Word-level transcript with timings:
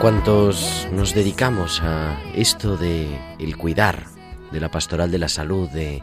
Cuantos 0.00 0.88
nos 0.92 1.14
dedicamos 1.14 1.82
a 1.82 2.18
esto 2.34 2.78
de 2.78 3.06
el 3.38 3.58
cuidar, 3.58 4.06
de 4.50 4.58
la 4.58 4.70
pastoral 4.70 5.10
de 5.10 5.18
la 5.18 5.28
salud, 5.28 5.68
de 5.68 6.02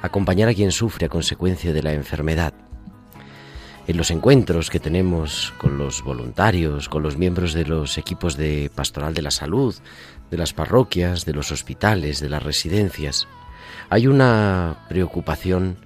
acompañar 0.00 0.48
a 0.48 0.54
quien 0.54 0.72
sufre 0.72 1.04
a 1.04 1.10
consecuencia 1.10 1.74
de 1.74 1.82
la 1.82 1.92
enfermedad, 1.92 2.54
en 3.86 3.98
los 3.98 4.10
encuentros 4.10 4.70
que 4.70 4.80
tenemos 4.80 5.52
con 5.58 5.76
los 5.76 6.02
voluntarios, 6.02 6.88
con 6.88 7.02
los 7.02 7.18
miembros 7.18 7.52
de 7.52 7.66
los 7.66 7.98
equipos 7.98 8.38
de 8.38 8.70
pastoral 8.74 9.12
de 9.12 9.20
la 9.20 9.30
salud, 9.30 9.74
de 10.30 10.38
las 10.38 10.54
parroquias, 10.54 11.26
de 11.26 11.34
los 11.34 11.52
hospitales, 11.52 12.20
de 12.20 12.30
las 12.30 12.42
residencias, 12.42 13.28
hay 13.90 14.06
una 14.06 14.86
preocupación 14.88 15.76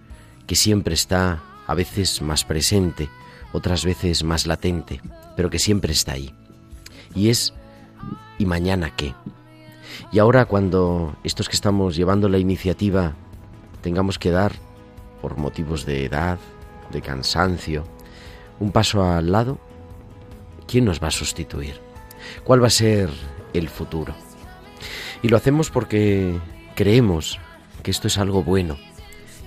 que 0.47 0.55
siempre 0.55 0.95
está 0.95 1.43
a 1.67 1.75
veces 1.75 2.23
más 2.23 2.45
presente, 2.45 3.09
otras 3.53 3.85
veces 3.85 4.23
más 4.23 4.47
latente, 4.47 5.01
pero 5.35 5.51
que 5.51 5.59
siempre 5.59 5.93
está 5.93 6.13
ahí 6.13 6.33
y 7.15 7.31
es 7.31 7.55
¿y 8.39 8.47
mañana 8.47 8.95
qué? 8.95 9.15
Y 10.13 10.19
ahora 10.19 10.45
cuando 10.45 11.17
estos 11.25 11.49
que 11.49 11.57
estamos 11.57 11.97
llevando 11.97 12.29
la 12.29 12.39
iniciativa 12.39 13.15
tengamos 13.83 14.19
que 14.19 14.31
dar, 14.31 14.53
por 15.21 15.37
motivos 15.37 15.85
de 15.85 16.05
edad, 16.05 16.39
de 16.91 17.03
cansancio, 17.03 17.85
un 18.61 18.73
paso 18.73 19.03
al 19.05 19.33
lado, 19.33 19.59
¿quién 20.67 20.85
nos 20.85 21.03
va 21.03 21.09
a 21.09 21.13
sustituir? 21.13 21.81
¿Cuál 22.45 22.63
va 22.63 22.69
a 22.69 22.71
ser 22.71 23.11
el 23.53 23.69
futuro? 23.69 24.15
Y 25.23 25.29
lo 25.29 25.37
hacemos 25.37 25.71
porque 25.71 26.39
creemos 26.75 27.39
que 27.83 27.91
esto 27.91 28.07
es 28.09 28.19
algo 28.19 28.43
bueno 28.43 28.77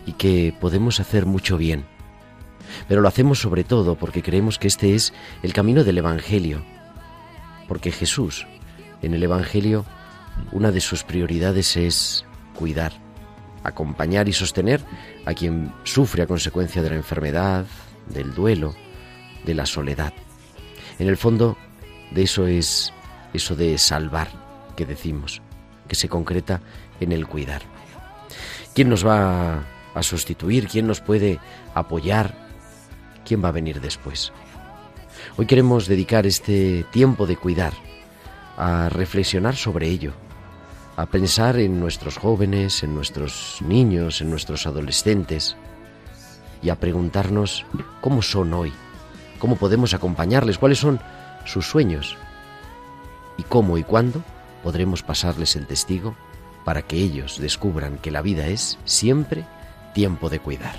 y 0.06 0.14
que 0.14 0.54
podemos 0.60 1.00
hacer 1.00 1.26
mucho 1.26 1.58
bien. 1.58 1.86
Pero 2.88 3.02
lo 3.02 3.08
hacemos 3.08 3.40
sobre 3.40 3.64
todo 3.64 3.96
porque 3.96 4.24
creemos 4.24 4.58
que 4.58 4.68
este 4.68 4.96
es 4.96 5.14
el 5.44 5.54
camino 5.54 5.84
del 5.84 5.98
Evangelio, 5.98 6.64
porque 7.72 7.94
Jesús, 7.94 8.46
en 9.02 9.14
el 9.14 9.24
Evangelio, 9.24 9.86
una 10.52 10.74
de 10.74 10.82
sus 10.82 11.06
prioridades 11.06 11.78
es 11.78 12.26
cuidar, 12.54 12.92
acompañar 13.64 14.28
y 14.28 14.34
sostener 14.34 14.82
a 15.26 15.34
quien 15.34 15.72
sufre 15.86 16.24
a 16.24 16.28
consecuencia 16.28 16.82
de 16.82 16.90
la 16.90 16.98
enfermedad, 16.98 17.66
del 18.10 18.34
duelo, 18.34 18.76
de 19.46 19.54
la 19.54 19.66
soledad. 19.66 20.12
En 21.00 21.08
el 21.08 21.16
fondo, 21.16 21.58
de 22.12 22.24
eso 22.24 22.46
es 22.46 22.92
eso 23.34 23.56
de 23.56 23.78
salvar 23.78 24.28
que 24.76 24.86
decimos, 24.86 25.42
que 25.88 25.96
se 25.96 26.10
concreta 26.10 26.60
en 27.00 27.14
el 27.14 27.26
cuidar. 27.26 27.62
¿Quién 28.76 28.90
nos 28.90 29.08
va 29.08 29.64
a 29.96 30.04
sustituir? 30.04 30.68
¿Quién 30.68 30.88
nos 30.88 31.00
puede 31.00 31.40
apoyar? 31.74 32.36
¿Quién 33.24 33.42
va 33.42 33.48
a 33.48 33.54
venir 33.54 33.80
después? 33.80 34.34
Hoy 35.38 35.46
queremos 35.46 35.88
dedicar 35.88 36.26
este 36.26 36.86
tiempo 36.92 37.26
de 37.26 37.38
cuidar 37.38 37.74
a 38.58 38.90
reflexionar 38.90 39.56
sobre 39.56 39.88
ello, 39.88 40.14
a 40.98 41.06
pensar 41.06 41.58
en 41.58 41.80
nuestros 41.80 42.18
jóvenes, 42.18 42.84
en 42.84 42.94
nuestros 42.94 43.58
niños, 43.62 44.22
en 44.22 44.30
nuestros 44.30 44.68
adolescentes 44.68 45.56
y 46.62 46.70
a 46.70 46.80
preguntarnos 46.80 47.66
cómo 48.02 48.22
son 48.22 48.54
hoy, 48.54 48.72
cómo 49.40 49.56
podemos 49.56 49.94
acompañarles, 49.94 50.58
cuáles 50.58 50.80
son 50.80 51.00
sus 51.46 51.66
sueños 51.66 52.18
y 53.38 53.44
cómo 53.44 53.78
y 53.78 53.84
cuándo 53.84 54.24
podremos 54.64 55.02
pasarles 55.02 55.56
el 55.56 55.66
testigo 55.66 56.16
para 56.66 56.84
que 56.84 56.98
ellos 56.98 57.40
descubran 57.40 57.98
que 57.98 58.12
la 58.12 58.22
vida 58.22 58.48
es 58.48 58.78
siempre 58.86 59.46
tiempo 59.94 60.30
de 60.30 60.40
cuidar. 60.40 60.76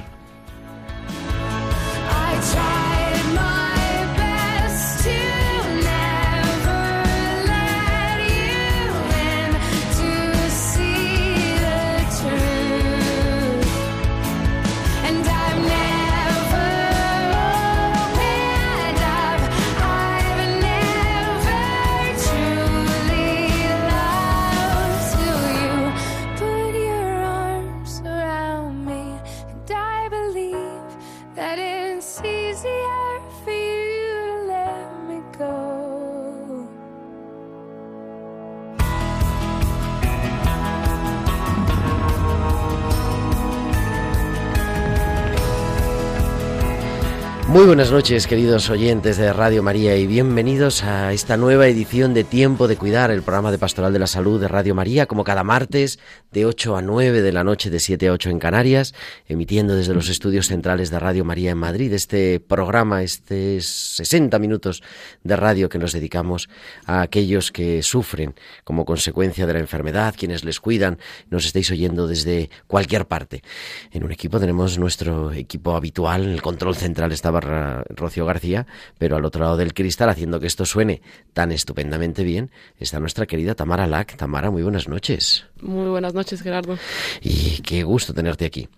Muy 47.52 47.66
buenas 47.66 47.92
noches, 47.92 48.26
queridos 48.26 48.70
oyentes 48.70 49.18
de 49.18 49.30
Radio 49.30 49.62
María, 49.62 49.94
y 49.98 50.06
bienvenidos 50.06 50.84
a 50.84 51.12
esta 51.12 51.36
nueva 51.36 51.66
edición 51.66 52.14
de 52.14 52.24
Tiempo 52.24 52.66
de 52.66 52.78
Cuidar, 52.78 53.10
el 53.10 53.20
programa 53.20 53.50
de 53.50 53.58
Pastoral 53.58 53.92
de 53.92 53.98
la 53.98 54.06
Salud 54.06 54.40
de 54.40 54.48
Radio 54.48 54.74
María, 54.74 55.04
como 55.04 55.22
cada 55.22 55.44
martes, 55.44 55.98
de 56.32 56.46
8 56.46 56.76
a 56.76 56.80
9 56.80 57.20
de 57.20 57.30
la 57.30 57.44
noche, 57.44 57.68
de 57.68 57.78
7 57.78 58.08
a 58.08 58.12
8 58.12 58.30
en 58.30 58.38
Canarias, 58.38 58.94
emitiendo 59.28 59.76
desde 59.76 59.92
los 59.92 60.08
estudios 60.08 60.46
centrales 60.46 60.90
de 60.90 60.98
Radio 60.98 61.26
María 61.26 61.50
en 61.50 61.58
Madrid. 61.58 61.92
Este 61.92 62.40
programa, 62.40 63.02
este 63.02 63.60
60 63.60 64.38
minutos 64.38 64.82
de 65.22 65.36
radio 65.36 65.69
que 65.69 65.78
nos 65.78 65.92
dedicamos 65.92 66.48
a 66.86 67.02
aquellos 67.02 67.52
que 67.52 67.82
sufren 67.82 68.34
como 68.64 68.86
consecuencia 68.86 69.46
de 69.46 69.52
la 69.52 69.58
enfermedad, 69.58 70.14
quienes 70.16 70.42
les 70.42 70.58
cuidan, 70.58 70.98
nos 71.28 71.44
estáis 71.44 71.70
oyendo 71.70 72.06
desde 72.06 72.48
cualquier 72.66 73.06
parte. 73.06 73.42
En 73.90 74.04
un 74.04 74.12
equipo 74.12 74.40
tenemos 74.40 74.78
nuestro 74.78 75.32
equipo 75.32 75.76
habitual, 75.76 76.24
el 76.24 76.40
control 76.40 76.76
central 76.76 77.12
estaba 77.12 77.41
Rocío 77.42 78.26
García, 78.26 78.66
pero 78.98 79.16
al 79.16 79.25
otro 79.25 79.42
lado 79.42 79.56
del 79.56 79.75
cristal, 79.75 80.08
haciendo 80.08 80.41
que 80.41 80.47
esto 80.47 80.64
suene 80.64 81.03
tan 81.32 81.53
estupendamente 81.53 82.25
bien, 82.25 82.50
está 82.78 83.00
nuestra 83.00 83.26
querida 83.26 83.54
Tamara 83.54 83.86
Lack. 83.86 84.16
Tamara, 84.16 84.50
muy 84.50 84.62
buenas 84.62 84.88
noches. 84.88 85.47
Muy 85.60 85.88
buenas 85.88 86.14
noches, 86.14 86.42
Gerardo. 86.42 86.78
Y 87.20 87.60
qué 87.62 87.82
gusto 87.84 88.14
tenerte 88.14 88.47
aquí. 88.47 88.69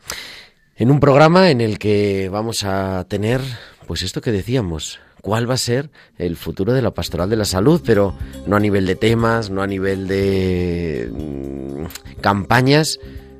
En 0.76 0.90
un 0.90 0.98
programa 0.98 1.50
en 1.50 1.60
el 1.60 1.78
que 1.78 2.28
vamos 2.30 2.64
a 2.64 3.04
tener, 3.08 3.40
pues 3.86 4.02
esto 4.02 4.20
que 4.20 4.32
decíamos, 4.32 4.98
cuál 5.24 5.48
va 5.48 5.54
a 5.54 5.58
ser 5.58 5.90
el 6.18 6.36
futuro 6.36 6.74
de 6.74 6.82
la 6.82 6.90
pastoral 6.90 7.30
de 7.30 7.36
la 7.36 7.46
salud, 7.46 7.80
pero 7.84 8.14
no 8.46 8.56
a 8.56 8.60
nivel 8.60 8.84
de 8.84 8.94
temas, 8.94 9.50
no 9.50 9.62
a 9.62 9.66
nivel 9.66 10.06
de 10.06 11.08
mm, 11.10 12.20
campañas, 12.20 12.98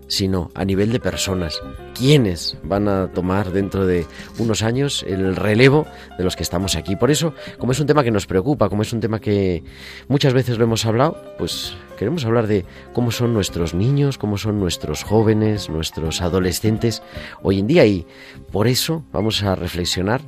sino 0.09 0.51
a 0.55 0.65
nivel 0.65 0.93
de 0.93 1.01
personas. 1.01 1.61
¿Quiénes 1.95 2.57
van 2.63 2.89
a 2.89 3.13
tomar 3.13 3.53
dentro 3.53 3.87
de 3.87 4.07
unos 4.39 4.63
años 4.63 5.05
el 5.07 5.37
relevo 5.37 5.87
de 6.19 6.25
los 6.25 6.37
que 6.37 6.43
estamos 6.43 6.77
aquí? 6.77 6.97
Por 6.97 7.11
eso, 7.11 7.35
como 7.59 7.73
es 7.73 7.81
un 7.81 7.87
tema 7.87 8.03
que 8.03 8.11
nos 8.11 8.27
preocupa, 8.27 8.69
como 8.69 8.83
es 8.83 8.93
un 8.93 9.01
tema 9.01 9.21
que 9.21 9.63
muchas 10.09 10.33
veces 10.33 10.59
lo 10.59 10.65
hemos 10.65 10.85
hablado, 10.87 11.17
pues 11.39 11.77
queremos 11.99 12.25
hablar 12.25 12.47
de 12.47 12.65
cómo 12.93 13.11
son 13.11 13.33
nuestros 13.33 13.75
niños, 13.75 14.19
cómo 14.19 14.39
son 14.39 14.61
nuestros 14.61 15.05
jóvenes, 15.05 15.69
nuestros 15.69 16.21
adolescentes 16.21 17.03
hoy 17.43 17.61
en 17.61 17.67
día 17.67 17.87
y 17.87 18.07
por 18.51 18.67
eso 18.67 19.05
vamos 19.13 19.43
a 19.43 19.55
reflexionar 19.55 20.21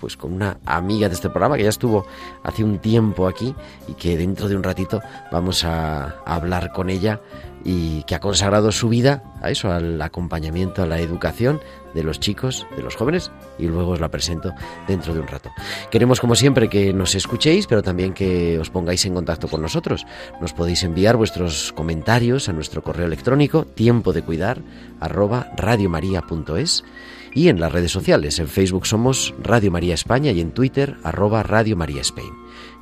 pues 0.00 0.16
con 0.16 0.32
una 0.32 0.58
amiga 0.64 1.08
de 1.08 1.14
este 1.14 1.28
programa 1.28 1.56
que 1.56 1.64
ya 1.64 1.68
estuvo 1.68 2.06
hace 2.42 2.64
un 2.64 2.78
tiempo 2.78 3.26
aquí 3.26 3.54
y 3.88 3.94
que 3.94 4.16
dentro 4.16 4.48
de 4.48 4.56
un 4.56 4.62
ratito 4.62 5.00
vamos 5.30 5.64
a, 5.64 6.16
hablar 6.24 6.72
con 6.72 6.90
ella 6.90 7.20
y 7.64 8.02
que 8.04 8.14
ha 8.14 8.20
consagrado 8.20 8.72
su 8.72 8.88
vida 8.88 9.22
a 9.40 9.50
eso, 9.50 9.70
al 9.70 10.00
acompañamiento, 10.00 10.82
a 10.82 10.86
la 10.86 11.00
educación 11.00 11.60
de 11.94 12.02
los 12.02 12.20
chicos, 12.20 12.66
de 12.76 12.82
los 12.82 12.96
jóvenes, 12.96 13.30
y 13.58 13.66
luego 13.66 13.92
os 13.92 14.00
la 14.00 14.10
presento 14.10 14.52
dentro 14.86 15.14
de 15.14 15.20
un 15.20 15.26
rato. 15.26 15.50
Queremos, 15.90 16.20
como 16.20 16.34
siempre, 16.34 16.68
que 16.68 16.92
nos 16.92 17.14
escuchéis, 17.14 17.66
pero 17.66 17.82
también 17.82 18.12
que 18.12 18.58
os 18.58 18.70
pongáis 18.70 19.04
en 19.06 19.14
contacto 19.14 19.48
con 19.48 19.62
nosotros. 19.62 20.06
Nos 20.40 20.52
podéis 20.52 20.82
enviar 20.82 21.16
vuestros 21.16 21.72
comentarios 21.72 22.48
a 22.48 22.52
nuestro 22.52 22.82
correo 22.82 23.06
electrónico 23.06 23.64
tiempo 23.64 24.12
de 24.12 24.22
cuidar 24.22 24.60
arroba 25.00 25.50
y 27.34 27.48
en 27.48 27.60
las 27.60 27.72
redes 27.72 27.92
sociales. 27.92 28.38
En 28.38 28.48
Facebook 28.48 28.86
somos 28.86 29.34
Radio 29.42 29.70
María 29.70 29.94
España 29.94 30.32
y 30.32 30.40
en 30.40 30.52
Twitter 30.52 30.96
arroba 31.02 31.42
Radio 31.42 31.76
María 31.76 32.00
Spain. 32.00 32.32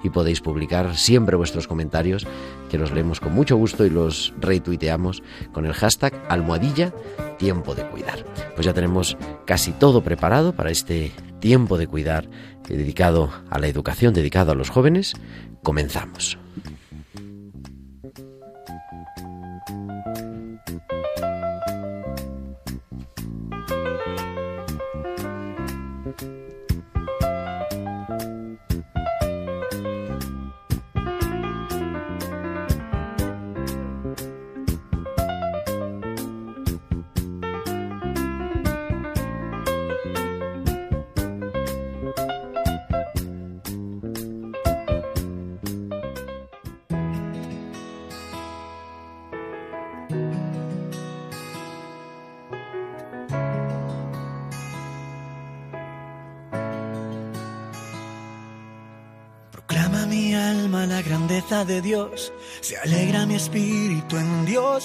Y 0.02 0.10
podéis 0.10 0.40
publicar 0.40 0.96
siempre 0.96 1.36
vuestros 1.36 1.66
comentarios, 1.66 2.26
que 2.70 2.78
los 2.78 2.92
leemos 2.92 3.20
con 3.20 3.34
mucho 3.34 3.56
gusto 3.56 3.84
y 3.84 3.90
los 3.90 4.32
retuiteamos 4.40 5.22
con 5.52 5.66
el 5.66 5.72
hashtag 5.72 6.14
almohadilla 6.28 6.92
tiempo 7.38 7.74
de 7.74 7.86
cuidar. 7.86 8.24
Pues 8.54 8.66
ya 8.66 8.72
tenemos 8.72 9.16
casi 9.44 9.72
todo 9.72 10.02
preparado 10.02 10.52
para 10.54 10.70
este 10.70 11.12
tiempo 11.40 11.78
de 11.78 11.86
cuidar 11.86 12.28
eh, 12.68 12.76
dedicado 12.76 13.30
a 13.50 13.58
la 13.58 13.66
educación, 13.66 14.14
dedicado 14.14 14.52
a 14.52 14.54
los 14.54 14.70
jóvenes. 14.70 15.14
Comenzamos. 15.62 16.38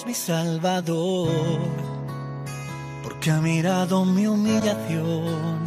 Mi 0.06 0.13
Salvador, 0.15 1.59
porque 3.03 3.30
ha 3.30 3.39
mirado 3.39 4.03
mi 4.03 4.25
humillación. 4.25 5.63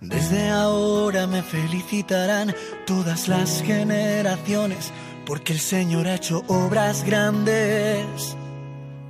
Desde 0.00 0.48
ahora 0.48 1.26
me 1.26 1.42
felicitarán 1.42 2.54
todas 2.86 3.28
las 3.28 3.62
generaciones, 3.62 4.92
porque 5.26 5.52
el 5.52 5.58
Señor 5.58 6.06
ha 6.06 6.14
hecho 6.14 6.42
obras 6.48 7.04
grandes 7.04 8.36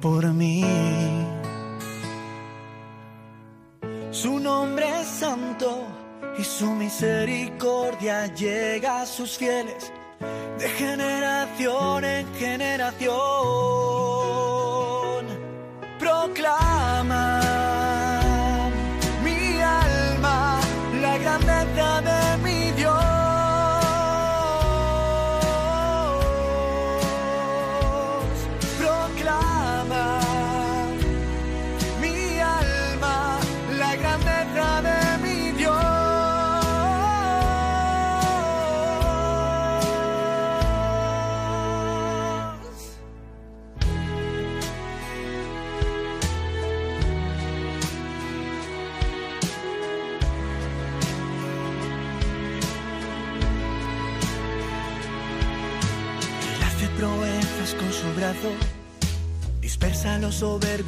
por 0.01 0.27
mí. 0.33 0.65
Su 4.11 4.41
nombre 4.41 5.01
es 5.01 5.07
santo 5.07 5.87
y 6.39 6.43
su 6.43 6.71
misericordia 6.71 8.27
llega 8.35 9.03
a 9.03 9.07
sus 9.07 9.39
fieles 9.39 9.93
de 10.59 10.69
generación 10.69 12.05
en 12.05 12.35
generación. 12.35 13.15
Proclama 15.99 16.78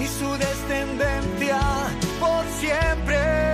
y 0.00 0.06
su 0.06 0.30
descendencia 0.36 1.58
por 2.20 2.44
siempre. 2.60 3.47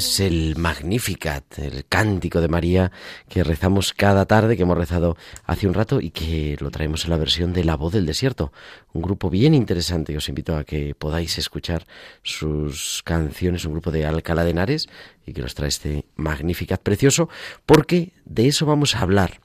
Es 0.00 0.18
el 0.18 0.56
Magnificat, 0.56 1.58
el 1.58 1.84
cántico 1.84 2.40
de 2.40 2.48
María 2.48 2.90
que 3.28 3.44
rezamos 3.44 3.92
cada 3.92 4.24
tarde, 4.24 4.56
que 4.56 4.62
hemos 4.62 4.78
rezado 4.78 5.18
hace 5.44 5.66
un 5.66 5.74
rato 5.74 6.00
y 6.00 6.10
que 6.10 6.56
lo 6.58 6.70
traemos 6.70 7.04
en 7.04 7.10
la 7.10 7.18
versión 7.18 7.52
de 7.52 7.64
La 7.64 7.76
Voz 7.76 7.92
del 7.92 8.06
Desierto, 8.06 8.50
un 8.94 9.02
grupo 9.02 9.28
bien 9.28 9.52
interesante. 9.52 10.16
Os 10.16 10.30
invito 10.30 10.56
a 10.56 10.64
que 10.64 10.94
podáis 10.94 11.36
escuchar 11.36 11.86
sus 12.22 13.02
canciones, 13.04 13.66
un 13.66 13.72
grupo 13.72 13.90
de 13.90 14.06
Alcalá 14.06 14.42
de 14.42 14.52
Henares 14.52 14.88
y 15.26 15.34
que 15.34 15.42
nos 15.42 15.54
trae 15.54 15.68
este 15.68 16.06
Magnificat 16.16 16.80
precioso, 16.80 17.28
porque 17.66 18.14
de 18.24 18.48
eso 18.48 18.64
vamos 18.64 18.96
a 18.96 19.00
hablar. 19.00 19.42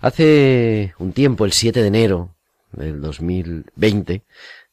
Hace 0.00 0.94
un 0.98 1.12
tiempo, 1.12 1.44
el 1.44 1.52
7 1.52 1.80
de 1.80 1.86
enero 1.86 2.34
del 2.72 3.00
2020, 3.00 4.24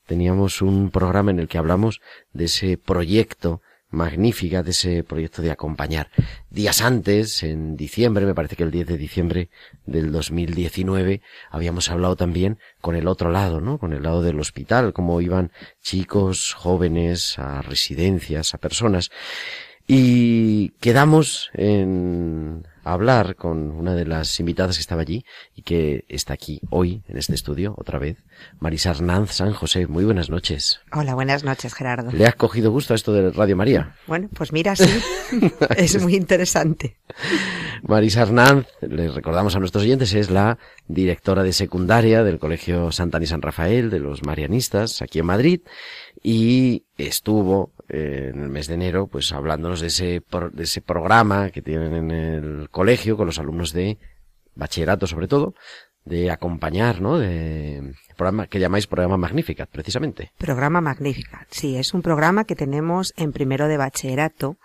teníamos 0.07 0.63
un 0.63 0.89
programa 0.89 1.29
en 1.29 1.37
el 1.37 1.47
que 1.47 1.59
hablamos 1.59 2.01
de 2.33 2.45
ese 2.45 2.79
proyecto 2.79 3.61
magnífica 3.89 4.63
de 4.63 4.71
ese 4.71 5.03
proyecto 5.03 5.41
de 5.41 5.51
acompañar. 5.51 6.09
Días 6.49 6.81
antes, 6.81 7.43
en 7.43 7.75
diciembre, 7.75 8.25
me 8.25 8.35
parece 8.35 8.55
que 8.55 8.63
el 8.63 8.71
10 8.71 8.87
de 8.87 8.97
diciembre 8.97 9.49
del 9.85 10.11
2019, 10.11 11.21
habíamos 11.49 11.89
hablado 11.89 12.15
también 12.15 12.59
con 12.81 12.95
el 12.95 13.07
otro 13.07 13.31
lado, 13.31 13.61
¿no? 13.61 13.77
Con 13.77 13.93
el 13.93 14.03
lado 14.03 14.21
del 14.21 14.39
hospital, 14.39 14.93
cómo 14.93 15.21
iban 15.21 15.51
chicos, 15.81 16.53
jóvenes, 16.53 17.39
a 17.39 17.61
residencias, 17.61 18.53
a 18.53 18.57
personas. 18.57 19.09
Y 19.87 20.69
quedamos 20.79 21.49
en 21.53 22.67
hablar 22.83 23.35
con 23.35 23.71
una 23.71 23.95
de 23.95 24.05
las 24.05 24.39
invitadas 24.39 24.77
que 24.77 24.81
estaba 24.81 25.01
allí 25.01 25.25
y 25.55 25.63
que 25.63 26.05
está 26.09 26.33
aquí 26.33 26.61
hoy 26.69 27.03
en 27.07 27.17
este 27.17 27.35
estudio 27.35 27.75
otra 27.77 27.99
vez, 27.99 28.17
Marisa 28.59 28.91
Hernández 28.91 29.31
San 29.33 29.53
José. 29.53 29.87
Muy 29.87 30.05
buenas 30.05 30.29
noches. 30.29 30.81
Hola, 30.91 31.15
buenas 31.15 31.43
noches, 31.43 31.73
Gerardo. 31.73 32.11
¿Le 32.11 32.25
has 32.25 32.35
cogido 32.35 32.71
gusto 32.71 32.93
a 32.93 32.95
esto 32.95 33.13
de 33.13 33.31
Radio 33.31 33.55
María? 33.55 33.95
Bueno, 34.07 34.29
pues 34.33 34.51
mira, 34.51 34.75
sí, 34.75 34.89
es 35.77 36.01
muy 36.01 36.15
interesante. 36.15 36.97
Marisa 37.83 38.21
Hernández, 38.21 38.67
le 38.81 39.09
recordamos 39.09 39.55
a 39.55 39.59
nuestros 39.59 39.83
oyentes, 39.83 40.13
es 40.13 40.29
la 40.29 40.57
directora 40.87 41.43
de 41.43 41.53
secundaria 41.53 42.23
del 42.23 42.39
Colegio 42.39 42.91
Santana 42.91 43.23
y 43.23 43.27
San 43.27 43.41
Rafael 43.41 43.89
de 43.89 43.99
los 43.99 44.23
Marianistas 44.23 45.01
aquí 45.01 45.19
en 45.19 45.25
Madrid 45.25 45.61
y 46.21 46.85
estuvo 46.97 47.71
eh, 47.87 48.31
en 48.33 48.41
el 48.41 48.49
mes 48.49 48.67
de 48.67 48.75
enero 48.75 49.07
pues 49.07 49.31
hablándonos 49.31 49.79
de 49.79 49.87
ese, 49.87 50.23
de 50.51 50.63
ese 50.63 50.81
programa 50.81 51.49
que 51.49 51.61
tienen 51.61 51.93
en 51.93 52.11
el 52.11 52.69
colegio 52.69 53.17
con 53.17 53.25
los 53.25 53.39
alumnos 53.39 53.73
de 53.73 53.97
bachillerato 54.55 55.07
sobre 55.07 55.27
todo 55.27 55.53
de 56.05 56.31
acompañar, 56.31 57.01
¿no? 57.01 57.19
De 57.19 57.93
programa 58.17 58.47
que 58.47 58.59
llamáis 58.59 58.87
programa 58.87 59.17
Magnificat, 59.17 59.69
precisamente. 59.69 60.31
Programa 60.37 60.81
Magnificat, 60.81 61.47
sí, 61.51 61.77
es 61.77 61.93
un 61.93 62.01
programa 62.01 62.45
que 62.45 62.55
tenemos 62.55 63.13
en 63.15 63.31
primero 63.31 63.67
de 63.67 63.77
bachillerato, 63.77 64.57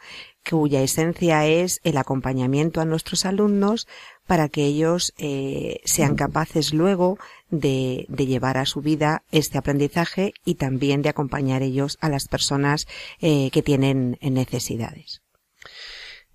cuya 0.49 0.81
esencia 0.83 1.47
es 1.47 1.81
el 1.85 1.97
acompañamiento 1.99 2.81
a 2.81 2.85
nuestros 2.85 3.27
alumnos 3.27 3.87
para 4.27 4.49
que 4.49 4.65
ellos 4.65 5.13
eh, 5.19 5.81
sean 5.85 6.17
capaces 6.17 6.73
luego 6.73 7.19
de, 7.61 8.07
de, 8.09 8.27
llevar 8.27 8.59
a 8.59 8.67
su 8.67 8.81
vida 8.81 9.23
este 9.31 9.59
aprendizaje 9.59 10.35
y 10.45 10.57
también 10.57 11.03
de 11.03 11.09
acompañar 11.09 11.63
ellos 11.63 11.99
a 12.01 12.09
las 12.09 12.29
personas 12.29 12.87
eh, 13.21 13.51
que 13.51 13.63
tienen 13.63 14.19
necesidades. 14.21 15.23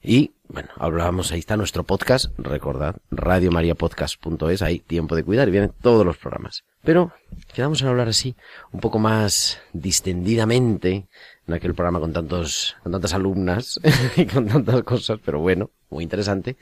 Y 0.01 0.31
bueno, 0.47 0.69
hablábamos, 0.77 1.31
ahí 1.31 1.39
está 1.39 1.57
nuestro 1.57 1.83
podcast, 1.83 2.27
recordad, 2.37 2.95
radiomariapodcast.es, 3.11 4.61
hay 4.61 4.79
tiempo 4.79 5.15
de 5.15 5.23
cuidar 5.23 5.47
y 5.47 5.51
vienen 5.51 5.73
todos 5.81 6.05
los 6.05 6.17
programas. 6.17 6.63
Pero 6.83 7.11
quedamos 7.53 7.81
en 7.81 7.87
hablar 7.89 8.07
así, 8.07 8.35
un 8.71 8.79
poco 8.79 8.99
más 8.99 9.59
distendidamente, 9.73 11.07
en 11.47 11.53
aquel 11.53 11.73
programa 11.73 11.99
con 11.99 12.13
tantos, 12.13 12.77
con 12.83 12.91
tantas 12.91 13.13
alumnas 13.13 13.79
y 14.15 14.25
con 14.25 14.47
tantas 14.47 14.83
cosas, 14.83 15.19
pero 15.23 15.39
bueno, 15.39 15.71
muy 15.89 16.03
interesante. 16.03 16.57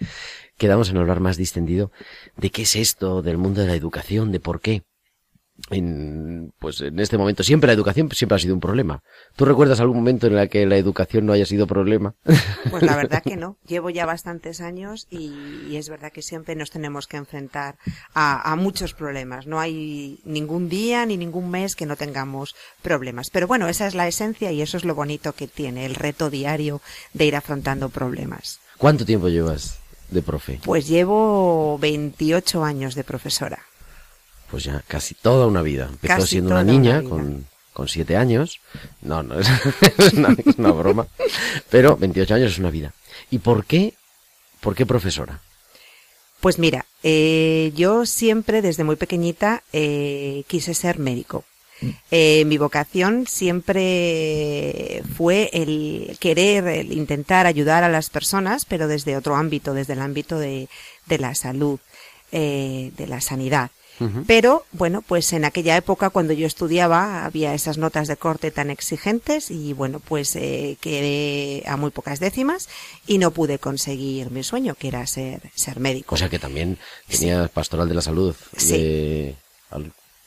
Quedamos 0.57 0.89
en 0.89 0.97
hablar 0.97 1.19
más 1.19 1.37
distendido 1.37 1.91
de 2.35 2.49
qué 2.49 2.63
es 2.63 2.75
esto, 2.75 3.21
del 3.21 3.37
mundo 3.37 3.61
de 3.61 3.67
la 3.67 3.75
educación, 3.75 4.31
de 4.31 4.39
por 4.39 4.59
qué 4.59 4.83
en, 5.69 6.53
pues 6.59 6.81
en 6.81 6.99
este 6.99 7.17
momento 7.17 7.43
siempre 7.43 7.67
la 7.67 7.73
educación 7.73 8.09
siempre 8.11 8.35
ha 8.35 8.39
sido 8.39 8.53
un 8.53 8.59
problema. 8.59 9.03
¿Tú 9.35 9.45
recuerdas 9.45 9.79
algún 9.79 9.97
momento 9.97 10.27
en 10.27 10.37
el 10.37 10.49
que 10.49 10.65
la 10.65 10.77
educación 10.77 11.25
no 11.25 11.33
haya 11.33 11.45
sido 11.45 11.67
problema? 11.67 12.15
Pues 12.69 12.83
la 12.83 12.95
verdad 12.95 13.23
que 13.23 13.35
no. 13.35 13.57
Llevo 13.67 13.89
ya 13.89 14.05
bastantes 14.05 14.61
años 14.61 15.07
y, 15.09 15.33
y 15.69 15.77
es 15.77 15.89
verdad 15.89 16.11
que 16.11 16.21
siempre 16.21 16.55
nos 16.55 16.71
tenemos 16.71 17.07
que 17.07 17.17
enfrentar 17.17 17.77
a, 18.13 18.51
a, 18.51 18.55
muchos 18.55 18.93
problemas. 18.93 19.47
No 19.47 19.59
hay 19.59 20.19
ningún 20.25 20.69
día 20.69 21.05
ni 21.05 21.17
ningún 21.17 21.49
mes 21.49 21.75
que 21.75 21.85
no 21.85 21.95
tengamos 21.95 22.55
problemas. 22.81 23.29
Pero 23.29 23.47
bueno, 23.47 23.67
esa 23.67 23.87
es 23.87 23.95
la 23.95 24.07
esencia 24.07 24.51
y 24.51 24.61
eso 24.61 24.77
es 24.77 24.85
lo 24.85 24.95
bonito 24.95 25.33
que 25.33 25.47
tiene 25.47 25.85
el 25.85 25.95
reto 25.95 26.29
diario 26.29 26.81
de 27.13 27.25
ir 27.25 27.35
afrontando 27.35 27.89
problemas. 27.89 28.59
¿Cuánto 28.77 29.05
tiempo 29.05 29.27
llevas 29.27 29.79
de 30.11 30.21
profe? 30.21 30.59
Pues 30.63 30.87
llevo 30.87 31.77
28 31.79 32.63
años 32.63 32.95
de 32.95 33.03
profesora 33.03 33.59
pues 34.49 34.63
ya 34.63 34.83
casi 34.87 35.15
toda 35.15 35.47
una 35.47 35.61
vida. 35.61 35.87
Empezó 35.89 36.25
siendo 36.25 36.51
una 36.51 36.63
niña 36.63 36.99
una 36.99 37.09
con, 37.09 37.47
con 37.73 37.87
siete 37.87 38.15
años. 38.15 38.59
No, 39.01 39.23
no, 39.23 39.39
es, 39.39 39.47
es, 39.97 40.13
una, 40.13 40.35
es, 40.45 40.55
una, 40.57 40.71
broma. 40.71 41.07
Pero 41.69 41.97
28 41.97 42.35
años 42.35 42.51
es 42.53 42.59
una 42.59 42.71
vida. 42.71 42.93
¿Y 43.29 43.39
por 43.39 43.65
qué, 43.65 43.93
por 44.61 44.75
qué 44.75 44.85
profesora? 44.85 45.41
Pues 46.39 46.59
mira, 46.59 46.85
eh, 47.03 47.71
yo 47.75 48.05
siempre 48.05 48.61
desde 48.61 48.83
muy 48.83 48.95
pequeñita 48.95 49.63
eh, 49.73 50.43
quise 50.47 50.73
ser 50.73 50.99
médico. 50.99 51.43
Eh, 52.09 52.43
mi 52.45 52.57
vocación 52.57 53.27
siempre 53.27 55.03
fue 55.15 55.51
el 55.53 56.17
querer, 56.19 56.67
el 56.67 56.91
intentar 56.91 57.45
ayudar 57.45 57.83
a 57.83 57.89
las 57.89 58.09
personas, 58.09 58.65
pero 58.65 58.87
desde 58.87 59.15
otro 59.15 59.35
ámbito, 59.35 59.75
desde 59.75 59.93
el 59.93 60.01
ámbito 60.01 60.39
de, 60.39 60.69
de 61.05 61.19
la 61.19 61.35
salud, 61.35 61.79
eh, 62.33 62.91
de 62.97 63.07
la 63.07 63.21
sanidad. 63.21 63.71
Pero 64.27 64.65
bueno, 64.71 65.01
pues 65.01 65.33
en 65.33 65.45
aquella 65.45 65.75
época 65.75 66.09
cuando 66.09 66.33
yo 66.33 66.45
estudiaba 66.45 67.25
había 67.25 67.53
esas 67.53 67.77
notas 67.77 68.07
de 68.07 68.17
corte 68.17 68.51
tan 68.51 68.69
exigentes 68.69 69.49
y 69.49 69.73
bueno, 69.73 69.99
pues 69.99 70.35
eh, 70.35 70.77
quedé 70.81 71.63
a 71.67 71.77
muy 71.77 71.91
pocas 71.91 72.19
décimas 72.19 72.69
y 73.07 73.17
no 73.17 73.31
pude 73.31 73.59
conseguir 73.59 74.29
mi 74.31 74.43
sueño, 74.43 74.75
que 74.75 74.89
era 74.89 75.05
ser, 75.07 75.41
ser 75.55 75.79
médico. 75.79 76.15
O 76.15 76.17
sea 76.17 76.29
que 76.29 76.39
también 76.39 76.77
tenías 77.07 77.47
sí. 77.47 77.51
pastoral 77.53 77.89
de 77.89 77.95
la 77.95 78.01
salud. 78.01 78.35
Sí. 78.55 78.71
De... 78.71 79.35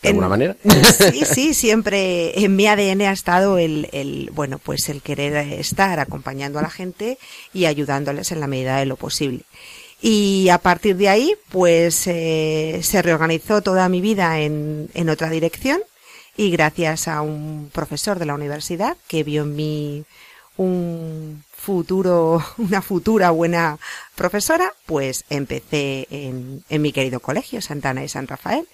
¿De 0.02 0.08
alguna 0.08 0.26
en, 0.26 0.30
manera? 0.30 0.56
Sí, 1.12 1.24
sí, 1.24 1.54
siempre 1.54 2.42
en 2.42 2.56
mi 2.56 2.66
ADN 2.66 3.02
ha 3.02 3.12
estado 3.12 3.58
el, 3.58 3.88
el, 3.92 4.30
bueno, 4.32 4.58
pues 4.58 4.88
el 4.88 5.02
querer 5.02 5.36
estar 5.52 6.00
acompañando 6.00 6.58
a 6.58 6.62
la 6.62 6.70
gente 6.70 7.18
y 7.52 7.66
ayudándoles 7.66 8.32
en 8.32 8.40
la 8.40 8.46
medida 8.46 8.78
de 8.78 8.86
lo 8.86 8.96
posible. 8.96 9.44
Y 10.02 10.48
a 10.48 10.58
partir 10.58 10.96
de 10.96 11.08
ahí, 11.08 11.34
pues 11.50 12.06
eh, 12.06 12.80
se 12.82 13.02
reorganizó 13.02 13.62
toda 13.62 13.88
mi 13.88 14.00
vida 14.00 14.40
en, 14.40 14.88
en, 14.94 15.08
otra 15.10 15.28
dirección 15.28 15.80
y 16.36 16.50
gracias 16.50 17.06
a 17.06 17.20
un 17.20 17.70
profesor 17.72 18.18
de 18.18 18.24
la 18.24 18.34
universidad 18.34 18.96
que 19.08 19.24
vio 19.24 19.42
en 19.42 19.56
mí 19.56 20.04
un 20.56 21.44
futuro, 21.52 22.42
una 22.58 22.80
futura 22.80 23.30
buena 23.30 23.78
profesora, 24.14 24.72
pues 24.86 25.24
empecé 25.28 26.06
en, 26.10 26.64
en 26.70 26.82
mi 26.82 26.92
querido 26.92 27.20
colegio, 27.20 27.60
Santana 27.60 28.02
y 28.02 28.08
San 28.08 28.26
Rafael. 28.26 28.66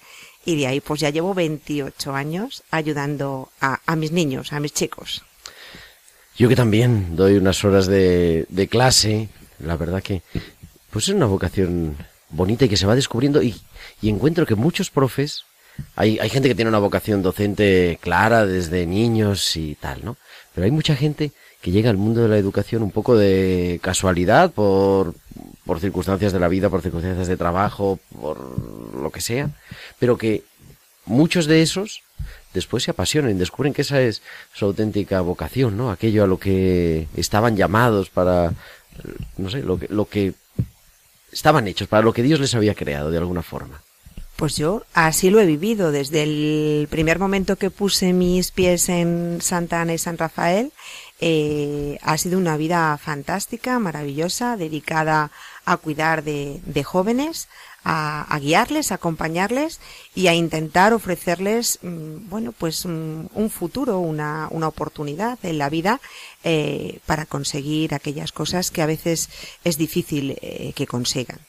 Y 0.45 0.55
de 0.55 0.67
ahí 0.67 0.79
pues 0.79 1.01
ya 1.01 1.09
llevo 1.09 1.33
28 1.33 2.15
años 2.15 2.63
ayudando 2.71 3.49
a, 3.59 3.81
a 3.85 3.95
mis 3.97 4.13
niños, 4.13 4.53
a 4.53 4.61
mis 4.61 4.73
chicos. 4.73 5.23
Yo 6.37 6.47
que 6.47 6.55
también 6.55 7.17
doy 7.17 7.35
unas 7.35 7.65
horas 7.65 7.87
de, 7.87 8.45
de 8.47 8.67
clase, 8.67 9.27
la 9.59 9.75
verdad 9.75 10.01
que 10.01 10.21
pues 10.89 11.07
es 11.07 11.15
una 11.15 11.25
vocación 11.25 11.95
bonita 12.29 12.65
y 12.65 12.69
que 12.69 12.77
se 12.77 12.85
va 12.85 12.95
descubriendo 12.95 13.41
y, 13.41 13.55
y 14.01 14.09
encuentro 14.09 14.45
que 14.45 14.55
muchos 14.55 14.89
profes, 14.89 15.43
hay, 15.95 16.19
hay 16.19 16.29
gente 16.29 16.49
que 16.49 16.55
tiene 16.55 16.69
una 16.69 16.79
vocación 16.79 17.21
docente 17.21 17.99
clara 18.01 18.45
desde 18.45 18.85
niños 18.85 19.55
y 19.55 19.75
tal, 19.75 20.03
¿no? 20.03 20.17
Pero 20.53 20.65
hay 20.65 20.71
mucha 20.71 20.95
gente 20.95 21.31
que 21.61 21.71
llega 21.71 21.89
al 21.89 21.97
mundo 21.97 22.21
de 22.21 22.29
la 22.29 22.37
educación 22.37 22.83
un 22.83 22.91
poco 22.91 23.15
de 23.15 23.79
casualidad, 23.81 24.51
por, 24.51 25.15
por 25.65 25.79
circunstancias 25.79 26.33
de 26.33 26.39
la 26.39 26.47
vida, 26.47 26.69
por 26.69 26.81
circunstancias 26.81 27.27
de 27.27 27.37
trabajo, 27.37 27.99
por 28.19 28.95
lo 28.95 29.11
que 29.11 29.21
sea, 29.21 29.49
pero 29.99 30.17
que 30.17 30.43
muchos 31.05 31.45
de 31.45 31.61
esos 31.61 32.01
después 32.53 32.83
se 32.83 32.91
apasionan 32.91 33.31
y 33.31 33.39
descubren 33.39 33.73
que 33.73 33.81
esa 33.81 34.01
es 34.01 34.21
su 34.53 34.65
auténtica 34.65 35.21
vocación, 35.21 35.77
¿no? 35.77 35.91
Aquello 35.91 36.23
a 36.23 36.27
lo 36.27 36.39
que 36.39 37.07
estaban 37.15 37.55
llamados 37.55 38.09
para, 38.09 38.53
no 39.37 39.49
sé, 39.49 39.61
lo 39.61 39.79
que, 39.79 39.87
lo 39.89 40.05
que 40.05 40.33
estaban 41.31 41.67
hechos 41.67 41.87
para 41.87 42.03
lo 42.03 42.13
que 42.13 42.23
Dios 42.23 42.39
les 42.39 42.55
había 42.55 42.75
creado 42.75 43.11
de 43.11 43.17
alguna 43.17 43.43
forma. 43.43 43.81
Pues 44.37 44.55
yo 44.55 44.83
así 44.93 45.31
lo 45.31 45.39
he 45.39 45.47
vivido 45.47 45.91
desde 45.91 46.21
el 46.21 46.87
primer 46.91 47.17
momento 47.17 47.55
que 47.55 47.71
puse 47.71 48.13
mis 48.13 48.51
pies 48.51 48.87
en 48.87 49.39
Santa 49.41 49.81
Ana 49.81 49.95
y 49.95 49.97
San 49.97 50.19
Rafael. 50.19 50.71
Eh, 51.19 51.97
ha 52.03 52.19
sido 52.19 52.37
una 52.37 52.55
vida 52.55 52.95
fantástica, 52.99 53.79
maravillosa, 53.79 54.55
dedicada 54.55 55.31
a 55.67 55.75
cuidar 55.75 56.23
de, 56.23 56.83
jóvenes, 56.85 57.49
a, 57.83 58.21
a, 58.33 58.39
guiarles, 58.39 58.91
a 58.91 58.95
acompañarles 58.95 59.81
y 60.15 60.27
a 60.27 60.33
intentar 60.33 60.93
ofrecerles, 60.93 61.79
mmm, 61.81 62.29
bueno, 62.29 62.53
pues 62.53 62.85
un, 62.85 63.29
un 63.33 63.49
futuro, 63.49 63.99
una, 63.99 64.47
una, 64.49 64.69
oportunidad 64.69 65.37
en 65.43 65.57
la 65.57 65.69
vida 65.69 65.99
eh, 66.45 66.99
para 67.05 67.25
conseguir 67.25 67.93
aquellas 67.93 68.31
cosas 68.31 68.71
que 68.71 68.81
a 68.81 68.85
veces 68.85 69.29
es 69.65 69.77
difícil 69.77 70.37
eh, 70.41 70.71
que 70.73 70.87
consigan. 70.87 71.39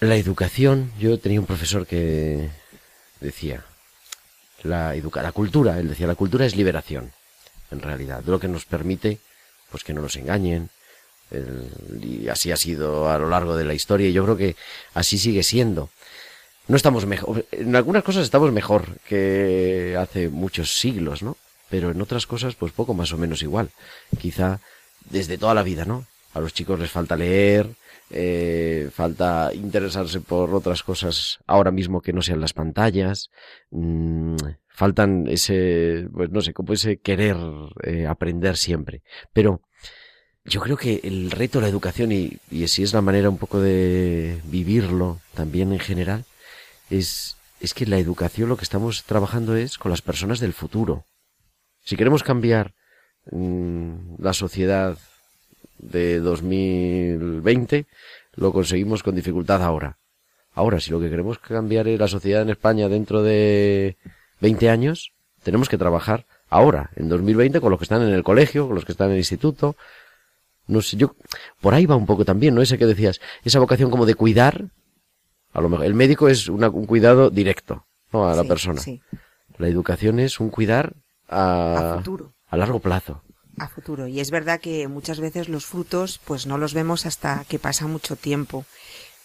La 0.00 0.16
educación, 0.16 0.92
yo 0.98 1.20
tenía 1.20 1.40
un 1.40 1.46
profesor 1.46 1.86
que 1.86 2.48
decía, 3.20 3.66
la, 4.62 4.94
educa 4.94 5.22
la 5.22 5.32
cultura, 5.32 5.78
él 5.78 5.90
decía, 5.90 6.06
la 6.06 6.14
cultura 6.14 6.46
es 6.46 6.56
liberación, 6.56 7.12
en 7.70 7.80
realidad, 7.80 8.22
lo 8.24 8.40
que 8.40 8.48
nos 8.48 8.64
permite, 8.64 9.18
pues 9.70 9.84
que 9.84 9.92
no 9.92 10.00
nos 10.00 10.16
engañen, 10.16 10.70
y 12.00 12.28
así 12.28 12.52
ha 12.52 12.56
sido 12.56 13.10
a 13.10 13.18
lo 13.18 13.28
largo 13.28 13.56
de 13.56 13.64
la 13.64 13.74
historia, 13.74 14.08
y 14.08 14.12
yo 14.12 14.24
creo 14.24 14.36
que 14.36 14.56
así 14.94 15.18
sigue 15.18 15.42
siendo. 15.42 15.90
No 16.68 16.76
estamos 16.76 17.06
mejor, 17.06 17.44
en 17.50 17.74
algunas 17.74 18.04
cosas 18.04 18.24
estamos 18.24 18.52
mejor 18.52 18.84
que 19.08 19.96
hace 19.98 20.28
muchos 20.28 20.78
siglos, 20.78 21.22
¿no? 21.22 21.36
pero 21.72 21.90
en 21.90 22.02
otras 22.02 22.26
cosas 22.26 22.54
pues 22.54 22.70
poco 22.70 22.92
más 22.92 23.14
o 23.14 23.16
menos 23.16 23.42
igual. 23.42 23.70
Quizá 24.20 24.60
desde 25.08 25.38
toda 25.38 25.54
la 25.54 25.62
vida, 25.62 25.86
¿no? 25.86 26.04
A 26.34 26.40
los 26.40 26.52
chicos 26.52 26.78
les 26.78 26.90
falta 26.90 27.16
leer, 27.16 27.66
eh, 28.10 28.90
falta 28.92 29.50
interesarse 29.54 30.20
por 30.20 30.54
otras 30.54 30.82
cosas 30.82 31.38
ahora 31.46 31.70
mismo 31.70 32.02
que 32.02 32.12
no 32.12 32.20
sean 32.20 32.42
las 32.42 32.52
pantallas, 32.52 33.30
mm, 33.70 34.36
faltan 34.68 35.26
ese, 35.28 36.06
pues 36.12 36.28
no 36.28 36.42
sé, 36.42 36.52
como 36.52 36.74
ese 36.74 36.98
querer 36.98 37.38
eh, 37.84 38.06
aprender 38.06 38.58
siempre. 38.58 39.00
Pero 39.32 39.62
yo 40.44 40.60
creo 40.60 40.76
que 40.76 41.00
el 41.04 41.30
reto 41.30 41.58
de 41.58 41.62
la 41.62 41.68
educación, 41.68 42.12
y, 42.12 42.38
y 42.50 42.64
así 42.64 42.82
es 42.82 42.92
la 42.92 43.00
manera 43.00 43.30
un 43.30 43.38
poco 43.38 43.60
de 43.60 44.40
vivirlo 44.44 45.20
también 45.34 45.72
en 45.72 45.78
general, 45.78 46.24
es, 46.90 47.36
es 47.60 47.74
que 47.74 47.86
la 47.86 47.98
educación 47.98 48.48
lo 48.48 48.56
que 48.56 48.64
estamos 48.64 49.04
trabajando 49.04 49.56
es 49.56 49.78
con 49.78 49.90
las 49.90 50.02
personas 50.02 50.40
del 50.40 50.52
futuro. 50.52 51.04
Si 51.84 51.96
queremos 51.96 52.22
cambiar 52.22 52.74
mm, 53.30 54.16
la 54.18 54.32
sociedad 54.32 54.98
de 55.78 56.20
2020, 56.20 57.86
lo 58.34 58.52
conseguimos 58.52 59.02
con 59.02 59.14
dificultad 59.14 59.62
ahora. 59.62 59.98
Ahora, 60.54 60.80
si 60.80 60.90
lo 60.90 61.00
que 61.00 61.10
queremos 61.10 61.38
cambiar 61.38 61.88
es 61.88 61.98
la 61.98 62.08
sociedad 62.08 62.42
en 62.42 62.50
España 62.50 62.88
dentro 62.88 63.22
de 63.22 63.96
20 64.40 64.68
años, 64.68 65.12
tenemos 65.42 65.68
que 65.68 65.78
trabajar 65.78 66.26
ahora, 66.48 66.90
en 66.96 67.08
2020, 67.08 67.60
con 67.60 67.70
los 67.70 67.78
que 67.78 67.84
están 67.84 68.02
en 68.02 68.12
el 68.12 68.22
colegio, 68.22 68.66
con 68.66 68.74
los 68.74 68.84
que 68.84 68.92
están 68.92 69.08
en 69.08 69.14
el 69.14 69.18
instituto. 69.18 69.76
No 70.66 70.80
sé, 70.80 70.96
yo, 70.96 71.16
por 71.60 71.74
ahí 71.74 71.86
va 71.86 71.96
un 71.96 72.06
poco 72.06 72.24
también, 72.24 72.54
¿no? 72.54 72.62
Ese 72.62 72.78
que 72.78 72.86
decías, 72.86 73.20
esa 73.44 73.58
vocación 73.58 73.90
como 73.90 74.06
de 74.06 74.14
cuidar, 74.14 74.70
a 75.52 75.60
lo 75.60 75.68
mejor, 75.68 75.86
el 75.86 75.94
médico 75.94 76.28
es 76.28 76.48
un 76.48 76.86
cuidado 76.86 77.30
directo, 77.30 77.86
¿no? 78.12 78.28
A 78.28 78.36
la 78.36 78.44
persona. 78.44 78.80
La 79.58 79.68
educación 79.68 80.18
es 80.18 80.40
un 80.40 80.50
cuidar 80.50 80.94
a, 81.28 81.96
futuro. 81.98 82.34
a 82.46 82.56
largo 82.56 82.80
plazo 82.80 83.22
a 83.58 83.68
futuro. 83.68 84.06
Y 84.06 84.20
es 84.20 84.30
verdad 84.30 84.60
que 84.60 84.88
muchas 84.88 85.20
veces 85.20 85.48
los 85.48 85.66
frutos 85.66 86.20
pues 86.24 86.46
no 86.46 86.58
los 86.58 86.74
vemos 86.74 87.06
hasta 87.06 87.44
que 87.48 87.58
pasa 87.58 87.86
mucho 87.86 88.16
tiempo. 88.16 88.64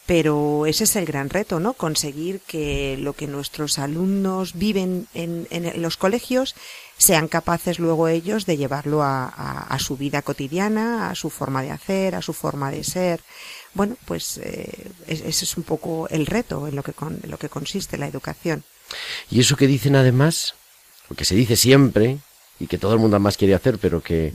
Pero 0.08 0.66
ese 0.66 0.86
es 0.86 0.96
el 0.96 1.06
gran 1.06 1.30
reto, 1.30 1.60
¿no? 1.60 1.74
Conseguir 1.74 2.40
que 2.40 2.98
lo 2.98 3.12
que 3.12 3.28
nuestros 3.28 3.78
alumnos 3.78 4.54
viven 4.54 5.08
en, 5.14 5.48
los 5.82 5.98
colegios 5.98 6.56
sean 6.98 7.28
capaces 7.28 7.78
luego 7.78 8.08
ellos 8.08 8.46
de 8.46 8.56
llevarlo 8.56 9.04
a, 9.04 9.28
a, 9.28 9.80
su 9.80 9.98
vida 9.98 10.22
cotidiana, 10.22 11.10
a 11.10 11.16
su 11.16 11.30
forma 11.30 11.62
de 11.62 11.72
hacer, 11.72 12.16
a 12.16 12.22
su 12.22 12.32
forma 12.32 12.72
de 12.72 12.86
ser. 12.86 13.20
Bueno, 13.74 13.98
pues 14.06 14.40
eh, 14.42 14.88
ese 15.08 15.28
es 15.28 15.58
un 15.58 15.64
poco 15.64 16.08
el 16.10 16.26
reto 16.26 16.70
en 16.70 16.78
lo 16.78 16.84
que, 16.84 16.94
con, 16.94 17.20
en 17.22 17.30
lo 17.30 17.38
que 17.38 17.50
consiste 17.50 17.98
la 17.98 18.08
educación. 18.08 18.64
Y 19.30 19.42
eso 19.42 19.58
que 19.58 19.68
dicen 19.68 19.98
además, 19.98 20.56
lo 21.10 21.18
que 21.18 21.26
se 21.26 21.36
dice 21.36 21.58
siempre, 21.58 22.20
y 22.60 22.68
que 22.68 22.78
todo 22.78 22.94
el 22.94 23.00
mundo 23.00 23.20
más 23.20 23.36
quiere 23.36 23.56
hacer, 23.56 23.78
pero 23.78 24.02
que 24.02 24.34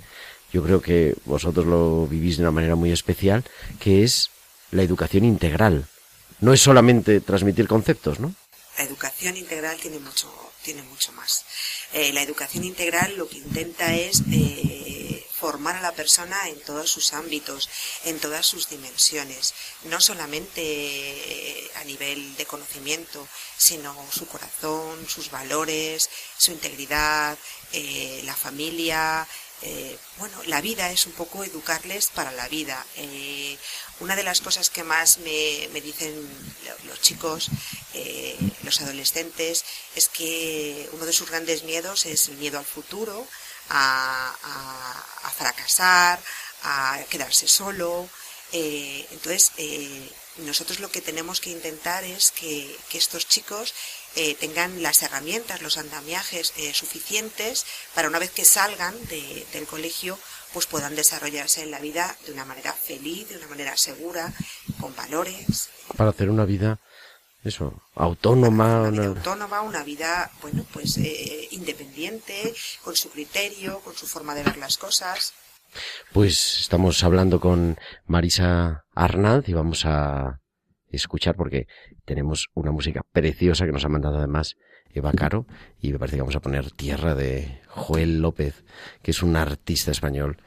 yo 0.52 0.62
creo 0.62 0.82
que 0.82 1.16
vosotros 1.24 1.66
lo 1.66 2.06
vivís 2.06 2.36
de 2.36 2.42
una 2.42 2.50
manera 2.50 2.74
muy 2.74 2.92
especial, 2.92 3.42
que 3.80 4.04
es 4.04 4.30
la 4.72 4.82
educación 4.82 5.24
integral. 5.24 5.86
No 6.40 6.52
es 6.52 6.60
solamente 6.60 7.20
transmitir 7.20 7.68
conceptos, 7.68 8.18
¿no? 8.18 8.34
La 8.76 8.84
educación 8.84 9.36
integral 9.36 9.78
tiene 9.78 9.98
mucho, 10.00 10.28
tiene 10.62 10.82
mucho 10.82 11.12
más. 11.12 11.44
Eh, 11.92 12.12
la 12.12 12.22
educación 12.22 12.64
integral 12.64 13.16
lo 13.16 13.28
que 13.28 13.36
intenta 13.36 13.94
es 13.94 14.22
eh, 14.32 15.24
formar 15.30 15.76
a 15.76 15.82
la 15.82 15.92
persona 15.92 16.48
en 16.48 16.58
todos 16.62 16.90
sus 16.90 17.12
ámbitos, 17.12 17.68
en 18.06 18.18
todas 18.18 18.46
sus 18.46 18.70
dimensiones, 18.70 19.52
no 19.84 20.00
solamente 20.00 20.62
eh, 20.64 21.70
a 21.76 21.84
nivel 21.84 22.34
de 22.36 22.46
conocimiento, 22.46 23.28
sino 23.58 23.94
su 24.10 24.26
corazón, 24.26 25.06
sus 25.06 25.30
valores, 25.30 26.08
su 26.38 26.50
integridad, 26.50 27.38
la 28.24 28.36
familia, 28.36 29.26
eh, 29.62 29.96
bueno, 30.18 30.36
la 30.46 30.60
vida 30.60 30.90
es 30.90 31.06
un 31.06 31.12
poco 31.12 31.44
educarles 31.44 32.08
para 32.08 32.32
la 32.32 32.48
vida. 32.48 32.84
Eh, 32.96 33.56
una 34.00 34.16
de 34.16 34.24
las 34.24 34.40
cosas 34.40 34.70
que 34.70 34.82
más 34.82 35.18
me, 35.18 35.80
dicen 35.80 36.12
los 36.84 37.00
chicos, 37.00 37.48
eh, 37.94 38.36
los 38.64 38.80
adolescentes, 38.80 39.64
es 39.94 40.08
que 40.08 40.88
uno 40.92 41.06
de 41.06 41.12
sus 41.12 41.30
grandes 41.30 41.62
miedos 41.62 42.06
es 42.06 42.28
el 42.28 42.36
miedo 42.38 42.58
al 42.58 42.64
futuro, 42.64 43.26
a, 43.70 44.34
fracasar, 45.36 46.20
a 46.64 46.98
quedarse 47.08 47.46
solo. 47.46 48.08
entonces, 48.52 49.52
nosotros 50.38 50.80
lo 50.80 50.90
que 50.90 51.00
tenemos 51.00 51.40
que 51.40 51.50
intentar 51.50 52.04
es 52.04 52.32
que 52.32 52.76
estos 52.92 53.28
chicos 53.28 53.74
eh, 54.16 54.34
tengan 54.34 54.82
las 54.82 55.02
herramientas, 55.02 55.62
los 55.62 55.78
andamiajes 55.78 56.52
eh, 56.56 56.74
suficientes 56.74 57.64
para 57.94 58.08
una 58.08 58.18
vez 58.18 58.30
que 58.30 58.44
salgan 58.44 58.94
del 59.08 59.66
colegio, 59.66 60.18
pues 60.52 60.66
puedan 60.66 60.94
desarrollarse 60.94 61.62
en 61.62 61.70
la 61.70 61.78
vida 61.78 62.16
de 62.26 62.32
una 62.32 62.44
manera 62.44 62.72
feliz, 62.72 63.28
de 63.28 63.38
una 63.38 63.48
manera 63.48 63.76
segura, 63.76 64.32
con 64.80 64.94
valores. 64.94 65.70
Para 65.96 66.10
hacer 66.10 66.28
una 66.28 66.44
vida, 66.44 66.78
eso, 67.42 67.82
autónoma. 67.94 68.82
Una 68.82 68.90
vida 68.90 69.06
autónoma, 69.06 69.62
una 69.62 69.82
vida, 69.82 70.30
bueno, 70.42 70.66
pues 70.72 70.98
eh, 70.98 71.48
independiente, 71.52 72.54
con 72.84 72.94
su 72.94 73.10
criterio, 73.10 73.80
con 73.80 73.94
su 73.96 74.06
forma 74.06 74.34
de 74.34 74.42
ver 74.42 74.58
las 74.58 74.76
cosas. 74.76 75.32
Pues 76.12 76.60
estamos 76.60 77.02
hablando 77.02 77.40
con 77.40 77.78
Marisa 78.06 78.84
Arnaz 78.94 79.48
y 79.48 79.54
vamos 79.54 79.86
a 79.86 80.41
escuchar 80.92 81.34
porque 81.36 81.66
tenemos 82.04 82.48
una 82.54 82.70
música 82.70 83.02
preciosa 83.12 83.66
que 83.66 83.72
nos 83.72 83.84
ha 83.84 83.88
mandado 83.88 84.18
además 84.18 84.56
Eva 84.92 85.12
Caro 85.12 85.46
y 85.80 85.92
me 85.92 85.98
parece 85.98 86.16
que 86.16 86.22
vamos 86.22 86.36
a 86.36 86.40
poner 86.40 86.70
Tierra 86.70 87.14
de 87.14 87.60
Joel 87.66 88.20
López, 88.20 88.64
que 89.02 89.10
es 89.10 89.22
un 89.22 89.36
artista 89.36 89.90
español 89.90 90.38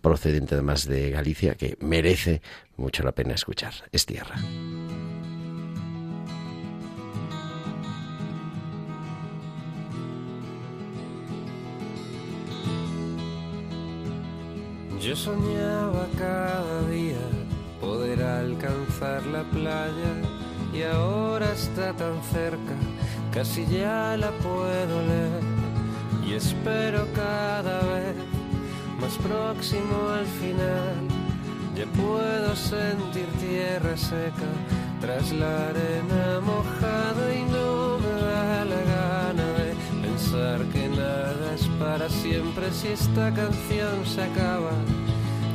procedente 0.00 0.54
además 0.54 0.86
de 0.86 1.10
Galicia 1.10 1.54
que 1.54 1.76
merece 1.80 2.42
mucho 2.76 3.02
la 3.02 3.12
pena 3.12 3.34
escuchar. 3.34 3.72
Es 3.92 4.06
Tierra. 4.06 4.36
Yo 15.00 15.14
soñaba 15.14 16.08
cada 16.18 16.88
día 16.88 16.95
la 19.00 19.42
playa 19.52 20.14
y 20.72 20.82
ahora 20.82 21.52
está 21.52 21.92
tan 21.92 22.22
cerca, 22.32 22.74
casi 23.32 23.66
ya 23.66 24.16
la 24.16 24.30
puedo 24.30 25.02
leer 25.02 25.42
y 26.26 26.32
espero 26.32 27.06
cada 27.14 27.80
vez 27.80 28.16
más 28.98 29.16
próximo 29.18 30.08
al 30.08 30.26
final. 30.26 30.94
Ya 31.76 31.84
puedo 31.92 32.56
sentir 32.56 33.26
tierra 33.38 33.96
seca 33.98 34.48
tras 35.02 35.30
la 35.32 35.68
arena 35.68 36.40
mojada 36.40 37.34
y 37.34 37.42
no 37.44 37.98
me 37.98 38.22
da 38.22 38.64
la 38.64 38.80
gana 38.94 39.46
de 39.58 39.74
pensar 40.00 40.64
que 40.72 40.88
nada 40.88 41.54
es 41.54 41.66
para 41.78 42.08
siempre 42.08 42.72
si 42.72 42.88
esta 42.88 43.30
canción 43.34 44.06
se 44.06 44.22
acaba 44.22 44.72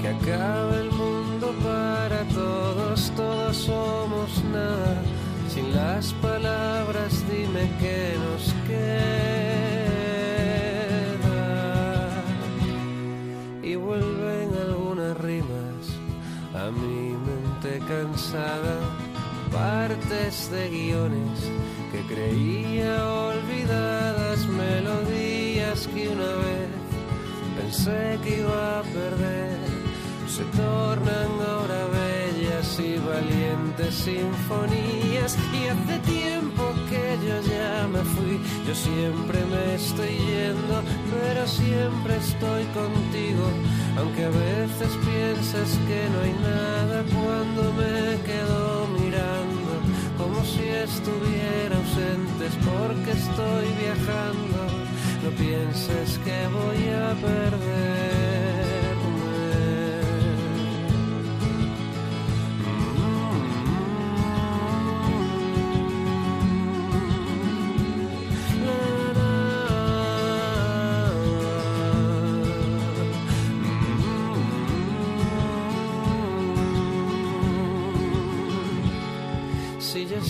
que 0.02 0.08
acabe 0.08 0.80
el 0.80 0.92
mundo 0.92 1.54
para 1.64 2.24
todos, 2.34 3.12
todos 3.16 3.56
somos 3.58 4.44
nada. 4.52 5.02
Sin 5.48 5.76
las 5.76 6.14
palabras 6.14 7.24
dime 7.30 7.70
que 7.80 8.16
nos 8.26 8.54
queda. 8.68 8.92
Y 13.62 13.76
vuelven 13.76 14.50
algunas 14.68 15.18
rimas 15.18 15.84
a 16.56 16.72
mi 16.72 17.14
mente 17.28 17.80
cansada, 17.88 18.80
partes 19.52 20.50
de 20.52 20.70
guiones 20.70 21.40
que 21.92 22.02
creía 22.14 23.06
olvidadas, 23.06 24.48
melodías 24.48 25.88
que 25.94 26.10
una 26.10 26.34
vez 26.46 26.70
pensé 27.58 28.18
que 28.24 28.40
iba 28.40 28.80
a 28.80 28.84
perder 28.84 29.71
se 30.32 30.44
tornan 30.56 31.32
ahora 31.46 31.82
bellas 31.92 32.80
y 32.80 32.96
valientes 33.00 33.94
sinfonías. 33.94 35.38
Y 35.52 35.68
hace 35.68 36.00
tiempo 36.00 36.64
que 36.90 37.04
yo 37.28 37.36
ya 37.54 37.88
me 37.92 38.02
fui, 38.14 38.40
yo 38.66 38.74
siempre 38.74 39.40
me 39.52 39.76
estoy 39.76 40.14
yendo, 40.32 40.76
pero 41.12 41.46
siempre 41.46 42.16
estoy 42.16 42.64
contigo. 42.80 43.46
Aunque 43.98 44.24
a 44.24 44.30
veces 44.30 44.92
piensas 45.10 45.70
que 45.88 46.02
no 46.14 46.18
hay 46.26 46.36
nada 46.52 47.04
cuando 47.18 47.62
me 47.82 48.16
quedo 48.30 48.88
mirando, 49.00 49.72
como 50.18 50.40
si 50.46 50.64
estuviera 50.88 51.76
ausente, 51.76 52.46
porque 52.70 53.12
estoy 53.12 53.68
viajando. 53.84 54.60
No 55.24 55.30
pienses 55.38 56.18
que 56.26 56.38
voy 56.48 56.82
a 56.90 56.91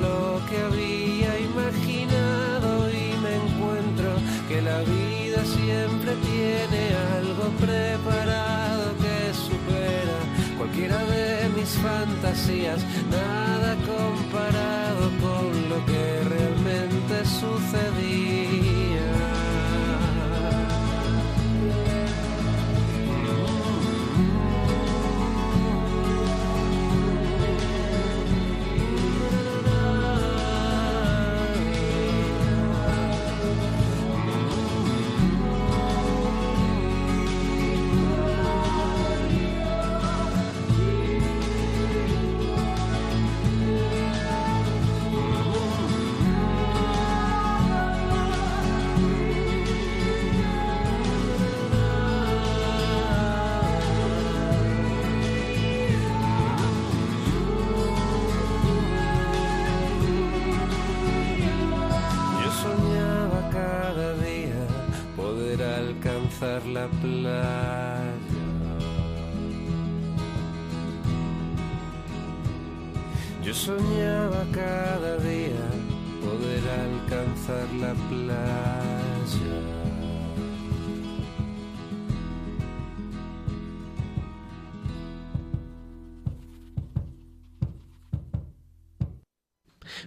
fantasías, 11.77 12.81
nada 13.09 13.75
comparado 13.75 15.11
con 15.19 15.69
lo 15.69 15.85
que 15.85 16.23
realmente 16.29 17.25
sucedía. 17.25 17.90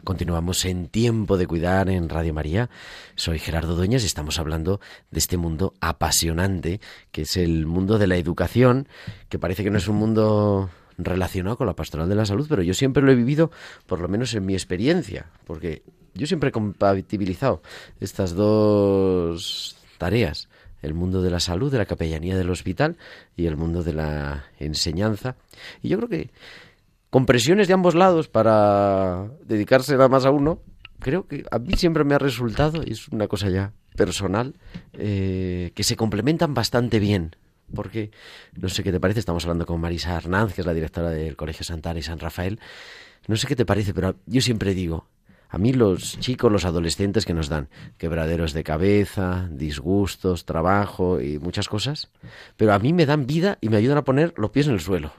Continuamos 0.04 0.66
en 0.66 0.88
Tiempo 0.88 1.38
de 1.38 1.46
Cuidar 1.46 1.88
en 1.88 2.10
Radio 2.10 2.34
María. 2.34 2.68
Soy 3.14 3.38
Gerardo 3.38 3.74
Dueñas 3.74 4.02
y 4.02 4.06
estamos 4.06 4.38
hablando 4.38 4.78
de 5.10 5.18
este 5.18 5.38
mundo 5.38 5.72
apasionante 5.80 6.80
que 7.10 7.22
es 7.22 7.38
el 7.38 7.64
mundo 7.64 7.98
de 7.98 8.06
la 8.06 8.16
educación, 8.16 8.86
que 9.30 9.38
parece 9.38 9.64
que 9.64 9.70
no 9.70 9.78
es 9.78 9.88
un 9.88 9.96
mundo 9.96 10.68
relacionado 10.98 11.56
con 11.56 11.66
la 11.66 11.74
pastoral 11.74 12.08
de 12.08 12.16
la 12.16 12.26
salud, 12.26 12.46
pero 12.50 12.62
yo 12.62 12.74
siempre 12.74 13.02
lo 13.02 13.12
he 13.12 13.14
vivido, 13.14 13.50
por 13.86 14.00
lo 14.00 14.08
menos 14.08 14.34
en 14.34 14.44
mi 14.44 14.52
experiencia, 14.52 15.26
porque 15.46 15.82
yo 16.12 16.26
siempre 16.26 16.50
he 16.50 16.52
compatibilizado 16.52 17.62
estas 17.98 18.34
dos 18.34 19.76
tareas, 19.96 20.48
el 20.82 20.92
mundo 20.92 21.22
de 21.22 21.30
la 21.30 21.40
salud, 21.40 21.72
de 21.72 21.78
la 21.78 21.86
capellanía 21.86 22.36
del 22.36 22.50
hospital 22.50 22.96
y 23.38 23.46
el 23.46 23.56
mundo 23.56 23.82
de 23.82 23.94
la 23.94 24.44
enseñanza. 24.58 25.36
Y 25.82 25.88
yo 25.88 25.96
creo 25.96 26.08
que 26.10 26.30
con 27.14 27.26
presiones 27.26 27.68
de 27.68 27.74
ambos 27.74 27.94
lados 27.94 28.26
para 28.26 29.28
dedicarse 29.44 29.92
nada 29.92 30.08
más 30.08 30.26
a 30.26 30.32
uno, 30.32 30.60
creo 30.98 31.28
que 31.28 31.44
a 31.48 31.60
mí 31.60 31.74
siempre 31.76 32.02
me 32.02 32.16
ha 32.16 32.18
resultado, 32.18 32.82
y 32.84 32.90
es 32.90 33.06
una 33.06 33.28
cosa 33.28 33.48
ya 33.50 33.72
personal, 33.94 34.56
eh, 34.94 35.70
que 35.76 35.84
se 35.84 35.94
complementan 35.94 36.54
bastante 36.54 36.98
bien. 36.98 37.36
Porque, 37.72 38.10
no 38.60 38.68
sé 38.68 38.82
qué 38.82 38.90
te 38.90 38.98
parece, 38.98 39.20
estamos 39.20 39.44
hablando 39.44 39.64
con 39.64 39.80
Marisa 39.80 40.16
Hernández, 40.16 40.56
que 40.56 40.62
es 40.62 40.66
la 40.66 40.74
directora 40.74 41.10
del 41.10 41.36
Colegio 41.36 41.64
Santana 41.64 42.00
y 42.00 42.02
San 42.02 42.18
Rafael. 42.18 42.58
No 43.28 43.36
sé 43.36 43.46
qué 43.46 43.54
te 43.54 43.64
parece, 43.64 43.94
pero 43.94 44.16
yo 44.26 44.40
siempre 44.40 44.74
digo, 44.74 45.06
a 45.50 45.58
mí 45.58 45.72
los 45.72 46.18
chicos, 46.18 46.50
los 46.50 46.64
adolescentes 46.64 47.24
que 47.24 47.32
nos 47.32 47.48
dan 47.48 47.68
quebraderos 47.96 48.54
de 48.54 48.64
cabeza, 48.64 49.48
disgustos, 49.52 50.46
trabajo 50.46 51.20
y 51.20 51.38
muchas 51.38 51.68
cosas, 51.68 52.10
pero 52.56 52.72
a 52.72 52.80
mí 52.80 52.92
me 52.92 53.06
dan 53.06 53.28
vida 53.28 53.56
y 53.60 53.68
me 53.68 53.76
ayudan 53.76 53.98
a 53.98 54.04
poner 54.04 54.34
los 54.36 54.50
pies 54.50 54.66
en 54.66 54.72
el 54.72 54.80
suelo. 54.80 55.12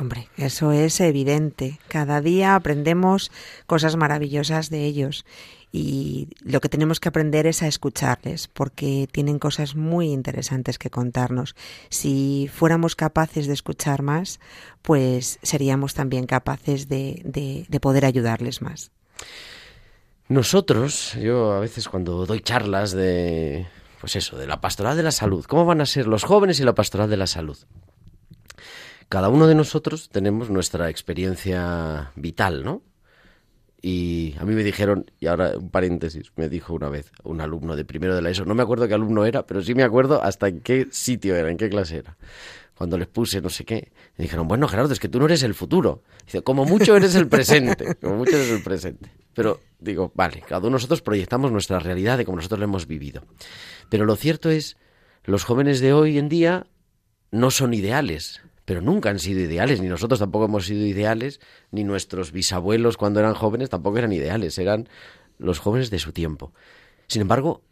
Hombre, 0.00 0.28
eso 0.36 0.70
es 0.70 1.00
evidente. 1.00 1.80
Cada 1.88 2.20
día 2.20 2.54
aprendemos 2.54 3.32
cosas 3.66 3.96
maravillosas 3.96 4.70
de 4.70 4.84
ellos 4.84 5.26
y 5.72 6.28
lo 6.40 6.60
que 6.60 6.68
tenemos 6.68 7.00
que 7.00 7.08
aprender 7.08 7.48
es 7.48 7.64
a 7.64 7.66
escucharles 7.66 8.46
porque 8.46 9.08
tienen 9.10 9.40
cosas 9.40 9.74
muy 9.74 10.12
interesantes 10.12 10.78
que 10.78 10.88
contarnos. 10.88 11.56
Si 11.88 12.48
fuéramos 12.54 12.94
capaces 12.94 13.48
de 13.48 13.54
escuchar 13.54 14.02
más, 14.02 14.38
pues 14.82 15.40
seríamos 15.42 15.94
también 15.94 16.26
capaces 16.26 16.88
de, 16.88 17.20
de, 17.24 17.66
de 17.68 17.80
poder 17.80 18.04
ayudarles 18.04 18.62
más. 18.62 18.92
Nosotros, 20.28 21.14
yo 21.14 21.54
a 21.54 21.58
veces 21.58 21.88
cuando 21.88 22.24
doy 22.24 22.38
charlas 22.38 22.92
de, 22.92 23.66
pues 24.00 24.14
eso, 24.14 24.38
de 24.38 24.46
la 24.46 24.60
pastoral 24.60 24.96
de 24.96 25.02
la 25.02 25.10
salud, 25.10 25.44
¿cómo 25.46 25.64
van 25.64 25.80
a 25.80 25.86
ser 25.86 26.06
los 26.06 26.22
jóvenes 26.22 26.60
y 26.60 26.64
la 26.64 26.76
pastoral 26.76 27.10
de 27.10 27.16
la 27.16 27.26
salud? 27.26 27.58
Cada 29.08 29.30
uno 29.30 29.46
de 29.46 29.54
nosotros 29.54 30.10
tenemos 30.10 30.50
nuestra 30.50 30.90
experiencia 30.90 32.12
vital, 32.14 32.62
¿no? 32.62 32.82
Y 33.80 34.34
a 34.38 34.44
mí 34.44 34.54
me 34.54 34.64
dijeron, 34.64 35.10
y 35.20 35.28
ahora 35.28 35.56
un 35.56 35.70
paréntesis, 35.70 36.32
me 36.36 36.48
dijo 36.48 36.74
una 36.74 36.88
vez 36.88 37.12
un 37.22 37.40
alumno 37.40 37.76
de 37.76 37.84
primero 37.84 38.14
de 38.14 38.22
la 38.22 38.30
ESO, 38.30 38.44
no 38.44 38.54
me 38.54 38.62
acuerdo 38.62 38.88
qué 38.88 38.94
alumno 38.94 39.24
era, 39.24 39.46
pero 39.46 39.62
sí 39.62 39.74
me 39.74 39.84
acuerdo 39.84 40.22
hasta 40.22 40.48
en 40.48 40.60
qué 40.60 40.88
sitio 40.90 41.36
era, 41.36 41.50
en 41.50 41.56
qué 41.56 41.70
clase 41.70 41.98
era. 41.98 42.16
Cuando 42.74 42.98
les 42.98 43.08
puse 43.08 43.40
no 43.40 43.48
sé 43.48 43.64
qué, 43.64 43.92
me 44.16 44.24
dijeron, 44.24 44.46
bueno, 44.46 44.68
Gerardo, 44.68 44.92
es 44.92 45.00
que 45.00 45.08
tú 45.08 45.18
no 45.18 45.24
eres 45.26 45.42
el 45.42 45.54
futuro. 45.54 46.02
Dice, 46.24 46.42
como 46.42 46.64
mucho 46.64 46.96
eres 46.96 47.14
el 47.14 47.28
presente, 47.28 47.94
como 48.00 48.16
mucho 48.16 48.36
eres 48.36 48.50
el 48.50 48.62
presente. 48.62 49.10
Pero 49.32 49.60
digo, 49.78 50.12
vale, 50.14 50.42
cada 50.46 50.60
uno 50.60 50.68
de 50.68 50.72
nosotros 50.72 51.00
proyectamos 51.00 51.52
nuestra 51.52 51.78
realidad 51.78 52.18
de 52.18 52.24
como 52.24 52.36
nosotros 52.36 52.58
la 52.58 52.64
hemos 52.64 52.86
vivido. 52.86 53.24
Pero 53.88 54.04
lo 54.04 54.16
cierto 54.16 54.50
es, 54.50 54.76
los 55.24 55.44
jóvenes 55.44 55.80
de 55.80 55.92
hoy 55.92 56.18
en 56.18 56.28
día 56.28 56.66
no 57.30 57.50
son 57.50 57.74
ideales, 57.74 58.42
pero 58.68 58.82
nunca 58.82 59.08
han 59.08 59.18
sido 59.18 59.40
ideales, 59.40 59.80
ni 59.80 59.88
nosotros 59.88 60.20
tampoco 60.20 60.44
hemos 60.44 60.66
sido 60.66 60.84
ideales, 60.84 61.40
ni 61.70 61.84
nuestros 61.84 62.32
bisabuelos 62.32 62.98
cuando 62.98 63.18
eran 63.18 63.32
jóvenes 63.32 63.70
tampoco 63.70 63.96
eran 63.96 64.12
ideales, 64.12 64.58
eran 64.58 64.90
los 65.38 65.58
jóvenes 65.58 65.88
de 65.88 65.98
su 65.98 66.12
tiempo. 66.12 66.52
Sin 67.06 67.22
embargo, 67.22 67.62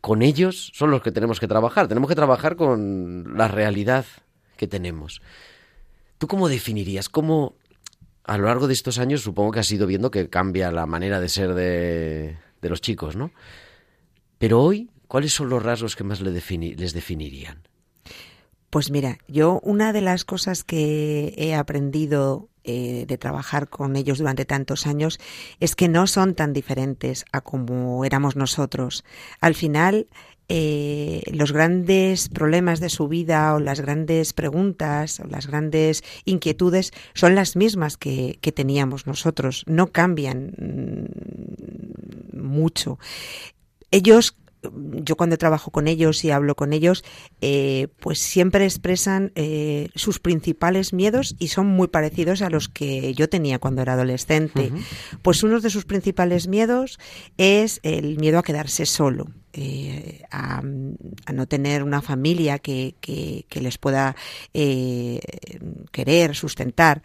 con 0.00 0.22
ellos 0.22 0.70
son 0.72 0.92
los 0.92 1.02
que 1.02 1.10
tenemos 1.10 1.40
que 1.40 1.48
trabajar, 1.48 1.88
tenemos 1.88 2.08
que 2.08 2.14
trabajar 2.14 2.54
con 2.54 3.36
la 3.36 3.48
realidad 3.48 4.04
que 4.56 4.68
tenemos. 4.68 5.22
¿Tú 6.18 6.28
cómo 6.28 6.48
definirías, 6.48 7.08
cómo 7.08 7.56
a 8.22 8.38
lo 8.38 8.44
largo 8.44 8.68
de 8.68 8.74
estos 8.74 9.00
años 9.00 9.22
supongo 9.22 9.50
que 9.50 9.58
has 9.58 9.72
ido 9.72 9.88
viendo 9.88 10.12
que 10.12 10.30
cambia 10.30 10.70
la 10.70 10.86
manera 10.86 11.18
de 11.18 11.30
ser 11.30 11.54
de, 11.54 12.38
de 12.62 12.68
los 12.68 12.80
chicos, 12.80 13.16
¿no? 13.16 13.32
Pero 14.38 14.62
hoy, 14.62 14.88
¿cuáles 15.08 15.32
son 15.32 15.48
los 15.48 15.64
rasgos 15.64 15.96
que 15.96 16.04
más 16.04 16.20
les 16.20 16.32
definirían? 16.94 17.73
Pues 18.74 18.90
mira, 18.90 19.18
yo 19.28 19.60
una 19.62 19.92
de 19.92 20.00
las 20.00 20.24
cosas 20.24 20.64
que 20.64 21.32
he 21.36 21.54
aprendido 21.54 22.48
eh, 22.64 23.04
de 23.06 23.18
trabajar 23.18 23.68
con 23.68 23.94
ellos 23.94 24.18
durante 24.18 24.46
tantos 24.46 24.88
años 24.88 25.20
es 25.60 25.76
que 25.76 25.88
no 25.88 26.08
son 26.08 26.34
tan 26.34 26.52
diferentes 26.52 27.24
a 27.30 27.40
como 27.40 28.04
éramos 28.04 28.34
nosotros. 28.34 29.04
Al 29.40 29.54
final, 29.54 30.08
eh, 30.48 31.22
los 31.30 31.52
grandes 31.52 32.28
problemas 32.28 32.80
de 32.80 32.88
su 32.88 33.06
vida 33.06 33.54
o 33.54 33.60
las 33.60 33.80
grandes 33.80 34.32
preguntas 34.32 35.20
o 35.20 35.28
las 35.28 35.46
grandes 35.46 36.02
inquietudes 36.24 36.90
son 37.14 37.36
las 37.36 37.54
mismas 37.54 37.96
que, 37.96 38.40
que 38.40 38.50
teníamos 38.50 39.06
nosotros, 39.06 39.62
no 39.68 39.92
cambian 39.92 40.52
mm, 42.32 42.40
mucho. 42.42 42.98
Ellos 43.92 44.36
yo 44.72 45.16
cuando 45.16 45.38
trabajo 45.38 45.70
con 45.70 45.88
ellos 45.88 46.24
y 46.24 46.30
hablo 46.30 46.54
con 46.54 46.72
ellos, 46.72 47.04
eh, 47.40 47.88
pues 48.00 48.18
siempre 48.18 48.64
expresan 48.64 49.32
eh, 49.34 49.88
sus 49.94 50.18
principales 50.18 50.92
miedos 50.92 51.36
y 51.38 51.48
son 51.48 51.66
muy 51.66 51.88
parecidos 51.88 52.42
a 52.42 52.50
los 52.50 52.68
que 52.68 53.14
yo 53.14 53.28
tenía 53.28 53.58
cuando 53.58 53.82
era 53.82 53.94
adolescente. 53.94 54.70
Uh 54.72 54.76
-huh. 54.76 55.18
Pues 55.22 55.42
uno 55.42 55.60
de 55.60 55.70
sus 55.70 55.84
principales 55.84 56.48
miedos 56.48 56.98
es 57.36 57.80
el 57.82 58.18
miedo 58.18 58.38
a 58.38 58.42
quedarse 58.42 58.86
solo 58.86 59.26
eh, 59.52 60.22
a, 60.30 60.62
no 60.62 61.46
tener 61.46 61.82
una 61.82 62.02
familia 62.02 62.58
que, 62.58 62.96
que, 63.00 63.60
les 63.60 63.78
pueda 63.78 64.16
querer, 65.92 66.34
sustentar 66.34 67.02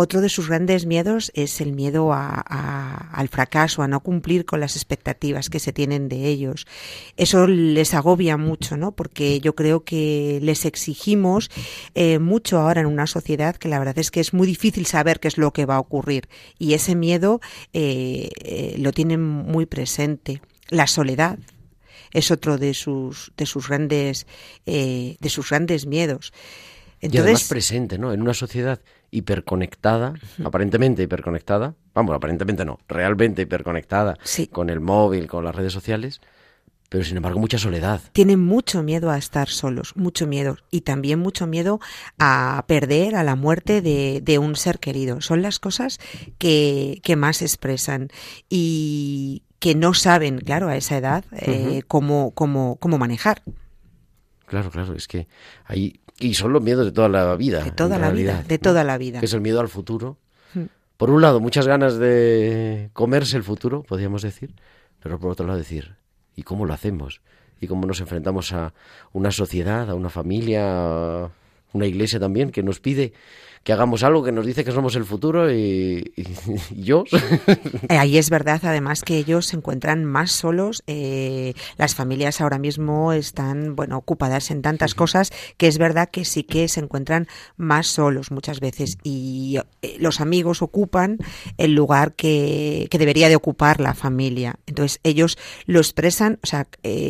otro 0.00 0.20
de 0.20 0.28
sus 0.28 0.48
grandes 0.48 0.86
miedos 0.86 1.32
es 1.34 1.60
el 1.60 1.72
miedo 1.72 2.12
al 2.12 3.28
fracaso, 3.28 3.82
a 3.82 3.88
no 3.88 3.98
cumplir 3.98 4.44
con 4.44 4.60
las 4.60 4.76
expectativas 4.76 5.50
que 5.50 5.58
se 5.58 5.72
tienen 5.72 6.08
de 6.08 6.26
ellos. 6.26 6.68
Eso 7.16 7.48
les 7.48 7.94
agobia 7.94 8.36
mucho, 8.36 8.76
¿no? 8.76 8.92
Porque 8.92 9.40
yo 9.40 9.56
creo 9.56 9.82
que 9.82 10.38
les 10.40 10.66
exigimos 10.66 11.50
eh, 11.96 12.20
mucho 12.20 12.60
ahora 12.60 12.82
en 12.82 12.86
una 12.86 13.08
sociedad 13.08 13.56
que 13.56 13.68
la 13.68 13.80
verdad 13.80 13.98
es 13.98 14.12
que 14.12 14.20
es 14.20 14.32
muy 14.32 14.46
difícil 14.46 14.86
saber 14.86 15.18
qué 15.18 15.26
es 15.26 15.36
lo 15.36 15.52
que 15.52 15.66
va 15.66 15.74
a 15.74 15.80
ocurrir. 15.80 16.28
Y 16.60 16.74
ese 16.74 16.94
miedo 16.94 17.40
eh, 17.72 18.30
eh, 18.44 18.76
lo 18.78 18.92
tienen 18.92 19.20
muy 19.20 19.66
presente. 19.66 20.42
La 20.68 20.86
soledad 20.86 21.40
es 22.12 22.30
otro 22.30 22.56
de 22.56 22.72
sus, 22.72 23.32
de 23.36 23.46
sus 23.46 23.66
grandes, 23.66 24.28
de 24.64 25.28
sus 25.28 25.50
grandes 25.50 25.86
miedos. 25.86 26.32
Entonces, 27.00 27.18
y 27.18 27.22
además 27.22 27.48
presente, 27.48 27.98
¿no? 27.98 28.12
En 28.12 28.22
una 28.22 28.34
sociedad 28.34 28.80
hiperconectada, 29.10 30.14
aparentemente 30.44 31.02
hiperconectada, 31.02 31.74
vamos, 31.94 32.14
aparentemente 32.14 32.64
no, 32.64 32.78
realmente 32.88 33.42
hiperconectada 33.42 34.18
con 34.52 34.70
el 34.70 34.80
móvil, 34.80 35.26
con 35.26 35.44
las 35.44 35.54
redes 35.54 35.72
sociales, 35.72 36.20
pero 36.88 37.04
sin 37.04 37.16
embargo 37.16 37.38
mucha 37.38 37.58
soledad. 37.58 38.00
Tienen 38.12 38.40
mucho 38.40 38.82
miedo 38.82 39.10
a 39.10 39.18
estar 39.18 39.48
solos, 39.48 39.94
mucho 39.96 40.26
miedo, 40.26 40.56
y 40.70 40.82
también 40.82 41.18
mucho 41.18 41.46
miedo 41.46 41.80
a 42.18 42.64
perder, 42.66 43.14
a 43.14 43.24
la 43.24 43.36
muerte 43.36 43.82
de, 43.82 44.38
un 44.38 44.56
ser 44.56 44.78
querido. 44.78 45.20
Son 45.20 45.42
las 45.42 45.58
cosas 45.58 45.98
que, 46.38 47.00
que 47.02 47.16
más 47.16 47.42
expresan 47.42 48.08
y 48.48 49.42
que 49.58 49.74
no 49.74 49.94
saben, 49.94 50.38
claro, 50.38 50.68
a 50.68 50.76
esa 50.76 50.96
edad 50.96 51.24
eh, 51.32 51.82
cómo, 51.88 52.32
cómo, 52.32 52.76
cómo 52.76 52.98
manejar. 52.98 53.42
Claro, 54.46 54.70
claro, 54.70 54.94
es 54.94 55.08
que 55.08 55.28
hay 55.66 56.00
y 56.20 56.34
son 56.34 56.52
los 56.52 56.62
miedos 56.62 56.84
de 56.84 56.92
toda 56.92 57.08
la 57.08 57.34
vida. 57.36 57.62
De 57.64 57.70
toda 57.70 57.98
la 57.98 58.10
vida, 58.10 58.42
de 58.42 58.58
toda 58.58 58.84
la 58.84 58.98
vida. 58.98 59.20
Que 59.20 59.26
es 59.26 59.32
el 59.32 59.40
miedo 59.40 59.60
al 59.60 59.68
futuro. 59.68 60.18
Hmm. 60.54 60.64
Por 60.96 61.10
un 61.10 61.22
lado, 61.22 61.40
muchas 61.40 61.66
ganas 61.66 61.98
de 61.98 62.90
comerse 62.92 63.36
el 63.36 63.44
futuro, 63.44 63.82
podríamos 63.82 64.22
decir, 64.22 64.54
pero 65.00 65.18
por 65.18 65.30
otro 65.30 65.46
lado 65.46 65.58
decir, 65.58 65.96
¿y 66.34 66.42
cómo 66.42 66.66
lo 66.66 66.74
hacemos? 66.74 67.20
¿Y 67.60 67.66
cómo 67.66 67.86
nos 67.86 68.00
enfrentamos 68.00 68.52
a 68.52 68.72
una 69.12 69.30
sociedad, 69.30 69.90
a 69.90 69.94
una 69.94 70.10
familia, 70.10 71.24
a 71.24 71.30
una 71.72 71.86
iglesia 71.86 72.20
también 72.20 72.50
que 72.50 72.62
nos 72.62 72.80
pide 72.80 73.12
que 73.68 73.74
hagamos 73.74 74.02
algo 74.02 74.24
que 74.24 74.32
nos 74.32 74.46
dice 74.46 74.64
que 74.64 74.72
somos 74.72 74.96
el 74.96 75.04
futuro 75.04 75.52
y, 75.52 76.10
yo. 76.74 77.04
Eh, 77.90 77.98
ahí 77.98 78.16
es 78.16 78.30
verdad, 78.30 78.62
además, 78.62 79.02
que 79.02 79.18
ellos 79.18 79.44
se 79.44 79.56
encuentran 79.56 80.06
más 80.06 80.32
solos. 80.32 80.82
Eh, 80.86 81.52
las 81.76 81.94
familias 81.94 82.40
ahora 82.40 82.58
mismo 82.58 83.12
están, 83.12 83.76
bueno, 83.76 83.98
ocupadas 83.98 84.50
en 84.50 84.62
tantas 84.62 84.94
cosas 84.94 85.32
que 85.58 85.66
es 85.66 85.76
verdad 85.76 86.08
que 86.08 86.24
sí 86.24 86.44
que 86.44 86.66
se 86.68 86.80
encuentran 86.80 87.26
más 87.58 87.88
solos 87.88 88.30
muchas 88.30 88.60
veces 88.60 88.96
y 89.02 89.58
eh, 89.82 89.98
los 90.00 90.22
amigos 90.22 90.62
ocupan 90.62 91.18
el 91.58 91.74
lugar 91.74 92.14
que, 92.14 92.88
que 92.90 92.98
debería 92.98 93.28
de 93.28 93.36
ocupar 93.36 93.82
la 93.82 93.92
familia. 93.92 94.60
Entonces 94.64 94.98
ellos 95.02 95.36
lo 95.66 95.80
expresan, 95.80 96.38
o 96.42 96.46
sea, 96.46 96.68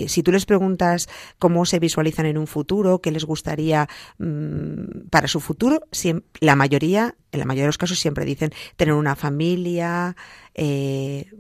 si 0.08 0.24
tú 0.24 0.32
les 0.32 0.44
preguntas 0.44 1.08
cómo 1.38 1.64
se 1.66 1.78
visualizan 1.78 2.26
en 2.26 2.36
un 2.36 2.48
futuro, 2.48 3.00
qué 3.00 3.12
les 3.12 3.24
gustaría 3.24 3.88
mm, 4.18 5.06
para 5.08 5.28
su 5.28 5.38
futuro, 5.38 5.82
siempre 5.92 6.47
la 6.48 6.56
mayoría, 6.56 7.14
en 7.30 7.40
la 7.40 7.44
mayoría 7.44 7.64
de 7.64 7.68
los 7.68 7.76
casos 7.76 7.98
siempre 7.98 8.24
dicen 8.24 8.52
tener 8.76 8.94
una 8.94 9.16
familia, 9.16 10.16
eh, 10.54 11.30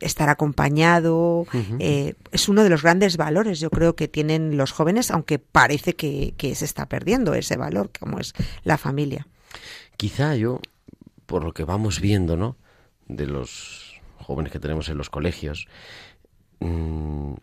estar 0.00 0.28
acompañado, 0.30 1.46
eh, 1.78 2.14
es 2.32 2.48
uno 2.48 2.64
de 2.64 2.68
los 2.68 2.82
grandes 2.82 3.16
valores 3.16 3.60
yo 3.60 3.70
creo 3.70 3.94
que 3.94 4.08
tienen 4.08 4.56
los 4.56 4.72
jóvenes, 4.72 5.12
aunque 5.12 5.38
parece 5.38 5.94
que, 5.94 6.34
se 6.56 6.64
está 6.64 6.88
perdiendo 6.88 7.34
ese 7.34 7.56
valor, 7.56 7.92
como 8.00 8.18
es 8.18 8.32
la 8.64 8.78
familia. 8.78 9.28
Quizá 9.96 10.34
yo, 10.34 10.60
por 11.26 11.44
lo 11.44 11.52
que 11.52 11.62
vamos 11.62 12.00
viendo, 12.00 12.36
¿no? 12.36 12.56
De 13.06 13.26
los 13.26 14.00
jóvenes 14.16 14.50
que 14.50 14.58
tenemos 14.58 14.88
en 14.88 14.98
los 14.98 15.08
colegios, 15.08 15.68
mm, 16.58 17.34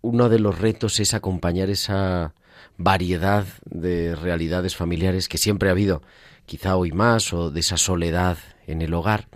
uno 0.00 0.28
de 0.30 0.38
los 0.38 0.58
retos 0.58 1.00
es 1.00 1.12
acompañar 1.12 1.68
esa 1.68 2.32
variedad 2.78 3.44
de 3.64 4.14
realidades 4.14 4.76
familiares 4.76 5.28
que 5.28 5.36
siempre 5.36 5.68
ha 5.68 5.72
habido, 5.72 6.02
quizá 6.46 6.76
hoy 6.76 6.92
más, 6.92 7.32
o 7.34 7.50
de 7.50 7.60
esa 7.60 7.76
soledad 7.76 8.38
en 8.66 8.80
el 8.80 8.94
hogar. 8.94 9.28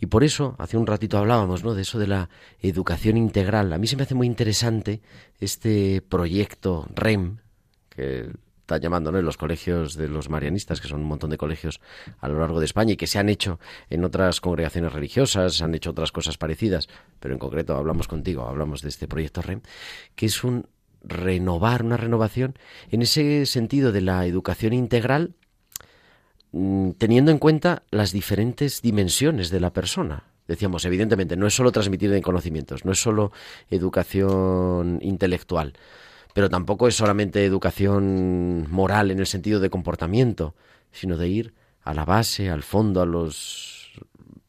Y 0.00 0.06
por 0.06 0.22
eso, 0.22 0.54
hace 0.58 0.76
un 0.76 0.86
ratito 0.86 1.18
hablábamos, 1.18 1.64
¿no? 1.64 1.74
De 1.74 1.82
eso 1.82 1.98
de 1.98 2.06
la 2.06 2.28
educación 2.60 3.16
integral. 3.16 3.72
A 3.72 3.78
mí 3.78 3.86
se 3.86 3.96
me 3.96 4.02
hace 4.02 4.14
muy 4.14 4.26
interesante 4.26 5.00
este 5.40 6.02
proyecto 6.02 6.86
REM, 6.94 7.38
que 7.88 8.30
está 8.60 8.78
llamando 8.78 9.10
los 9.10 9.36
colegios 9.36 9.94
de 9.94 10.06
los 10.06 10.28
marianistas, 10.28 10.80
que 10.80 10.86
son 10.86 11.00
un 11.00 11.08
montón 11.08 11.30
de 11.30 11.38
colegios 11.38 11.80
a 12.20 12.28
lo 12.28 12.38
largo 12.38 12.60
de 12.60 12.66
España 12.66 12.92
y 12.92 12.96
que 12.96 13.08
se 13.08 13.18
han 13.18 13.28
hecho 13.28 13.58
en 13.88 14.04
otras 14.04 14.40
congregaciones 14.40 14.92
religiosas, 14.92 15.60
han 15.62 15.74
hecho 15.74 15.90
otras 15.90 16.12
cosas 16.12 16.38
parecidas, 16.38 16.88
pero 17.18 17.34
en 17.34 17.40
concreto 17.40 17.74
hablamos 17.74 18.06
contigo, 18.06 18.46
hablamos 18.46 18.82
de 18.82 18.90
este 18.90 19.08
proyecto 19.08 19.42
REM, 19.42 19.62
que 20.14 20.26
es 20.26 20.44
un 20.44 20.66
renovar, 21.02 21.84
una 21.84 21.96
renovación 21.96 22.54
en 22.90 23.02
ese 23.02 23.46
sentido 23.46 23.92
de 23.92 24.00
la 24.00 24.26
educación 24.26 24.72
integral, 24.72 25.34
mm, 26.52 26.90
teniendo 26.92 27.30
en 27.30 27.38
cuenta 27.38 27.82
las 27.90 28.12
diferentes 28.12 28.82
dimensiones 28.82 29.50
de 29.50 29.60
la 29.60 29.72
persona. 29.72 30.24
Decíamos, 30.46 30.84
evidentemente, 30.84 31.36
no 31.36 31.46
es 31.46 31.54
solo 31.54 31.70
transmitir 31.70 32.20
conocimientos, 32.22 32.84
no 32.84 32.92
es 32.92 33.00
solo 33.00 33.30
educación 33.70 34.98
intelectual, 35.00 35.74
pero 36.34 36.50
tampoco 36.50 36.88
es 36.88 36.96
solamente 36.96 37.44
educación 37.44 38.66
moral 38.70 39.10
en 39.10 39.20
el 39.20 39.26
sentido 39.26 39.60
de 39.60 39.70
comportamiento, 39.70 40.54
sino 40.90 41.16
de 41.16 41.28
ir 41.28 41.54
a 41.82 41.94
la 41.94 42.04
base, 42.04 42.50
al 42.50 42.62
fondo, 42.62 43.00
a 43.00 43.06
los 43.06 43.92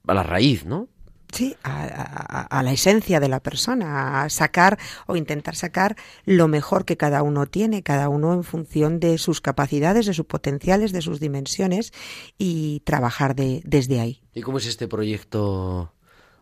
a 0.08 0.14
la 0.14 0.24
raíz, 0.24 0.66
¿no? 0.66 0.90
Sí, 1.32 1.56
a, 1.64 2.62
la 2.64 2.72
esencia 2.72 3.20
de 3.20 3.30
la 3.30 3.40
persona, 3.40 4.24
a 4.24 4.30
sacar 4.30 4.78
o 5.08 5.16
intentar 5.16 5.56
sacar 5.56 5.96
lo 6.26 6.48
mejor 6.48 6.86
que 6.86 6.98
cada 6.98 7.24
uno 7.24 7.46
tiene, 7.46 7.84
cada 7.84 8.10
uno 8.10 8.34
en 8.34 8.44
función 8.44 9.00
de 9.00 9.18
sus 9.18 9.40
capacidades, 9.40 10.06
de 10.06 10.14
sus 10.14 10.26
potenciales, 10.26 10.92
de 10.92 11.02
sus 11.02 11.20
dimensiones 11.20 11.94
y 12.38 12.82
trabajar 12.82 13.36
de, 13.36 13.62
desde 13.64 14.00
ahí. 14.00 14.22
¿Y 14.34 14.42
cómo 14.42 14.58
es 14.58 14.66
este 14.66 14.88
proyecto? 14.88 15.94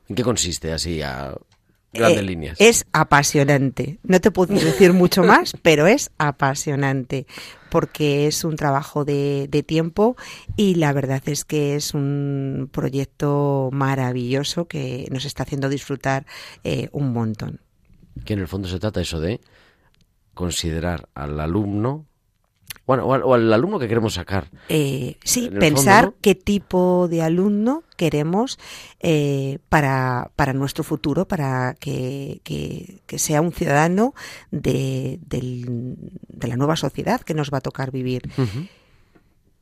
¿En 0.07 0.15
qué 0.15 0.23
consiste 0.23 0.73
así 0.73 1.01
grandes 1.93 2.19
eh, 2.19 2.23
líneas? 2.23 2.57
Es 2.59 2.85
apasionante. 2.93 3.99
No 4.03 4.19
te 4.19 4.31
puedo 4.31 4.53
decir 4.53 4.93
mucho 4.93 5.23
más, 5.25 5.53
pero 5.61 5.87
es 5.87 6.11
apasionante 6.17 7.25
porque 7.69 8.27
es 8.27 8.43
un 8.43 8.55
trabajo 8.55 9.05
de, 9.05 9.47
tiempo 9.65 10.15
y 10.55 10.75
la 10.75 10.93
verdad 10.93 11.21
es 11.25 11.45
que 11.45 11.75
es 11.75 11.93
un 11.93 12.69
proyecto 12.71 13.69
maravilloso 13.71 14.67
que 14.67 15.07
nos 15.11 15.25
está 15.25 15.43
haciendo 15.43 15.69
disfrutar 15.69 16.25
eh, 16.63 16.89
un 16.91 17.13
montón. 17.13 17.61
Que 18.25 18.33
en 18.33 18.39
el 18.39 18.47
fondo 18.47 18.67
se 18.67 18.79
trata 18.79 19.01
eso 19.01 19.19
de 19.19 19.39
considerar 20.33 21.09
al 21.13 21.39
alumno 21.39 22.08
bueno, 22.89 23.05
o 23.05 23.33
al, 23.35 23.53
alumno 23.53 23.77
que 23.77 23.87
queremos 23.87 24.15
sacar. 24.15 24.49
Eh, 24.67 25.17
sí, 25.23 25.51
pensar 25.51 26.13
qué 26.21 26.33
tipo 26.33 27.07
de 27.07 27.21
alumno 27.21 27.83
queremos 27.97 28.57
eh, 28.99 29.59
para, 29.69 30.31
para, 30.35 30.53
nuestro 30.53 30.83
futuro, 30.83 31.27
para 31.27 31.75
que, 31.79 32.41
que, 32.43 33.19
sea 33.19 33.41
un 33.41 33.51
ciudadano 33.51 34.15
de, 34.49 35.19
de, 35.27 36.47
la 36.47 36.55
nueva 36.55 36.75
sociedad 36.75 37.21
que 37.21 37.35
nos 37.35 37.51
va 37.53 37.59
a 37.59 37.61
tocar 37.61 37.91
vivir. 37.91 38.23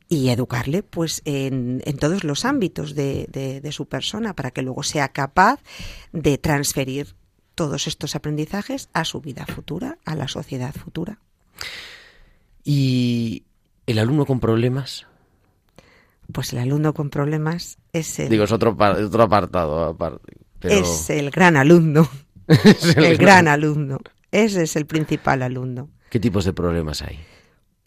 Y 0.08 0.30
educarle 0.30 0.82
pues 0.82 1.20
en, 1.26 1.82
en 1.84 1.98
todos 1.98 2.24
los 2.24 2.46
ámbitos 2.46 2.94
de, 2.94 3.26
de 3.62 3.72
su 3.72 3.86
persona 3.86 4.34
para 4.34 4.52
que 4.52 4.62
luego 4.62 4.82
sea 4.82 5.08
capaz 5.10 5.60
de 6.12 6.38
transferir 6.38 7.14
todos 7.54 7.88
estos 7.88 8.16
aprendizajes 8.16 8.88
a 8.94 9.04
su 9.04 9.20
vida 9.20 9.44
futura, 9.44 9.98
a 10.06 10.14
la 10.14 10.28
sociedad 10.28 10.72
futura. 10.72 11.18
¿Y 12.70 13.44
el 13.86 13.98
alumno 13.98 14.26
con 14.26 14.40
problemas? 14.40 15.06
Pues 16.30 16.52
el 16.52 16.58
alumno 16.58 16.92
con 16.92 17.08
problemas 17.08 17.78
es 17.94 18.18
el... 18.18 18.28
Digo, 18.28 18.44
es 18.44 18.52
otro, 18.52 18.76
otro 18.78 19.22
apartado. 19.22 19.96
Es 20.60 21.08
el 21.08 21.30
gran 21.30 21.56
alumno. 21.56 22.06
el, 22.96 23.16
gran 23.16 23.48
alumno. 23.48 24.00
Ese 24.32 24.64
es 24.64 24.76
el 24.76 24.84
principal 24.84 25.42
alumno. 25.42 25.88
¿Qué 26.10 26.20
tipos 26.20 26.44
de 26.44 26.52
problemas 26.52 27.00
hay? 27.00 27.18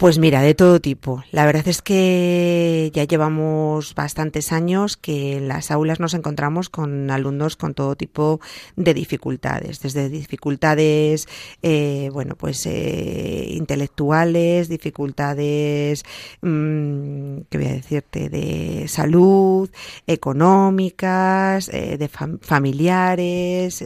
Pues 0.02 0.18
mira, 0.18 0.42
de 0.42 0.56
todo 0.56 0.82
tipo. 0.82 1.24
La 1.32 1.46
verdad 1.46 1.68
es 1.68 1.84
que 1.84 2.90
ya 2.92 3.04
llevamos 3.04 3.94
bastantes 3.94 4.52
años 4.52 4.98
que 4.98 5.38
en 5.38 5.48
las 5.48 5.70
aulas 5.70 6.00
nos 6.00 6.16
encontramos 6.16 6.70
con 6.70 7.12
alumnos 7.12 7.56
con 7.56 7.76
todo 7.76 7.96
tipo 7.96 8.42
de 8.76 8.96
dificultades, 8.96 9.80
desde 9.80 10.10
dificultades, 10.10 11.28
eh, 11.62 12.10
bueno, 12.12 12.36
pues 12.36 12.66
eh, 12.66 13.46
intelectuales, 13.52 14.70
dificultades, 14.70 16.04
mmm, 16.42 17.42
¿qué 17.52 17.58
voy 17.60 17.68
a 17.68 17.74
decirte?, 17.74 18.30
de 18.30 18.88
salud, 18.88 19.70
económicas, 20.08 21.70
eh, 21.70 22.00
de 22.00 22.10
familiares, 22.42 23.84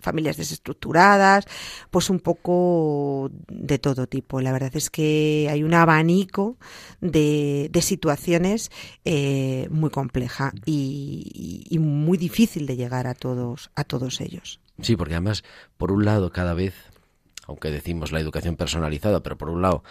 familias 0.00 0.36
desestructuradas, 0.36 1.46
pues 1.90 2.10
un 2.10 2.20
poco 2.20 3.30
de 3.48 3.78
todo 3.78 4.06
tipo. 4.06 4.40
La 4.40 4.52
verdad 4.52 4.72
es 4.74 4.90
que 4.90 5.48
hay 5.50 5.62
un 5.62 5.74
abanico 5.74 6.56
de, 7.00 7.70
situaciones 7.82 8.70
eh, 9.04 9.66
muy 9.70 9.90
compleja 9.90 10.52
y, 10.64 11.66
y, 11.68 11.78
muy 11.78 12.16
difícil 12.16 12.66
de 12.66 12.76
llegar 12.76 13.08
a 13.08 13.14
todos, 13.14 13.70
a 13.74 13.82
todos 13.84 14.20
ellos. 14.20 14.60
Sí, 14.80 14.96
porque 14.96 15.14
además, 15.14 15.42
por 15.76 15.90
un 15.90 16.04
lado, 16.04 16.30
cada 16.30 16.54
vez, 16.54 16.74
aunque 17.46 17.70
decimos 17.70 18.12
la 18.12 18.20
educación 18.20 18.56
personalizada, 18.56 19.22
pero 19.22 19.36
por 19.36 19.48
un 19.48 19.62
lado, 19.62 19.82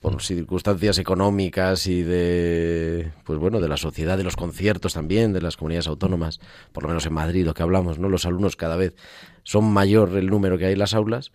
por 0.00 0.22
circunstancias 0.22 0.98
económicas 0.98 1.86
y 1.86 2.02
de 2.02 3.12
pues 3.24 3.38
bueno 3.38 3.60
de 3.60 3.68
la 3.68 3.76
sociedad 3.76 4.16
de 4.16 4.24
los 4.24 4.36
conciertos 4.36 4.94
también 4.94 5.32
de 5.32 5.40
las 5.40 5.56
comunidades 5.56 5.86
autónomas 5.86 6.40
por 6.72 6.82
lo 6.82 6.88
menos 6.88 7.06
en 7.06 7.14
Madrid 7.14 7.44
lo 7.44 7.54
que 7.54 7.62
hablamos 7.62 7.98
no 7.98 8.08
los 8.08 8.26
alumnos 8.26 8.56
cada 8.56 8.76
vez 8.76 8.94
son 9.42 9.72
mayor 9.72 10.16
el 10.16 10.28
número 10.28 10.58
que 10.58 10.66
hay 10.66 10.72
en 10.72 10.78
las 10.78 10.94
aulas 10.94 11.32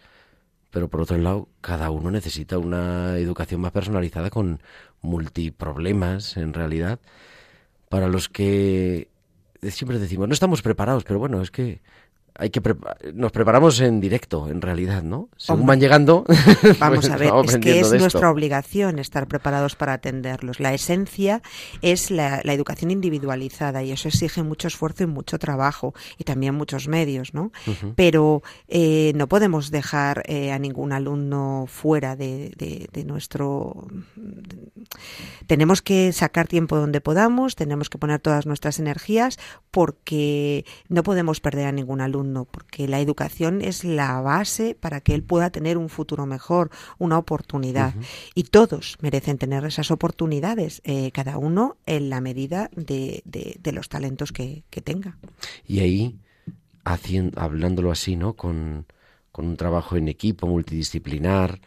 pero 0.70 0.90
por 0.90 1.02
otro 1.02 1.18
lado 1.18 1.50
cada 1.62 1.90
uno 1.90 2.12
necesita 2.12 2.58
una 2.58 3.18
educación 3.18 3.62
más 3.62 3.72
personalizada 3.72 4.30
con 4.30 4.62
multiproblemas 5.02 6.38
en 6.38 6.54
realidad 6.54 7.00
para 7.90 8.08
los 8.08 8.30
que 8.30 9.10
siempre 9.62 10.00
decimos 10.00 10.28
no 10.28 10.34
estamos 10.34 10.62
preparados 10.62 11.04
pero 11.04 11.20
bueno 11.20 11.42
es 11.42 11.52
que 11.52 11.82
hay 12.36 12.50
que 12.50 12.62
nos 13.14 13.32
preparamos 13.32 13.80
en 13.82 14.00
directo, 14.00 14.48
en 14.48 14.62
realidad, 14.62 15.04
¿no? 15.04 15.30
Según 15.36 15.66
van 15.66 15.80
llegando. 15.80 16.24
Vamos 16.80 17.10
a 17.10 17.18
ver, 17.18 17.32
es 17.44 17.58
que 17.58 17.80
es 17.80 17.92
nuestra 17.92 18.32
obligación 18.32 19.00
estar 19.00 19.28
preparados 19.28 19.76
para 19.76 19.94
atenderlos. 19.94 20.60
La 20.60 20.74
esencia 20.74 21.42
es 21.82 22.10
la, 22.10 22.42
educación 22.52 22.92
individualizada 22.92 23.84
y 23.84 23.92
eso 23.92 24.08
exige 24.08 24.44
mucho 24.44 24.68
esfuerzo 24.68 25.04
y 25.04 25.08
mucho 25.08 25.40
trabajo 25.40 25.94
y 26.18 26.24
también 26.24 26.56
muchos 26.56 26.88
medios, 26.88 27.34
¿no? 27.34 27.52
Pero 27.96 28.44
eh, 28.68 29.12
no 29.16 29.28
podemos 29.28 29.72
dejar 29.72 30.24
eh, 30.26 30.52
a 30.52 30.60
ningún 30.60 30.94
alumno 30.94 31.66
fuera 31.68 32.16
de, 32.16 32.52
de 32.92 33.04
nuestro. 33.04 33.88
Tenemos 35.48 35.82
que 35.82 36.12
sacar 36.14 36.48
tiempo 36.48 36.78
donde 36.78 37.02
podamos, 37.02 37.56
tenemos 37.56 37.90
que 37.90 37.98
poner 37.98 38.20
todas 38.20 38.46
nuestras 38.46 38.80
energías 38.80 39.38
porque 39.70 40.66
no 40.90 41.04
podemos 41.04 41.40
perder 41.40 41.68
a 41.68 41.72
ningún 41.72 42.02
alumno 42.02 42.21
porque 42.46 42.88
la 42.88 43.00
educación 43.00 43.62
es 43.62 43.84
la 43.84 44.22
base 44.22 44.76
para 44.76 45.02
que 45.02 45.14
él 45.14 45.24
pueda 45.24 45.50
tener 45.50 45.78
un 45.78 45.90
futuro 45.90 46.26
mejor, 46.26 46.70
una 46.98 47.18
oportunidad. 47.18 47.94
Y 48.36 48.44
todos 48.44 48.98
merecen 49.02 49.38
tener 49.38 49.66
esas 49.66 49.92
oportunidades, 49.92 50.82
eh, 50.84 51.12
cada 51.12 51.38
uno 51.38 51.78
en 51.86 52.10
la 52.10 52.22
medida 52.22 52.70
de, 52.76 53.24
los 53.74 53.90
talentos 53.90 54.32
que, 54.32 54.64
tenga. 54.84 55.18
Y 55.68 55.80
ahí, 55.80 56.20
haciendo, 56.84 57.40
hablándolo 57.40 57.92
así, 57.92 58.16
¿no? 58.16 58.34
Con, 58.34 58.86
con 59.32 59.46
un 59.46 59.58
trabajo 59.58 59.96
en 59.96 60.08
equipo 60.08 60.48
multidisciplinar, 60.48 61.60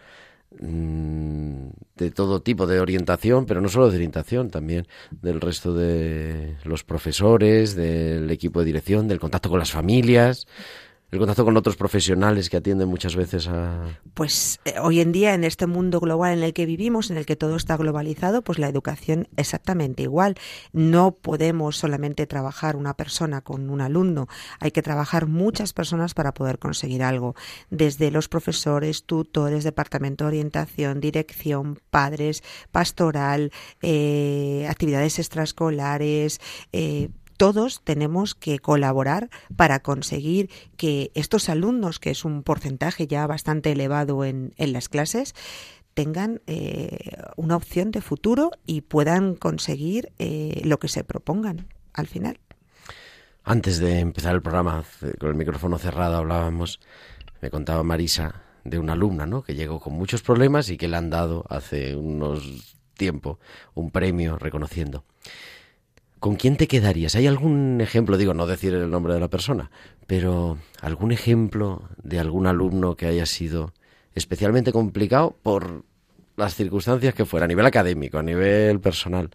de 0.60 2.10
todo 2.10 2.42
tipo 2.42 2.66
de 2.66 2.80
orientación, 2.80 3.46
pero 3.46 3.60
no 3.60 3.68
solo 3.68 3.90
de 3.90 3.96
orientación, 3.96 4.50
también 4.50 4.86
del 5.10 5.40
resto 5.40 5.74
de 5.74 6.56
los 6.64 6.84
profesores, 6.84 7.74
del 7.74 8.30
equipo 8.30 8.60
de 8.60 8.66
dirección, 8.66 9.08
del 9.08 9.20
contacto 9.20 9.50
con 9.50 9.58
las 9.58 9.72
familias, 9.72 10.46
el 11.14 11.20
contacto 11.20 11.44
con 11.44 11.56
otros 11.56 11.76
profesionales 11.76 12.50
que 12.50 12.56
atienden 12.56 12.88
muchas 12.88 13.14
veces 13.14 13.46
a... 13.48 14.00
Pues 14.14 14.60
eh, 14.64 14.74
hoy 14.82 15.00
en 15.00 15.12
día, 15.12 15.34
en 15.34 15.44
este 15.44 15.66
mundo 15.66 16.00
global 16.00 16.38
en 16.38 16.42
el 16.42 16.52
que 16.52 16.66
vivimos, 16.66 17.10
en 17.10 17.16
el 17.16 17.24
que 17.24 17.36
todo 17.36 17.56
está 17.56 17.76
globalizado, 17.76 18.42
pues 18.42 18.58
la 18.58 18.68
educación 18.68 19.28
exactamente 19.36 20.02
igual. 20.02 20.34
No 20.72 21.12
podemos 21.12 21.76
solamente 21.76 22.26
trabajar 22.26 22.74
una 22.76 22.94
persona 22.94 23.42
con 23.42 23.70
un 23.70 23.80
alumno, 23.80 24.28
hay 24.58 24.72
que 24.72 24.82
trabajar 24.82 25.26
muchas 25.26 25.72
personas 25.72 26.14
para 26.14 26.34
poder 26.34 26.58
conseguir 26.58 27.02
algo. 27.02 27.36
Desde 27.70 28.10
los 28.10 28.28
profesores, 28.28 29.04
tutores, 29.04 29.62
departamento 29.62 30.24
de 30.24 30.28
orientación, 30.28 31.00
dirección, 31.00 31.78
padres, 31.90 32.42
pastoral, 32.72 33.52
eh, 33.82 34.66
actividades 34.68 35.18
extraescolares, 35.18 36.40
eh, 36.72 37.08
todos 37.36 37.82
tenemos 37.82 38.34
que 38.34 38.58
colaborar 38.58 39.30
para 39.56 39.80
conseguir 39.80 40.50
que 40.76 41.10
estos 41.14 41.48
alumnos, 41.48 41.98
que 41.98 42.10
es 42.10 42.24
un 42.24 42.42
porcentaje 42.42 43.06
ya 43.06 43.26
bastante 43.26 43.72
elevado 43.72 44.24
en, 44.24 44.52
las 44.56 44.88
clases, 44.88 45.34
tengan 45.94 46.40
eh, 46.46 46.98
una 47.36 47.56
opción 47.56 47.90
de 47.90 48.00
futuro 48.00 48.50
y 48.66 48.82
puedan 48.82 49.34
conseguir 49.34 50.12
eh, 50.18 50.62
lo 50.64 50.78
que 50.78 50.88
se 50.88 51.04
propongan 51.04 51.68
al 51.92 52.06
final. 52.06 52.38
Antes 53.44 53.78
de 53.78 54.00
empezar 54.00 54.34
el 54.34 54.42
programa, 54.42 54.84
con 55.18 55.28
el 55.28 55.34
micrófono 55.34 55.78
cerrado 55.78 56.16
hablábamos, 56.16 56.80
me 57.42 57.50
contaba 57.50 57.82
Marisa 57.82 58.42
de 58.64 58.78
una 58.78 58.94
alumna, 58.94 59.26
¿no? 59.26 59.42
Que 59.42 59.54
llegó 59.54 59.78
con 59.80 59.92
muchos 59.92 60.22
problemas 60.22 60.70
y 60.70 60.78
que 60.78 60.88
le 60.88 60.96
han 60.96 61.10
dado 61.10 61.44
hace 61.50 61.94
unos 61.94 62.74
tiempo 62.94 63.38
un 63.74 63.90
premio 63.90 64.38
reconociendo. 64.38 65.04
¿Con 66.24 66.36
quién 66.36 66.56
te 66.56 66.68
quedarías? 66.68 67.16
¿Hay 67.16 67.26
algún 67.26 67.82
ejemplo, 67.82 68.16
digo, 68.16 68.32
no 68.32 68.46
decir 68.46 68.72
el 68.72 68.90
nombre 68.90 69.12
de 69.12 69.20
la 69.20 69.28
persona, 69.28 69.70
pero 70.06 70.56
algún 70.80 71.12
ejemplo 71.12 71.82
de 72.02 72.18
algún 72.18 72.46
alumno 72.46 72.96
que 72.96 73.04
haya 73.04 73.26
sido 73.26 73.74
especialmente 74.14 74.72
complicado 74.72 75.36
por 75.42 75.84
las 76.38 76.54
circunstancias 76.54 77.12
que 77.12 77.26
fuera, 77.26 77.44
a 77.44 77.46
nivel 77.46 77.66
académico, 77.66 78.16
a 78.16 78.22
nivel 78.22 78.80
personal, 78.80 79.32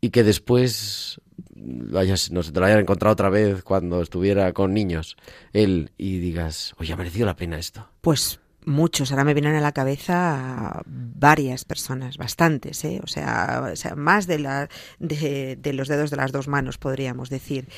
y 0.00 0.10
que 0.10 0.22
después 0.22 1.20
vayas, 1.56 2.30
no 2.30 2.44
se 2.44 2.52
te 2.52 2.60
lo 2.60 2.66
hayan 2.66 2.78
encontrado 2.78 3.12
otra 3.12 3.28
vez 3.28 3.64
cuando 3.64 4.00
estuviera 4.00 4.52
con 4.52 4.74
niños, 4.74 5.16
él, 5.52 5.90
y 5.98 6.20
digas, 6.20 6.72
oye, 6.78 6.92
ha 6.92 6.96
merecido 6.96 7.26
la 7.26 7.34
pena 7.34 7.58
esto? 7.58 7.84
Pues 8.00 8.38
muchos, 8.66 9.10
ahora 9.10 9.24
me 9.24 9.32
vienen 9.32 9.54
a 9.54 9.60
la 9.60 9.72
cabeza 9.72 10.82
varias 10.84 11.64
personas, 11.64 12.18
bastantes, 12.18 12.84
¿eh? 12.84 13.00
o, 13.02 13.06
sea, 13.06 13.70
o 13.72 13.76
sea, 13.76 13.94
más 13.94 14.26
de, 14.26 14.40
la, 14.40 14.68
de, 14.98 15.56
de, 15.56 15.72
los 15.72 15.88
dedos 15.88 16.10
de 16.10 16.16
las 16.16 16.32
dos 16.32 16.48
manos, 16.48 16.76
podríamos 16.76 17.30
decir 17.30 17.68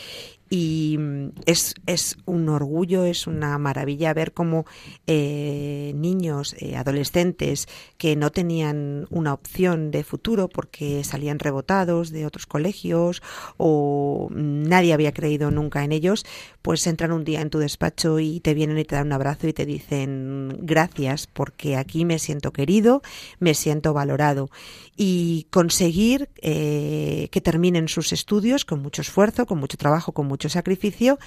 y 0.51 0.97
mm, 0.99 1.29
es, 1.47 1.75
es, 1.87 2.17
un 2.25 2.49
orgullo, 2.49 3.05
es 3.05 3.27
una 3.27 3.59
maravilla 3.59 4.15
ver 4.15 4.33
cómo 4.33 4.67
eh, 5.07 5.93
niños, 5.95 6.55
eh, 6.59 6.77
adolescentes 6.77 7.69
que 7.97 8.17
no 8.17 8.31
tenían 8.31 9.07
una 9.11 9.33
opción 9.33 9.91
de 9.91 10.05
futuro 10.05 10.49
porque 10.49 11.05
salían 11.05 11.39
rebotados 11.39 12.11
de 12.11 12.27
otros 12.27 12.47
colegios 12.47 13.23
o 13.57 14.29
nadie 14.33 14.93
había 14.93 15.13
creído 15.13 15.51
nunca 15.51 15.85
en 15.85 15.93
ellos, 15.93 16.25
pues 16.63 16.87
entran 16.87 17.13
un 17.13 17.25
día 17.25 17.41
en 17.41 17.51
tu 17.51 17.59
despacho 17.59 18.19
y 18.21 18.41
te 18.41 18.55
vienen 18.55 18.79
y 18.79 18.85
te 18.85 18.97
dan 18.97 19.09
un 19.09 19.13
abrazo 19.13 19.49
y 19.49 19.53
te 19.53 19.67
dicen 19.67 20.59
gracias 20.61 21.27
porque 21.27 21.77
aquí 21.77 22.05
me 22.05 22.19
siento 22.19 22.53
querido, 22.53 23.03
me 23.39 23.55
siento 23.55 23.93
valorado 23.93 24.49
y 24.97 25.47
conseguir 25.51 26.29
eh, 26.43 27.29
que 27.31 27.41
terminen 27.41 27.89
sus 27.89 28.13
estudios 28.13 28.65
con 28.65 28.83
mucho 28.83 29.03
esfuerzo, 29.03 29.47
con 29.47 29.59
mucho 29.59 29.77
trabajo, 29.77 30.13
con 30.13 30.27
mucho 30.27 30.38
sacrificio, 30.47 31.19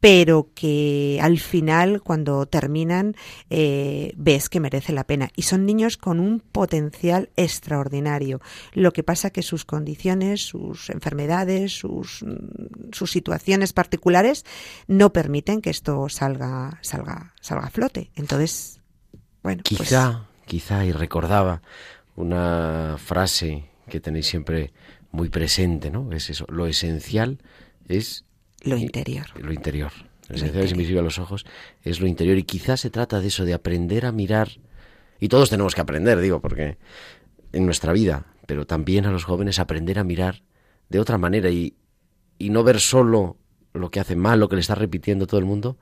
pero 0.00 0.50
que 0.54 1.18
al 1.20 1.38
final 1.38 2.02
cuando 2.02 2.46
terminan 2.46 3.16
eh, 3.50 4.12
ves 4.16 4.48
que 4.48 4.60
merece 4.60 4.92
la 4.92 5.04
pena. 5.04 5.30
Y 5.34 5.42
son 5.42 5.66
niños 5.66 5.96
con 5.96 6.20
un 6.20 6.40
potencial 6.40 7.30
extraordinario. 7.36 8.40
Lo 8.72 8.92
que 8.92 9.02
pasa 9.02 9.30
que 9.30 9.42
sus 9.42 9.64
condiciones, 9.64 10.42
sus 10.42 10.90
enfermedades, 10.90 11.72
sus, 11.72 12.24
sus 12.92 13.10
situaciones 13.10 13.72
particulares 13.72 14.44
no 14.86 15.12
permiten 15.12 15.60
que 15.60 15.70
esto 15.70 16.08
salga, 16.08 16.78
salga, 16.82 17.34
salga 17.40 17.66
a 17.66 17.70
flote. 17.70 18.10
Entonces, 18.14 18.80
bueno. 19.42 19.62
Pues 19.68 19.80
quizá, 19.80 20.26
quizá, 20.46 20.84
y 20.84 20.92
recordaba 20.92 21.62
una 22.14 22.96
frase 22.98 23.64
que 23.88 24.00
tenéis 24.00 24.26
siempre 24.26 24.72
muy 25.10 25.28
presente, 25.28 25.90
¿no? 25.90 26.12
Es 26.12 26.30
eso, 26.30 26.44
lo 26.48 26.66
esencial 26.66 27.38
es 27.88 28.24
lo 28.62 28.76
interior. 28.76 29.26
Lo 29.40 29.52
interior. 29.52 29.92
Esencial 30.28 30.64
es 30.64 30.72
invisible 30.72 31.00
a 31.00 31.02
los 31.02 31.18
ojos, 31.18 31.46
es 31.82 32.00
lo 32.00 32.06
interior 32.06 32.36
y 32.36 32.42
quizás 32.42 32.80
se 32.80 32.90
trata 32.90 33.20
de 33.20 33.28
eso, 33.28 33.46
de 33.46 33.54
aprender 33.54 34.04
a 34.04 34.12
mirar 34.12 34.50
y 35.20 35.28
todos 35.28 35.50
tenemos 35.50 35.74
que 35.74 35.80
aprender, 35.80 36.20
digo, 36.20 36.40
porque 36.40 36.78
en 37.52 37.64
nuestra 37.64 37.92
vida, 37.92 38.26
pero 38.46 38.66
también 38.66 39.06
a 39.06 39.10
los 39.10 39.24
jóvenes 39.24 39.58
aprender 39.58 39.98
a 39.98 40.04
mirar 40.04 40.42
de 40.90 41.00
otra 41.00 41.18
manera 41.18 41.50
y, 41.50 41.76
y 42.38 42.50
no 42.50 42.62
ver 42.62 42.80
solo 42.80 43.36
lo 43.72 43.90
que 43.90 44.00
hace 44.00 44.16
mal, 44.16 44.40
lo 44.40 44.48
que 44.48 44.56
le 44.56 44.60
está 44.60 44.74
repitiendo 44.74 45.26
todo 45.26 45.40
el 45.40 45.46
mundo, 45.46 45.76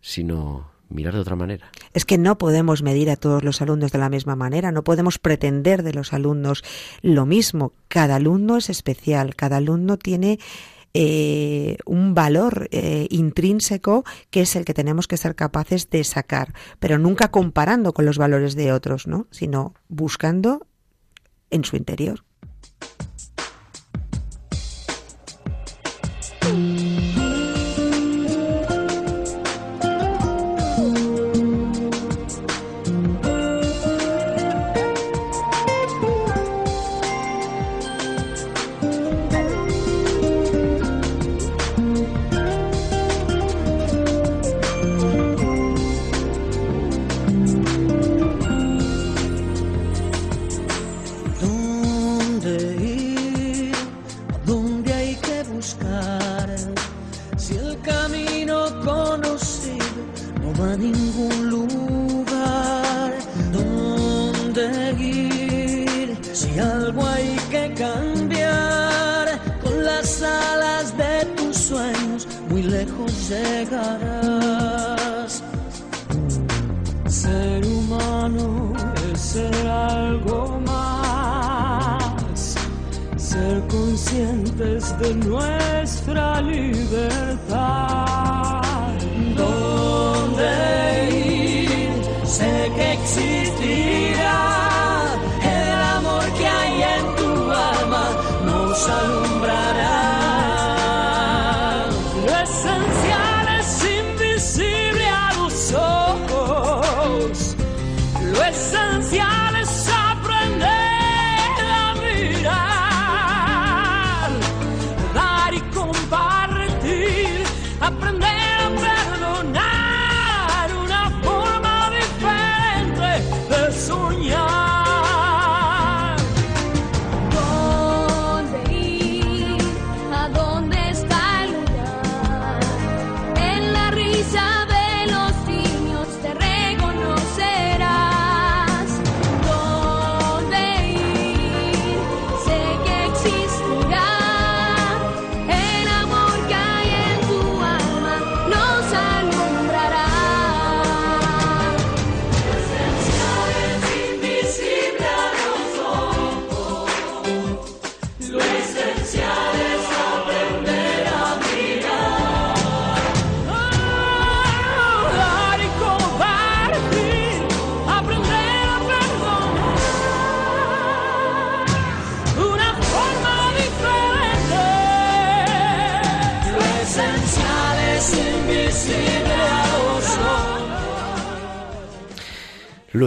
sino 0.00 0.70
mirar 0.88 1.14
de 1.14 1.20
otra 1.20 1.36
manera. 1.36 1.70
Es 1.94 2.04
que 2.04 2.18
no 2.18 2.38
podemos 2.38 2.82
medir 2.82 3.10
a 3.10 3.16
todos 3.16 3.44
los 3.44 3.62
alumnos 3.62 3.92
de 3.92 3.98
la 3.98 4.08
misma 4.08 4.36
manera, 4.36 4.72
no 4.72 4.84
podemos 4.84 5.18
pretender 5.18 5.82
de 5.82 5.92
los 5.92 6.12
alumnos 6.12 6.62
lo 7.02 7.26
mismo. 7.26 7.72
Cada 7.88 8.16
alumno 8.16 8.56
es 8.56 8.70
especial, 8.70 9.34
cada 9.36 9.58
alumno 9.58 9.96
tiene 9.96 10.38
eh, 10.94 11.76
un 11.86 12.14
valor 12.14 12.68
eh, 12.72 13.06
intrínseco 13.10 14.04
que 14.30 14.42
es 14.42 14.56
el 14.56 14.64
que 14.64 14.74
tenemos 14.74 15.06
que 15.06 15.16
ser 15.16 15.34
capaces 15.34 15.88
de 15.90 16.02
sacar, 16.04 16.52
pero 16.78 16.98
nunca 16.98 17.30
comparando 17.30 17.92
con 17.92 18.06
los 18.06 18.18
valores 18.18 18.54
de 18.54 18.72
otros, 18.72 19.06
¿no? 19.06 19.26
sino 19.30 19.74
buscando 19.88 20.66
en 21.50 21.64
su 21.64 21.76
interior. 21.76 22.24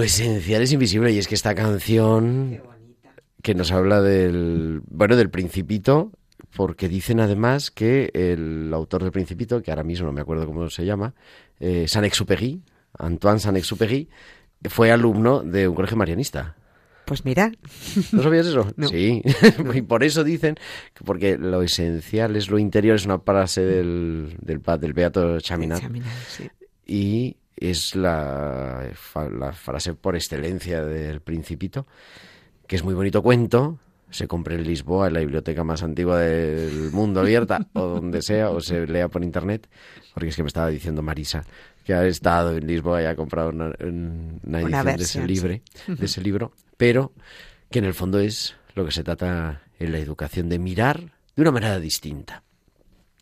Esencial 0.03 0.61
es 0.61 0.71
invisible 0.71 1.11
y 1.11 1.17
es 1.17 1.27
que 1.27 1.35
esta 1.35 1.55
canción 1.55 2.61
que 3.41 3.55
nos 3.55 3.71
habla 3.71 4.01
del 4.01 4.81
bueno 4.87 5.15
del 5.15 5.29
Principito 5.29 6.11
porque 6.55 6.87
dicen 6.87 7.19
además 7.19 7.71
que 7.71 8.11
el 8.13 8.71
autor 8.73 9.03
del 9.03 9.11
Principito 9.11 9.61
que 9.61 9.71
ahora 9.71 9.83
mismo 9.83 10.07
no 10.07 10.13
me 10.13 10.21
acuerdo 10.21 10.45
cómo 10.45 10.69
se 10.69 10.85
llama 10.85 11.13
eh, 11.59 11.85
Saint-Exupéry 11.87 12.61
Antoine 12.97 13.39
Saint-Exupéry 13.39 14.09
fue 14.69 14.91
alumno 14.91 15.41
de 15.41 15.67
un 15.67 15.75
colegio 15.75 15.97
marianista 15.97 16.55
Pues 17.05 17.25
mira, 17.25 17.51
¿No 18.11 18.23
sabías 18.23 18.47
eso? 18.47 18.71
No. 18.77 18.87
Sí, 18.87 19.21
y 19.73 19.81
por 19.81 20.03
eso 20.03 20.23
dicen, 20.23 20.55
que 20.93 21.03
porque 21.03 21.37
lo 21.37 21.61
esencial 21.61 22.35
es 22.35 22.49
lo 22.49 22.59
interior, 22.59 22.95
es 22.95 23.05
una 23.05 23.19
frase 23.19 23.61
del, 23.61 24.37
del, 24.39 24.61
del 24.79 24.93
Beato 24.93 25.39
Chaminade, 25.41 25.79
examinar, 25.79 26.13
sí. 26.29 26.49
y 26.85 27.37
es 27.55 27.95
la, 27.95 28.83
la 29.37 29.53
frase 29.53 29.93
por 29.93 30.15
excelencia 30.15 30.83
del 30.83 31.21
Principito, 31.21 31.85
que 32.67 32.75
es 32.75 32.83
muy 32.83 32.93
bonito 32.93 33.21
cuento, 33.21 33.79
se 34.09 34.27
compre 34.27 34.55
en 34.55 34.63
Lisboa, 34.63 35.07
en 35.07 35.13
la 35.13 35.19
biblioteca 35.21 35.63
más 35.63 35.81
antigua 35.83 36.19
del 36.19 36.91
mundo 36.91 37.21
abierta, 37.21 37.67
o 37.73 37.81
donde 37.87 38.21
sea, 38.21 38.49
o 38.51 38.61
se 38.61 38.85
lea 38.87 39.07
por 39.09 39.23
internet, 39.23 39.67
porque 40.13 40.29
es 40.29 40.35
que 40.35 40.43
me 40.43 40.47
estaba 40.47 40.69
diciendo 40.69 41.01
Marisa 41.01 41.43
que 41.83 41.93
ha 41.93 42.05
estado 42.05 42.55
en 42.55 42.65
Lisboa 42.65 43.01
y 43.01 43.05
ha 43.05 43.15
comprado 43.15 43.49
una, 43.49 43.73
un- 43.81 44.39
una 44.45 44.61
edición 44.61 44.81
Una 44.81 44.83
de, 44.97 45.03
ese 45.03 45.27
libre, 45.27 45.61
de 45.87 46.05
ese 46.05 46.21
libro, 46.21 46.53
pero 46.77 47.11
que 47.69 47.79
en 47.79 47.85
el 47.85 47.93
fondo 47.93 48.19
es 48.19 48.55
lo 48.75 48.85
que 48.85 48.91
se 48.91 49.03
trata 49.03 49.63
en 49.79 49.91
la 49.91 49.97
educación, 49.99 50.47
de 50.47 50.59
mirar 50.59 51.01
de 51.35 51.41
una 51.41 51.51
manera 51.51 51.79
distinta. 51.79 52.43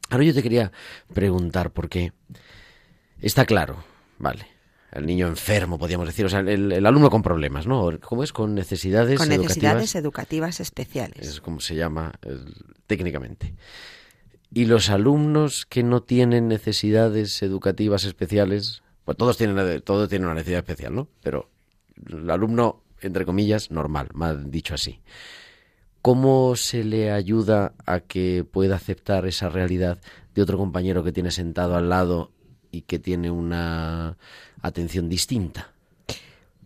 Ahora 0.09 0.25
yo 0.25 0.33
te 0.33 0.43
quería 0.43 0.71
preguntar, 1.13 1.71
porque 1.71 2.11
está 3.21 3.45
claro, 3.45 3.83
vale, 4.21 4.45
el 4.91 5.05
niño 5.05 5.27
enfermo, 5.27 5.77
podríamos 5.79 6.07
decir, 6.07 6.25
o 6.25 6.29
sea, 6.29 6.39
el, 6.41 6.71
el 6.71 6.85
alumno 6.85 7.09
con 7.09 7.21
problemas, 7.21 7.65
¿no? 7.67 7.89
¿Cómo 8.01 8.23
es? 8.23 8.31
Con 8.33 8.53
necesidades 8.55 9.17
Con 9.17 9.31
educativas. 9.31 9.49
necesidades 9.57 9.95
educativas 9.95 10.59
especiales. 10.59 11.27
Es 11.27 11.41
como 11.41 11.59
se 11.59 11.75
llama 11.75 12.11
el- 12.23 12.53
técnicamente. 12.87 13.53
Y 14.53 14.65
los 14.65 14.89
alumnos 14.89 15.65
que 15.65 15.81
no 15.83 16.03
tienen 16.03 16.47
necesidades 16.49 17.41
educativas 17.41 18.03
especiales, 18.03 18.83
pues 19.05 19.17
todos 19.17 19.37
tienen, 19.37 19.81
todos 19.81 20.09
tienen 20.09 20.25
una 20.25 20.35
necesidad 20.35 20.59
especial, 20.59 20.93
¿no? 20.93 21.07
Pero 21.23 21.49
el 22.09 22.29
alumno, 22.29 22.83
entre 22.99 23.25
comillas, 23.25 23.71
normal, 23.71 24.09
mal 24.13 24.51
dicho 24.51 24.73
así. 24.73 24.99
¿Cómo 26.01 26.55
se 26.55 26.83
le 26.83 27.11
ayuda 27.11 27.73
a 27.85 27.99
que 28.01 28.43
pueda 28.43 28.75
aceptar 28.75 29.25
esa 29.27 29.49
realidad 29.49 29.99
de 30.33 30.41
otro 30.41 30.57
compañero 30.57 31.03
que 31.03 31.11
tiene 31.11 31.29
sentado 31.31 31.75
al 31.75 31.89
lado 31.89 32.31
y 32.71 32.81
que 32.81 32.99
tiene 32.99 33.31
una 33.31 34.17
atención 34.61 35.09
distinta? 35.09 35.71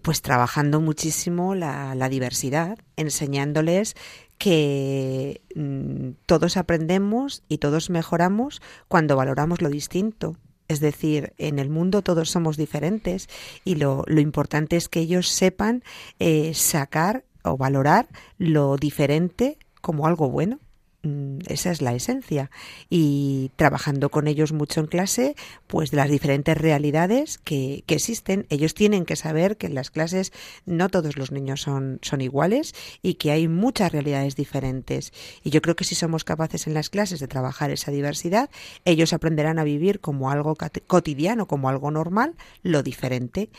Pues 0.01 0.21
trabajando 0.21 0.81
muchísimo 0.81 1.55
la, 1.55 2.09
diversidad, 2.09 2.77
enseñándoles 2.95 3.95
que 4.37 5.41
mm, 5.55 6.11
todos 6.25 6.57
aprendemos 6.57 7.43
y 7.49 7.57
todos 7.57 7.89
mejoramos 7.89 8.61
cuando 8.87 9.15
valoramos 9.15 9.61
lo 9.61 9.69
distinto. 9.69 10.37
Es 10.67 10.79
decir, 10.79 11.33
en 11.37 11.59
el 11.59 11.69
mundo 11.69 12.01
todos 12.01 12.29
somos 12.29 12.57
diferentes 12.57 13.29
y 13.63 13.75
lo, 13.75 14.03
lo 14.07 14.19
importante 14.19 14.75
es 14.75 14.89
que 14.89 14.99
ellos 14.99 15.27
sepan 15.29 15.83
eh, 16.19 16.53
sacar 16.53 17.23
o 17.43 17.57
valorar 17.57 18.07
lo 18.37 18.75
diferente 18.77 19.57
como 19.81 20.07
algo 20.07 20.29
bueno. 20.29 20.59
Mm, 21.05 21.37
Esa 21.47 21.71
es 21.71 21.81
la 21.81 21.93
esencia. 21.93 22.49
Y 22.89 23.51
trabajando 23.55 24.09
con 24.09 24.27
ellos 24.27 24.51
mucho 24.53 24.79
en 24.79 24.87
clase, 24.87 25.35
pues 25.67 25.91
de 25.91 25.97
las 25.97 26.09
diferentes 26.09 26.57
realidades 26.57 27.37
que, 27.37 27.83
que 27.85 27.95
existen. 27.95 28.47
Ellos 28.49 28.73
tienen 28.73 29.05
que 29.05 29.15
saber 29.15 29.57
que 29.57 29.67
en 29.67 29.75
las 29.75 29.91
clases 29.91 30.33
no 30.65 30.89
todos 30.89 31.15
los 31.15 31.31
niños 31.31 31.61
son, 31.61 31.99
son 32.01 32.21
iguales 32.21 32.73
y 33.03 33.15
que 33.15 33.31
hay 33.31 33.47
muchas 33.47 33.91
realidades 33.91 34.35
diferentes. 34.35 35.13
Y 35.43 35.51
yo 35.51 35.61
creo 35.61 35.75
que 35.75 35.83
si 35.83 35.93
somos 35.93 36.23
capaces 36.23 36.65
en 36.65 36.73
las 36.73 36.89
clases 36.89 37.19
de 37.19 37.27
trabajar 37.27 37.69
esa 37.69 37.91
diversidad, 37.91 38.49
ellos 38.83 39.13
aprenderán 39.13 39.59
a 39.59 39.63
vivir 39.63 39.99
como 39.99 40.31
algo 40.31 40.57
cotidiano, 40.87 41.47
como 41.47 41.69
algo 41.69 41.91
normal, 41.91 42.33
lo 42.63 42.81
diferente 42.81 43.49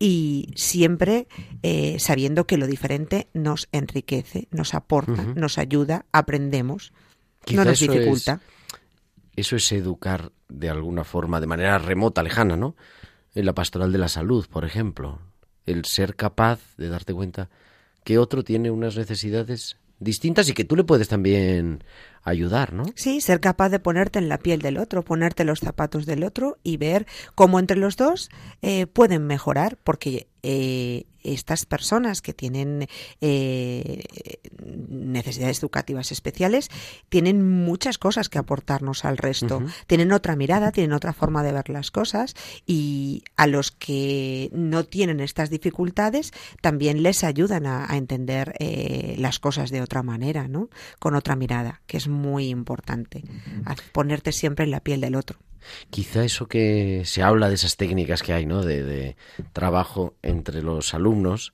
y 0.00 0.52
siempre 0.56 1.28
eh, 1.62 1.98
sabiendo 2.00 2.46
que 2.46 2.56
lo 2.56 2.66
diferente 2.66 3.28
nos 3.34 3.68
enriquece, 3.70 4.48
nos 4.50 4.74
aporta, 4.74 5.22
nos 5.36 5.58
ayuda, 5.58 6.06
aprendemos, 6.10 6.92
Quizá 7.44 7.64
no 7.64 7.70
nos 7.70 7.80
eso 7.80 7.92
es- 7.92 7.98
dificulta. 7.98 8.40
Eso 9.36 9.54
es 9.56 9.70
educar 9.72 10.32
de 10.48 10.68
alguna 10.70 11.04
forma, 11.04 11.40
de 11.40 11.46
manera 11.46 11.78
remota, 11.78 12.22
lejana, 12.22 12.56
¿no? 12.56 12.74
En 13.34 13.46
la 13.46 13.54
pastoral 13.54 13.92
de 13.92 13.98
la 13.98 14.08
salud, 14.08 14.46
por 14.50 14.64
ejemplo. 14.64 15.20
El 15.66 15.84
ser 15.84 16.16
capaz 16.16 16.58
de 16.76 16.88
darte 16.88 17.14
cuenta 17.14 17.48
que 18.02 18.18
otro 18.18 18.42
tiene 18.42 18.70
unas 18.70 18.96
necesidades 18.96 19.76
distintas 20.00 20.48
y 20.48 20.54
que 20.54 20.64
tú 20.64 20.74
le 20.74 20.84
puedes 20.84 21.08
también 21.08 21.84
ayudar, 22.22 22.72
¿no? 22.72 22.84
Sí, 22.96 23.20
ser 23.20 23.40
capaz 23.40 23.68
de 23.68 23.78
ponerte 23.78 24.18
en 24.18 24.28
la 24.28 24.38
piel 24.38 24.60
del 24.60 24.78
otro, 24.78 25.04
ponerte 25.04 25.44
los 25.44 25.60
zapatos 25.60 26.06
del 26.06 26.24
otro 26.24 26.58
y 26.62 26.76
ver 26.76 27.06
cómo 27.34 27.58
entre 27.58 27.76
los 27.76 27.96
dos 27.96 28.30
eh, 28.62 28.86
pueden 28.86 29.26
mejorar, 29.26 29.78
porque 29.84 30.29
eh, 30.42 31.04
estas 31.22 31.66
personas 31.66 32.22
que 32.22 32.32
tienen 32.32 32.88
eh, 33.20 34.04
necesidades 34.88 35.58
educativas 35.58 36.12
especiales 36.12 36.70
tienen 37.08 37.46
muchas 37.64 37.98
cosas 37.98 38.28
que 38.28 38.38
aportarnos 38.38 39.04
al 39.04 39.18
resto. 39.18 39.62
Tienen 39.86 40.12
otra 40.12 40.36
mirada, 40.36 40.72
tienen 40.72 40.92
otra 40.92 41.12
forma 41.12 41.42
de 41.42 41.52
ver 41.52 41.68
las 41.68 41.90
cosas 41.90 42.34
y 42.66 43.22
a 43.36 43.46
los 43.46 43.70
que 43.70 44.50
no 44.52 44.84
tienen 44.84 45.20
estas 45.20 45.50
dificultades 45.50 46.32
también 46.60 47.02
les 47.02 47.24
ayudan 47.24 47.66
a, 47.66 47.92
a 47.92 47.96
entender 47.96 48.54
eh, 48.58 49.16
las 49.18 49.38
cosas 49.38 49.70
de 49.70 49.82
otra 49.82 50.02
manera, 50.02 50.48
¿no? 50.48 50.70
Con 50.98 51.14
otra 51.14 51.36
mirada, 51.36 51.82
que 51.86 51.96
es 51.96 52.08
muy 52.08 52.48
importante. 52.48 53.22
Ponerte 53.92 54.32
siempre 54.32 54.64
en 54.64 54.70
la 54.70 54.80
piel 54.80 55.00
del 55.00 55.14
otro. 55.14 55.38
Quizá 55.90 56.24
eso 56.24 56.46
que 56.46 57.02
se 57.04 57.22
habla 57.22 57.48
de 57.48 57.54
esas 57.54 57.76
técnicas 57.76 58.22
que 58.22 58.32
hay, 58.32 58.46
¿no? 58.46 58.62
De, 58.62 59.16
trabajo 59.52 60.14
entre 60.22 60.62
los 60.62 60.94
alumnos, 60.94 61.52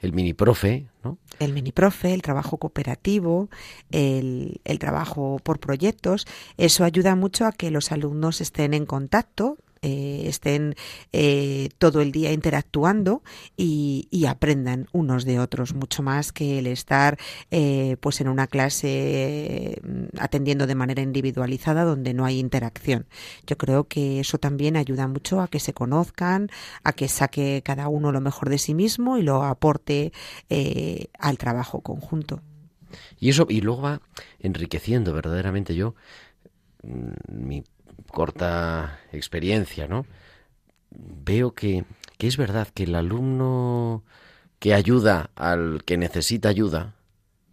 el 0.00 0.12
mini 0.12 0.34
profe, 0.34 0.86
¿no? 1.02 1.18
el 1.38 1.52
mini 1.52 1.72
profe, 1.72 2.12
el 2.12 2.22
trabajo 2.22 2.58
cooperativo, 2.58 3.48
el 3.90 4.60
trabajo 4.78 5.38
por 5.42 5.58
proyectos, 5.58 6.26
eso 6.56 6.84
ayuda 6.84 7.14
mucho 7.14 7.46
a 7.46 7.52
que 7.52 7.70
los 7.70 7.92
alumnos 7.92 8.40
estén 8.40 8.74
en 8.74 8.86
contacto, 8.86 9.56
eh, 9.82 10.24
estén 10.26 10.74
eh, 11.12 11.68
todo 11.78 12.00
el 12.00 12.12
día 12.12 12.32
interactuando 12.32 13.22
y, 13.56 14.08
aprendan 14.26 14.88
unos 14.92 15.24
de 15.24 15.38
otros 15.38 15.72
mucho 15.72 16.02
más 16.02 16.32
que 16.32 16.58
el 16.58 16.66
estar 16.66 17.16
eh, 17.52 17.96
pues 18.00 18.20
en 18.20 18.26
una 18.26 18.48
clase 18.48 18.88
eh, 18.88 19.80
atendiendo 20.18 20.66
de 20.66 20.74
manera 20.74 21.00
individualizada 21.00 21.84
donde 21.84 22.12
no 22.12 22.24
hay 22.24 22.40
interacción. 22.40 23.06
Yo 23.46 23.56
creo 23.56 23.84
que 23.84 24.18
eso 24.18 24.38
también 24.38 24.76
ayuda 24.76 25.06
mucho 25.06 25.40
a 25.40 25.46
que 25.46 25.60
se 25.60 25.72
conozcan, 25.72 26.50
a 26.82 26.92
que 26.92 27.06
saque 27.06 27.62
cada 27.64 27.86
uno 27.86 28.10
lo 28.10 28.20
mejor 28.20 28.48
de 28.48 28.58
sí 28.58 28.74
mismo 28.74 29.16
y 29.16 29.22
lo 29.22 29.44
aporte 29.44 30.12
al 31.20 31.38
trabajo 31.38 31.82
conjunto. 31.82 32.42
Y 33.20 33.30
eso, 33.30 33.46
y 33.48 33.60
luego 33.60 33.82
va 33.82 34.00
enriqueciendo 34.40 35.12
verdaderamente 35.12 35.74
yo, 35.76 35.94
mm, 36.82 37.12
mi 37.28 37.64
corta 38.06 39.00
experiencia, 39.12 39.86
¿no? 39.86 40.06
Veo 40.90 41.52
que, 41.52 41.84
que 42.18 42.26
es 42.26 42.36
verdad 42.36 42.68
que 42.72 42.84
el 42.84 42.94
alumno 42.94 44.02
que 44.58 44.74
ayuda 44.74 45.30
al 45.36 45.82
que 45.84 45.96
necesita 45.96 46.48
ayuda, 46.48 46.94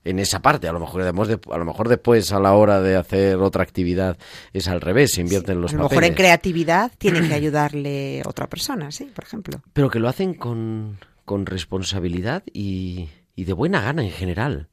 en 0.05 0.19
esa 0.19 0.41
parte, 0.41 0.67
a 0.67 0.73
lo 0.73 0.79
mejor 0.79 1.01
a 1.01 1.57
lo 1.57 1.65
mejor 1.65 1.87
después 1.87 2.31
a 2.33 2.39
la 2.39 2.53
hora 2.53 2.81
de 2.81 2.95
hacer 2.95 3.37
otra 3.37 3.63
actividad 3.63 4.17
es 4.51 4.67
al 4.67 4.81
revés, 4.81 5.13
se 5.13 5.21
invierten 5.21 5.61
los 5.61 5.71
a 5.71 5.77
lo 5.77 5.83
mejor 5.83 5.95
papeles. 5.95 6.09
en 6.09 6.15
creatividad 6.15 6.91
tiene 6.97 7.27
que 7.27 7.33
ayudarle 7.33 8.21
otra 8.25 8.47
persona, 8.47 8.91
sí, 8.91 9.05
por 9.05 9.23
ejemplo. 9.23 9.61
pero 9.71 9.89
que 9.89 9.99
lo 9.99 10.09
hacen 10.09 10.33
con, 10.33 10.97
con 11.25 11.45
responsabilidad 11.45 12.43
y, 12.51 13.09
y 13.35 13.45
de 13.45 13.53
buena 13.53 13.81
gana 13.81 14.03
en 14.03 14.11
general. 14.11 14.67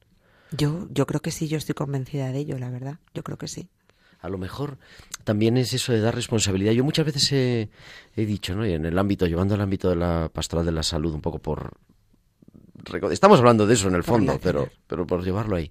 Yo, 0.52 0.88
yo 0.90 1.06
creo 1.06 1.20
que 1.20 1.30
sí, 1.30 1.46
yo 1.46 1.58
estoy 1.58 1.74
convencida 1.74 2.32
de 2.32 2.38
ello, 2.40 2.58
la 2.58 2.70
verdad. 2.70 2.98
Yo 3.14 3.22
creo 3.22 3.38
que 3.38 3.46
sí. 3.46 3.68
A 4.20 4.28
lo 4.28 4.38
mejor 4.38 4.78
también 5.24 5.56
es 5.56 5.72
eso 5.72 5.92
de 5.92 6.00
dar 6.00 6.14
responsabilidad. 6.14 6.72
Yo 6.72 6.84
muchas 6.84 7.06
veces 7.06 7.32
he, 7.32 7.70
he 8.16 8.26
dicho, 8.26 8.54
¿no? 8.54 8.66
Y 8.66 8.72
en 8.72 8.84
el 8.84 8.98
ámbito, 8.98 9.26
llevando 9.26 9.54
al 9.54 9.60
ámbito 9.60 9.88
de 9.88 9.96
la 9.96 10.30
pastoral 10.32 10.66
de 10.66 10.72
la 10.72 10.82
salud, 10.82 11.14
un 11.14 11.22
poco 11.22 11.38
por... 11.38 11.72
Estamos 13.10 13.38
hablando 13.38 13.66
de 13.66 13.74
eso 13.74 13.88
en 13.88 13.94
el 13.94 14.04
fondo, 14.04 14.38
pero, 14.42 14.70
pero 14.86 15.06
por 15.06 15.22
llevarlo 15.22 15.56
ahí. 15.56 15.70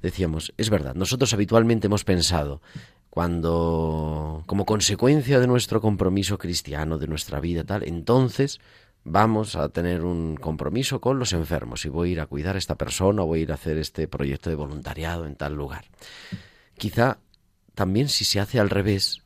Decíamos, 0.00 0.52
es 0.56 0.70
verdad, 0.70 0.94
nosotros 0.94 1.32
habitualmente 1.34 1.88
hemos 1.88 2.04
pensado, 2.04 2.62
cuando, 3.10 4.44
como 4.46 4.64
consecuencia 4.64 5.40
de 5.40 5.46
nuestro 5.46 5.80
compromiso 5.80 6.38
cristiano, 6.38 6.98
de 6.98 7.06
nuestra 7.06 7.40
vida, 7.40 7.64
tal, 7.64 7.82
entonces 7.82 8.60
vamos 9.04 9.56
a 9.56 9.68
tener 9.70 10.04
un 10.04 10.36
compromiso 10.36 11.00
con 11.00 11.18
los 11.18 11.32
enfermos 11.32 11.84
y 11.84 11.88
voy 11.88 12.10
a 12.10 12.12
ir 12.12 12.20
a 12.20 12.26
cuidar 12.26 12.56
a 12.56 12.58
esta 12.58 12.76
persona 12.76 13.22
o 13.22 13.26
voy 13.26 13.40
a 13.40 13.42
ir 13.42 13.52
a 13.52 13.54
hacer 13.54 13.78
este 13.78 14.08
proyecto 14.08 14.50
de 14.50 14.56
voluntariado 14.56 15.26
en 15.26 15.34
tal 15.34 15.54
lugar. 15.54 15.84
Quizá 16.76 17.18
también 17.78 18.08
si 18.08 18.24
se 18.24 18.40
hace 18.40 18.58
al 18.58 18.70
revés, 18.70 19.22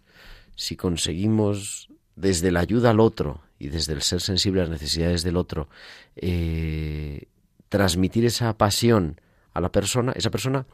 si 0.56 0.76
conseguimos 0.76 1.88
desde 2.16 2.52
la 2.52 2.60
ayuda 2.60 2.90
al 2.90 3.00
otro 3.00 3.40
y 3.58 3.68
desde 3.68 3.94
el 3.94 4.02
ser 4.02 4.20
sensible 4.20 4.60
a 4.60 4.64
las 4.64 4.72
necesidades 4.72 5.22
del 5.22 5.38
otro, 5.38 5.70
eh, 6.16 7.28
transmitir 7.70 8.26
esa 8.26 8.58
pasión 8.58 9.18
a 9.54 9.62
la 9.62 9.72
persona, 9.72 10.12
esa 10.12 10.30
persona, 10.30 10.66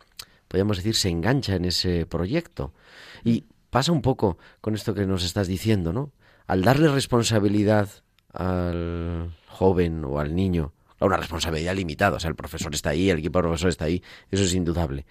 podríamos 0.48 0.78
decir, 0.78 0.96
se 0.96 1.08
engancha 1.08 1.54
en 1.54 1.66
ese 1.66 2.04
proyecto. 2.04 2.74
Y 3.22 3.44
pasa 3.70 3.92
un 3.92 4.02
poco 4.02 4.38
con 4.60 4.74
esto 4.74 4.92
que 4.92 5.06
nos 5.06 5.22
estás 5.22 5.46
diciendo, 5.46 5.92
¿no? 5.92 6.10
Al 6.48 6.62
darle 6.62 6.88
responsabilidad 6.88 7.88
al 8.32 9.36
joven 9.46 10.04
o 10.04 10.18
al 10.18 10.34
niño, 10.34 10.72
una 10.98 11.16
responsabilidad 11.16 11.76
limitada, 11.76 12.16
o 12.16 12.18
sea, 12.18 12.28
el 12.28 12.34
profesor 12.34 12.74
está 12.74 12.90
ahí, 12.90 13.08
el 13.08 13.20
equipo 13.20 13.38
de 13.38 13.44
profesor 13.44 13.68
está 13.68 13.84
ahí, 13.84 14.02
eso 14.32 14.42
es 14.42 14.52
indudable. 14.54 15.06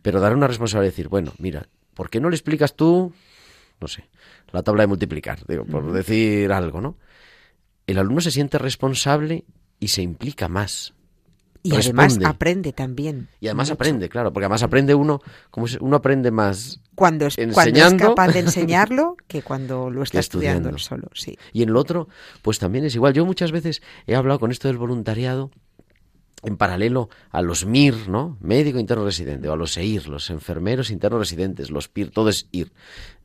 Pero 0.00 0.20
dar 0.20 0.34
una 0.34 0.46
responsabilidad, 0.46 0.90
decir, 0.90 1.08
bueno, 1.08 1.34
mira, 1.36 1.68
¿por 1.98 2.10
qué 2.10 2.20
no 2.20 2.30
le 2.30 2.36
explicas 2.36 2.76
tú, 2.76 3.12
no 3.80 3.88
sé, 3.88 4.08
la 4.52 4.62
tabla 4.62 4.84
de 4.84 4.86
multiplicar, 4.86 5.40
digo, 5.48 5.64
por 5.64 5.90
decir 5.92 6.52
algo, 6.52 6.80
¿no? 6.80 6.96
El 7.88 7.98
alumno 7.98 8.20
se 8.20 8.30
siente 8.30 8.56
responsable 8.56 9.44
y 9.80 9.88
se 9.88 10.02
implica 10.02 10.46
más. 10.46 10.94
Y 11.64 11.74
además 11.74 12.16
aprende 12.24 12.72
también. 12.72 13.26
Y 13.40 13.48
además 13.48 13.70
mucho. 13.70 13.74
aprende, 13.74 14.08
claro, 14.08 14.32
porque 14.32 14.44
además 14.44 14.62
aprende 14.62 14.94
uno, 14.94 15.20
como 15.50 15.66
uno 15.80 15.96
aprende 15.96 16.30
más 16.30 16.80
Cuando 16.94 17.26
es, 17.26 17.36
cuando 17.52 17.84
es 17.84 17.94
capaz 17.94 18.28
de 18.28 18.38
enseñarlo 18.46 19.16
que 19.26 19.42
cuando 19.42 19.90
lo 19.90 20.04
está 20.04 20.20
estudiando 20.20 20.68
estudiando. 20.68 20.78
solo, 20.78 21.08
sí. 21.14 21.36
Y 21.52 21.64
en 21.64 21.72
lo 21.72 21.80
otro, 21.80 22.08
pues 22.42 22.60
también 22.60 22.84
es 22.84 22.94
igual. 22.94 23.12
Yo 23.12 23.26
muchas 23.26 23.50
veces 23.50 23.82
he 24.06 24.14
hablado 24.14 24.38
con 24.38 24.52
esto 24.52 24.68
del 24.68 24.78
voluntariado 24.78 25.50
en 26.42 26.56
paralelo 26.56 27.08
a 27.30 27.42
los 27.42 27.66
MIR, 27.66 28.08
¿no? 28.08 28.36
Médico 28.40 28.78
interno 28.78 29.04
residente, 29.04 29.48
o 29.48 29.52
a 29.52 29.56
los 29.56 29.76
EIR, 29.76 30.08
los 30.08 30.30
enfermeros 30.30 30.90
internos 30.90 31.20
residentes, 31.20 31.70
los 31.70 31.88
PIR, 31.88 32.10
todo 32.10 32.28
es 32.28 32.48
IR. 32.52 32.72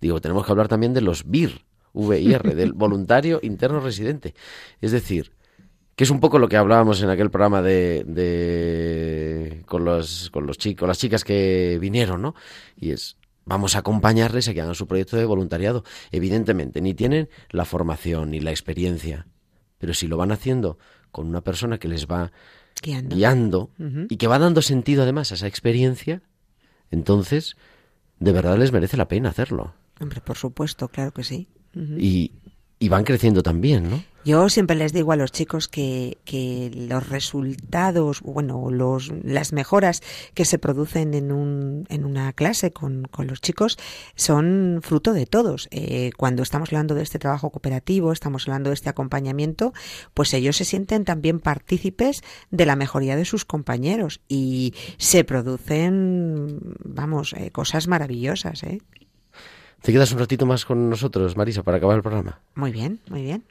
Digo, 0.02 0.22
tenemos 0.22 0.46
que 0.46 0.52
hablar 0.52 0.68
también 0.68 0.94
de 0.94 1.02
los 1.02 1.26
VIR, 1.26 1.62
V-I-R, 1.94 2.56
del 2.56 2.74
voluntario 2.74 3.40
interno 3.44 3.80
residente. 3.80 4.34
Es 4.82 4.92
decir, 4.92 5.32
que 5.96 6.04
es 6.04 6.10
un 6.10 6.20
poco 6.20 6.40
lo 6.40 6.50
que 6.50 6.58
hablábamos 6.58 7.02
en 7.04 7.10
aquel 7.10 7.30
programa 7.30 7.62
de, 7.62 8.04
de 8.06 9.64
con 9.68 9.86
los 9.86 10.30
con 10.32 10.48
los 10.48 10.58
chicos, 10.58 10.88
las 10.88 10.98
chicas 10.98 11.24
que 11.24 11.78
vinieron, 11.80 12.22
¿no? 12.22 12.36
Y 12.76 12.92
es 12.92 13.18
vamos 13.46 13.76
a 13.76 13.80
acompañarles 13.80 14.48
a 14.48 14.54
que 14.54 14.62
hagan 14.62 14.76
su 14.76 14.88
proyecto 14.88 15.18
de 15.18 15.26
voluntariado. 15.26 15.84
Evidentemente, 16.12 16.82
ni 16.82 16.94
tienen 16.94 17.30
la 17.50 17.66
formación 17.66 18.32
ni 18.32 18.40
la 18.40 18.52
experiencia, 18.52 19.28
pero 19.78 19.94
si 19.94 20.08
lo 20.08 20.18
van 20.18 20.32
haciendo 20.32 20.78
con 21.12 21.28
una 21.28 21.42
persona 21.42 21.78
que 21.78 21.88
les 21.88 22.08
va 22.08 22.32
Guiando. 22.82 23.16
guiando 23.16 23.70
y 24.10 24.18
que 24.18 24.28
va 24.28 24.40
dando 24.40 24.62
sentido 24.62 25.04
además 25.04 25.32
a 25.32 25.36
esa 25.36 25.48
experiencia, 25.48 26.22
entonces 26.92 27.56
de 28.20 28.32
verdad 28.32 28.58
les 28.58 28.72
merece 28.72 28.98
la 28.98 29.08
pena 29.08 29.30
hacerlo. 29.30 29.74
Hombre, 30.00 30.22
por 30.22 30.38
supuesto, 30.38 30.88
claro 30.90 31.12
que 31.12 31.24
sí. 31.24 31.48
Y, 31.76 32.32
y 32.84 32.90
van 32.90 33.06
creciendo 33.06 33.44
también, 33.44 33.90
¿no? 33.90 34.04
Yo 34.26 34.50
siempre 34.50 34.76
les 34.76 34.92
digo 34.92 35.14
a 35.14 35.16
los 35.16 35.32
chicos 35.32 35.70
que, 35.70 36.18
que 36.26 36.70
los 36.74 37.08
resultados, 37.08 38.20
bueno, 38.22 38.70
los, 38.72 39.10
las 39.24 39.54
mejoras 39.54 40.02
que 40.34 40.44
se 40.44 40.60
producen 40.60 41.14
en, 41.14 41.32
un, 41.32 41.86
en 41.88 42.04
una 42.04 42.34
clase 42.34 42.74
con, 42.74 43.06
con 43.06 43.28
los 43.28 43.40
chicos 43.40 43.78
son 44.16 44.82
fruto 44.82 45.14
de 45.14 45.26
todos. 45.26 45.70
Eh, 45.72 46.12
cuando 46.18 46.44
estamos 46.44 46.70
hablando 46.74 46.94
de 46.94 47.04
este 47.04 47.20
trabajo 47.20 47.52
cooperativo, 47.52 48.12
estamos 48.12 48.46
hablando 48.50 48.70
de 48.70 48.74
este 48.74 48.90
acompañamiento, 48.90 49.72
pues 50.14 50.34
ellos 50.34 50.58
se 50.58 50.66
sienten 50.66 51.06
también 51.06 51.40
partícipes 51.40 52.22
de 52.52 52.66
la 52.66 52.76
mejoría 52.76 53.16
de 53.16 53.24
sus 53.24 53.46
compañeros 53.46 54.20
y 54.28 54.74
se 54.98 55.24
producen, 55.24 56.60
vamos, 56.84 57.32
eh, 57.32 57.50
cosas 57.52 57.88
maravillosas, 57.88 58.64
¿eh? 58.64 58.82
¿Te 59.84 59.92
quedas 59.92 60.14
un 60.14 60.20
ratito 60.20 60.46
más 60.46 60.64
con 60.64 60.90
nosotros, 60.90 61.36
Marisa, 61.36 61.62
para 61.62 61.76
acabar 61.76 61.98
el 61.98 62.04
programa? 62.04 62.40
Muy 62.56 62.72
bien, 62.72 63.02
muy 63.10 63.22
bien. 63.22 63.44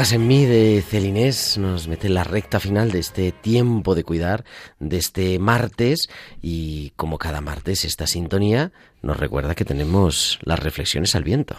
Hágase 0.00 0.14
en 0.14 0.28
mí 0.28 0.46
de 0.46 0.80
Celinés 0.80 1.58
nos 1.58 1.86
mete 1.86 2.06
en 2.06 2.14
la 2.14 2.24
recta 2.24 2.58
final 2.58 2.90
de 2.90 3.00
este 3.00 3.32
tiempo 3.32 3.94
de 3.94 4.02
cuidar, 4.02 4.46
de 4.78 4.96
este 4.96 5.38
martes 5.38 6.08
y 6.40 6.94
como 6.96 7.18
cada 7.18 7.42
martes 7.42 7.84
esta 7.84 8.06
sintonía 8.06 8.72
nos 9.02 9.18
recuerda 9.18 9.54
que 9.54 9.66
tenemos 9.66 10.38
las 10.40 10.58
reflexiones 10.58 11.14
al 11.16 11.24
viento 11.24 11.54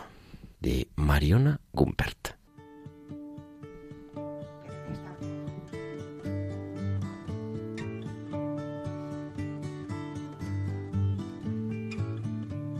de 0.59 0.87
Mariona 0.95 1.59
Gumpert. 1.71 2.29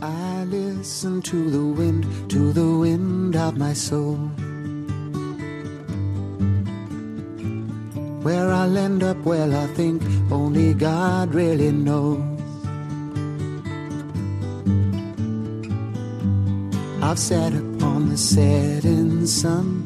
I 0.02 0.44
listen 0.50 1.22
to 1.22 1.50
the 1.52 1.80
wind, 1.80 2.04
to 2.30 2.52
the 2.52 2.66
wind 2.66 3.36
of 3.36 3.56
my 3.56 3.72
soul. 3.72 4.18
Where 8.22 8.52
I'll 8.52 8.76
end 8.76 9.02
up, 9.02 9.16
well, 9.24 9.52
I 9.52 9.66
think 9.74 10.00
only 10.30 10.74
God 10.74 11.34
really 11.34 11.72
knows. 11.72 12.20
I've 17.02 17.18
sat 17.18 17.52
upon 17.52 18.10
the 18.10 18.16
setting 18.16 19.26
sun, 19.26 19.84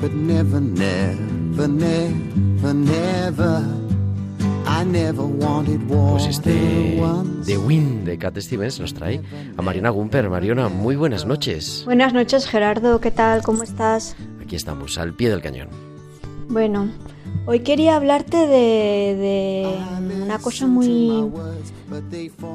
but 0.00 0.12
never, 0.12 0.60
never, 0.60 1.68
never, 1.68 2.74
never. 2.74 3.64
I 4.66 4.84
never 4.84 5.22
wanted 5.22 5.88
war 5.88 6.18
Pues 6.18 6.26
este 6.26 6.50
The 7.44 7.56
Wind 7.56 8.04
de 8.04 8.18
Cat 8.18 8.36
Stevens 8.38 8.80
nos 8.80 8.94
trae 8.94 9.22
a 9.56 9.62
Mariona 9.62 9.90
Gumper. 9.90 10.28
Mariona, 10.28 10.68
muy 10.68 10.96
buenas 10.96 11.24
noches. 11.24 11.82
Buenas 11.84 12.12
noches, 12.12 12.48
Gerardo. 12.48 13.00
¿Qué 13.00 13.12
tal? 13.12 13.42
¿Cómo 13.42 13.62
estás? 13.62 14.16
Aquí 14.42 14.56
estamos, 14.56 14.98
al 14.98 15.14
pie 15.14 15.30
del 15.30 15.40
cañón. 15.40 15.85
Bueno, 16.48 16.88
hoy 17.46 17.60
quería 17.60 17.96
hablarte 17.96 18.46
de, 18.46 19.66
una 20.22 20.38
cosa 20.38 20.66
muy 20.66 21.30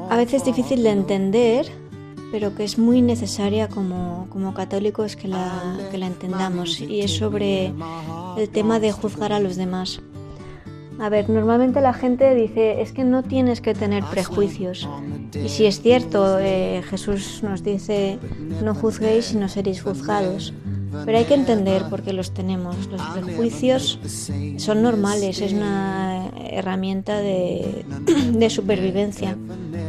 a 0.10 0.18
veces 0.18 0.46
difícil 0.46 0.84
de 0.84 0.92
entender, 0.92 1.68
pero 2.32 2.56
que 2.56 2.64
es 2.64 2.78
muy 2.78 3.02
necesaria 3.02 3.68
como, 3.68 4.28
como 4.30 4.54
católicos 4.54 5.16
que 5.16 5.28
la, 5.28 5.78
que 5.92 5.98
la 5.98 6.08
entendamos, 6.08 6.80
y 6.80 7.02
es 7.02 7.12
sobre 7.12 7.74
el 8.38 8.50
tema 8.50 8.80
de 8.80 8.92
juzgar 8.92 9.34
a 9.34 9.40
los 9.40 9.56
demás. 9.56 10.02
A 11.00 11.10
ver, 11.10 11.30
normalmente 11.30 11.82
la 11.82 11.94
gente 11.94 12.36
dice, 12.36 12.82
es 12.82 12.92
que 12.92 13.04
no 13.04 13.24
tienes 13.24 13.60
que 13.60 13.74
tener 13.74 14.04
prejuicios. 14.06 14.88
Y 15.34 15.50
si 15.50 15.66
es 15.66 15.82
cierto, 15.82 16.38
eh, 16.40 16.84
Jesús 16.88 17.42
nos 17.42 17.64
dice, 17.64 18.20
no 18.64 18.76
juzguéis 18.76 19.34
y 19.34 19.38
no 19.38 19.50
seréis 19.50 19.82
juzgados. 19.82 20.54
Pero 21.06 21.18
hay 21.18 21.26
que 21.26 21.34
entender 21.34 21.84
por 21.90 22.04
qué 22.04 22.14
los 22.14 22.34
tenemos. 22.34 22.88
Los 22.88 23.02
prejuicios 23.02 24.00
son 24.58 24.82
normales, 24.82 25.42
es 25.42 25.54
una 25.54 26.30
herramienta 26.38 27.20
de, 27.20 27.86
de 28.34 28.50
supervivencia. 28.50 29.38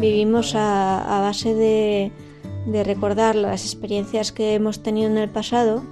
Vivimos 0.00 0.54
a, 0.54 1.20
base 1.20 1.54
de, 1.54 2.12
de 2.66 2.84
recordar 2.84 3.34
las 3.34 3.64
experiencias 3.64 4.32
que 4.32 4.54
hemos 4.54 4.82
tenido 4.82 5.10
en 5.10 5.18
el 5.18 5.28
pasado 5.28 5.82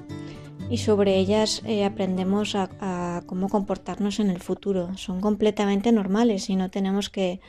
y 0.70 0.78
sobre 0.78 1.18
ellas 1.18 1.62
eh, 1.66 1.84
aprendemos 1.84 2.54
a, 2.54 2.70
a, 2.80 3.22
cómo 3.26 3.48
comportarnos 3.48 4.20
en 4.20 4.30
el 4.30 4.38
futuro. 4.38 4.96
Son 4.96 5.20
completamente 5.20 5.90
normales 5.90 6.48
y 6.48 6.54
no 6.54 6.70
tenemos 6.70 7.11
que, 7.11 7.40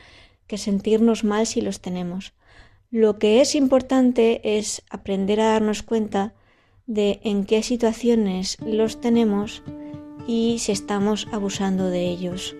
que, 0.48 0.58
sentirnos 0.58 1.22
mal 1.22 1.46
si 1.46 1.60
los 1.60 1.80
tenemos. 1.80 2.32
Lo 2.90 3.18
que 3.18 3.40
es 3.40 3.54
importante 3.54 4.58
es 4.58 4.82
aprender 4.90 5.40
a 5.40 5.52
darnos 5.52 5.82
cuenta 5.84 6.34
de 6.86 7.20
en 7.24 7.44
qué 7.44 7.62
situaciones 7.62 8.56
los 8.64 9.00
tenemos 9.00 9.62
y 10.26 10.56
si 10.58 10.72
estamos 10.72 11.28
abusando 11.32 11.88
de 11.88 12.08
ellos. 12.08 12.54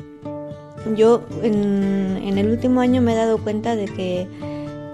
Yo 0.97 1.23
en, 1.43 2.19
en 2.23 2.39
el 2.39 2.51
último 2.51 2.81
año 2.81 3.03
me 3.03 3.13
he 3.13 3.17
dado 3.17 3.39
cuenta 3.39 3.77
de 3.77 3.87
que 3.87 4.27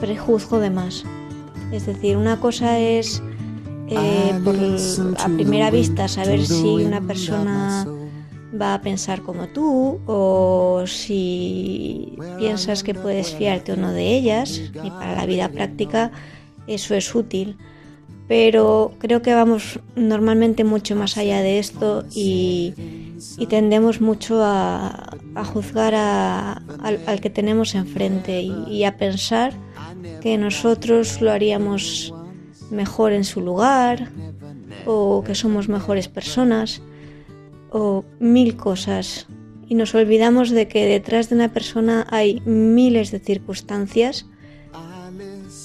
prejuzgo 0.00 0.60
de 0.60 0.70
más. 0.70 1.04
Es 1.72 1.86
decir, 1.86 2.16
una 2.16 2.40
cosa 2.40 2.78
es 2.78 3.22
eh, 3.90 4.40
por, 4.44 4.54
a 5.18 5.28
primera 5.28 5.70
vista 5.70 6.08
saber 6.08 6.44
si 6.44 6.84
una 6.84 7.00
persona 7.00 7.86
va 8.60 8.74
a 8.74 8.80
pensar 8.82 9.22
como 9.22 9.48
tú 9.48 10.00
o 10.06 10.84
si 10.86 12.18
piensas 12.38 12.82
que 12.82 12.94
puedes 12.94 13.34
fiarte 13.34 13.72
o 13.72 13.76
no 13.76 13.92
de 13.92 14.14
ellas 14.14 14.60
y 14.82 14.90
para 14.90 15.14
la 15.14 15.26
vida 15.26 15.48
práctica 15.48 16.12
eso 16.66 16.94
es 16.94 17.14
útil 17.14 17.56
pero 18.28 18.92
creo 18.98 19.22
que 19.22 19.34
vamos 19.34 19.80
normalmente 19.96 20.62
mucho 20.62 20.94
más 20.94 21.16
allá 21.16 21.40
de 21.40 21.58
esto 21.58 22.04
y, 22.14 22.74
tendemos 23.48 24.00
mucho 24.02 24.42
a, 24.44 25.16
juzgar 25.52 25.94
a, 25.94 26.62
al, 26.82 27.20
que 27.20 27.30
tenemos 27.30 27.74
enfrente 27.74 28.42
y 28.42 28.84
a 28.84 28.98
pensar 28.98 29.54
que 30.20 30.36
nosotros 30.36 31.22
lo 31.22 31.32
haríamos 31.32 32.12
mejor 32.70 33.12
en 33.12 33.24
su 33.24 33.40
lugar 33.40 34.10
o 34.84 35.24
que 35.24 35.34
somos 35.34 35.68
mejores 35.68 36.08
personas 36.08 36.82
o 37.70 38.04
mil 38.20 38.56
cosas. 38.56 39.26
Y 39.68 39.74
nos 39.74 39.94
olvidamos 39.94 40.50
de 40.50 40.68
que 40.68 40.86
detrás 40.86 41.30
de 41.30 41.36
una 41.36 41.52
persona 41.52 42.06
hay 42.10 42.40
miles 42.44 43.10
de 43.10 43.20
circunstancias 43.20 44.26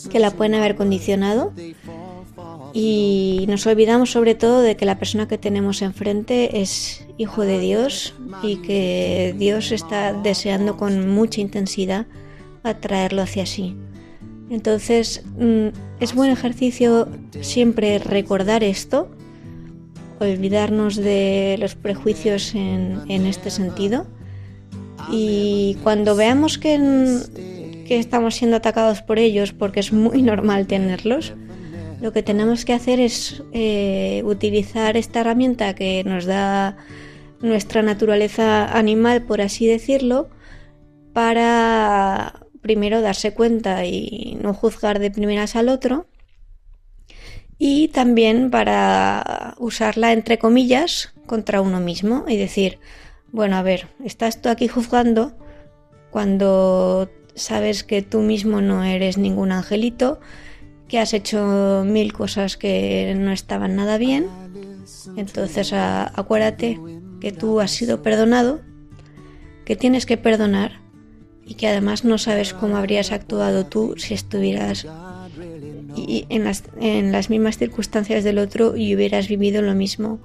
que 0.09 0.19
la 0.19 0.31
pueden 0.31 0.55
haber 0.55 0.75
condicionado 0.75 1.53
y 2.73 3.45
nos 3.47 3.67
olvidamos 3.67 4.11
sobre 4.11 4.33
todo 4.33 4.61
de 4.61 4.75
que 4.75 4.85
la 4.85 4.97
persona 4.97 5.27
que 5.27 5.37
tenemos 5.37 5.83
enfrente 5.83 6.61
es 6.61 7.05
hijo 7.17 7.43
de 7.43 7.59
Dios 7.59 8.15
y 8.41 8.57
que 8.57 9.35
Dios 9.37 9.71
está 9.71 10.13
deseando 10.13 10.75
con 10.75 11.07
mucha 11.07 11.39
intensidad 11.39 12.07
atraerlo 12.63 13.21
hacia 13.21 13.45
sí. 13.45 13.75
Entonces 14.49 15.23
mm, 15.37 15.67
es 15.99 16.15
buen 16.15 16.31
ejercicio 16.31 17.07
siempre 17.41 17.99
recordar 17.99 18.63
esto, 18.63 19.07
olvidarnos 20.19 20.95
de 20.95 21.57
los 21.59 21.75
prejuicios 21.75 22.55
en, 22.55 23.01
en 23.07 23.27
este 23.27 23.51
sentido 23.51 24.07
y 25.11 25.77
cuando 25.83 26.15
veamos 26.15 26.57
que, 26.57 26.77
que, 27.87 27.99
estamos 27.99 28.35
siendo 28.35 28.57
atacados 28.57 29.01
por 29.01 29.19
ellos, 29.19 29.53
porque 29.53 29.79
es 29.79 29.91
muy 29.91 30.21
normal 30.23 30.67
tenerlos, 30.67 31.33
lo 32.03 32.11
que 32.11 32.21
tenemos 32.21 32.65
que 32.65 32.73
hacer 32.73 32.99
es 32.99 33.43
eh, 33.53 34.23
utilizar 34.25 34.97
esta 34.97 35.21
herramienta 35.21 35.73
que 35.73 36.03
nos 36.03 36.25
da 36.25 36.75
nuestra 37.39 37.81
naturaleza 37.81 38.77
animal, 38.77 39.23
por 39.23 39.39
así 39.39 39.67
decirlo, 39.67 40.29
para 41.13 42.41
primero 42.59 42.99
darse 42.99 43.33
cuenta 43.33 43.85
y 43.85 44.37
no 44.41 44.53
juzgar 44.53 44.99
de 44.99 45.11
primeras 45.11 45.55
al 45.55 45.69
otro. 45.69 46.05
Y 47.57 47.87
también 47.87 48.51
para 48.51 49.55
usarla 49.57 50.11
entre 50.11 50.39
comillas 50.39 51.13
contra 51.25 51.61
uno 51.61 51.79
mismo 51.79 52.25
y 52.27 52.35
decir, 52.35 52.79
bueno, 53.31 53.55
a 53.55 53.61
ver, 53.61 53.87
estás 54.03 54.41
tú 54.41 54.49
aquí 54.49 54.67
juzgando 54.67 55.37
cuando 56.11 57.09
sabes 57.33 57.85
que 57.85 58.01
tú 58.01 58.19
mismo 58.19 58.59
no 58.59 58.83
eres 58.83 59.17
ningún 59.17 59.53
angelito, 59.53 60.19
que 60.93 60.99
has 60.99 61.15
hecho 61.15 61.83
mil 61.87 62.13
cosas 62.13 62.55
que 62.55 63.15
no 63.17 63.31
estaban 63.31 63.75
nada 63.75 63.97
bien. 63.97 64.27
Entonces 65.17 65.73
acuérdate 65.73 66.79
que 67.19 67.31
tú 67.31 67.61
has 67.61 67.71
sido 67.71 68.03
perdonado, 68.03 68.61
que 69.65 69.75
tienes 69.75 70.05
que 70.05 70.17
perdonar 70.17 70.81
y 71.43 71.55
que 71.55 71.67
además 71.67 72.05
no 72.05 72.19
sabes 72.19 72.53
cómo 72.53 72.77
habrías 72.77 73.11
actuado 73.11 73.65
tú 73.65 73.95
si 73.97 74.13
estuvieras 74.13 74.85
y 75.95 76.27
en, 76.29 76.43
las, 76.43 76.65
en 76.79 77.11
las 77.11 77.31
mismas 77.31 77.57
circunstancias 77.57 78.23
del 78.23 78.37
otro 78.37 78.77
y 78.77 78.95
hubieras 78.95 79.27
vivido 79.27 79.63
lo 79.63 79.73
mismo 79.73 80.19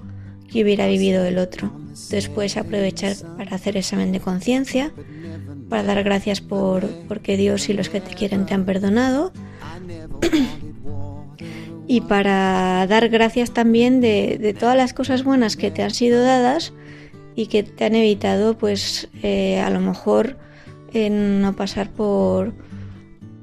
que 0.51 0.61
hubiera 0.61 0.85
vivido 0.85 1.25
el 1.25 1.39
otro. 1.39 1.71
Después 2.11 2.57
aprovechar 2.57 3.15
para 3.37 3.55
hacer 3.55 3.75
examen 3.75 4.11
de 4.11 4.19
conciencia, 4.19 4.91
para 5.67 5.81
dar 5.81 6.03
gracias 6.03 6.41
por 6.41 6.87
porque 7.07 7.37
Dios 7.37 7.69
y 7.69 7.73
los 7.73 7.89
que 7.89 8.01
te 8.01 8.13
quieren 8.13 8.45
te 8.45 8.53
han 8.53 8.65
perdonado 8.65 9.33
y 11.87 12.01
para 12.01 12.85
dar 12.87 13.09
gracias 13.09 13.51
también 13.51 14.01
de, 14.01 14.55
todas 14.59 14.75
las 14.75 14.93
cosas 14.93 15.23
buenas 15.23 15.55
que 15.55 15.71
te 15.71 15.83
han 15.83 15.91
sido 15.91 16.21
dadas 16.21 16.73
y 17.35 17.47
que 17.47 17.63
te 17.63 17.85
han 17.85 17.95
evitado 17.95 18.57
pues 18.57 19.09
eh, 19.23 19.59
a 19.59 19.69
lo 19.69 19.79
mejor 19.79 20.37
en 20.93 21.41
no 21.41 21.55
pasar 21.55 21.89
por, 21.89 22.53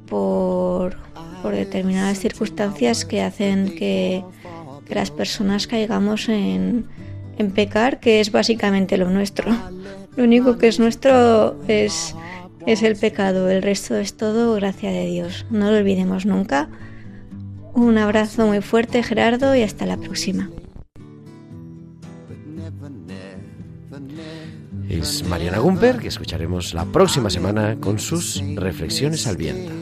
por, 0.06 0.96
por 1.42 1.54
determinadas 1.54 2.18
circunstancias 2.18 3.04
que 3.04 3.22
hacen 3.22 3.74
que, 3.76 4.22
que 4.86 4.94
las 4.94 5.10
personas 5.10 5.66
caigamos 5.66 6.28
en, 6.28 6.86
en 7.38 7.50
pecar, 7.50 8.00
que 8.00 8.20
es 8.20 8.32
básicamente 8.32 8.96
lo 8.96 9.10
nuestro. 9.10 9.50
Lo 10.16 10.24
único 10.24 10.56
que 10.56 10.68
es 10.68 10.78
nuestro 10.78 11.56
es, 11.68 12.14
es 12.66 12.82
el 12.82 12.96
pecado, 12.96 13.48
el 13.48 13.62
resto 13.62 13.96
es 13.96 14.16
todo 14.16 14.54
gracia 14.56 14.90
de 14.90 15.06
Dios. 15.06 15.46
No 15.50 15.70
lo 15.70 15.78
olvidemos 15.78 16.26
nunca. 16.26 16.68
Un 17.72 17.96
abrazo 17.96 18.46
muy 18.46 18.60
fuerte 18.60 19.02
Gerardo 19.02 19.54
y 19.54 19.62
hasta 19.62 19.86
la 19.86 19.96
próxima. 19.96 20.50
Es 24.88 25.26
Mariana 25.28 25.58
Gumper, 25.58 25.98
que 25.98 26.08
escucharemos 26.08 26.74
la 26.74 26.84
próxima 26.84 27.30
semana 27.30 27.76
con 27.80 27.98
sus 27.98 28.42
reflexiones 28.56 29.26
al 29.26 29.36
viento. 29.36 29.72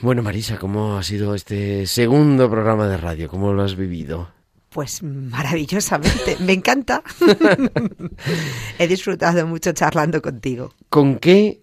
Bueno, 0.00 0.22
Marisa, 0.22 0.58
¿cómo 0.58 0.98
ha 0.98 1.02
sido 1.02 1.34
este 1.34 1.86
segundo 1.86 2.50
programa 2.50 2.86
de 2.88 2.98
radio? 2.98 3.28
¿Cómo 3.28 3.54
lo 3.54 3.62
has 3.62 3.74
vivido? 3.74 4.28
Pues 4.74 5.04
maravillosamente, 5.04 6.36
me 6.40 6.52
encanta. 6.52 7.00
He 8.80 8.88
disfrutado 8.88 9.46
mucho 9.46 9.70
charlando 9.72 10.20
contigo. 10.20 10.74
¿Con 10.88 11.20
qué 11.20 11.62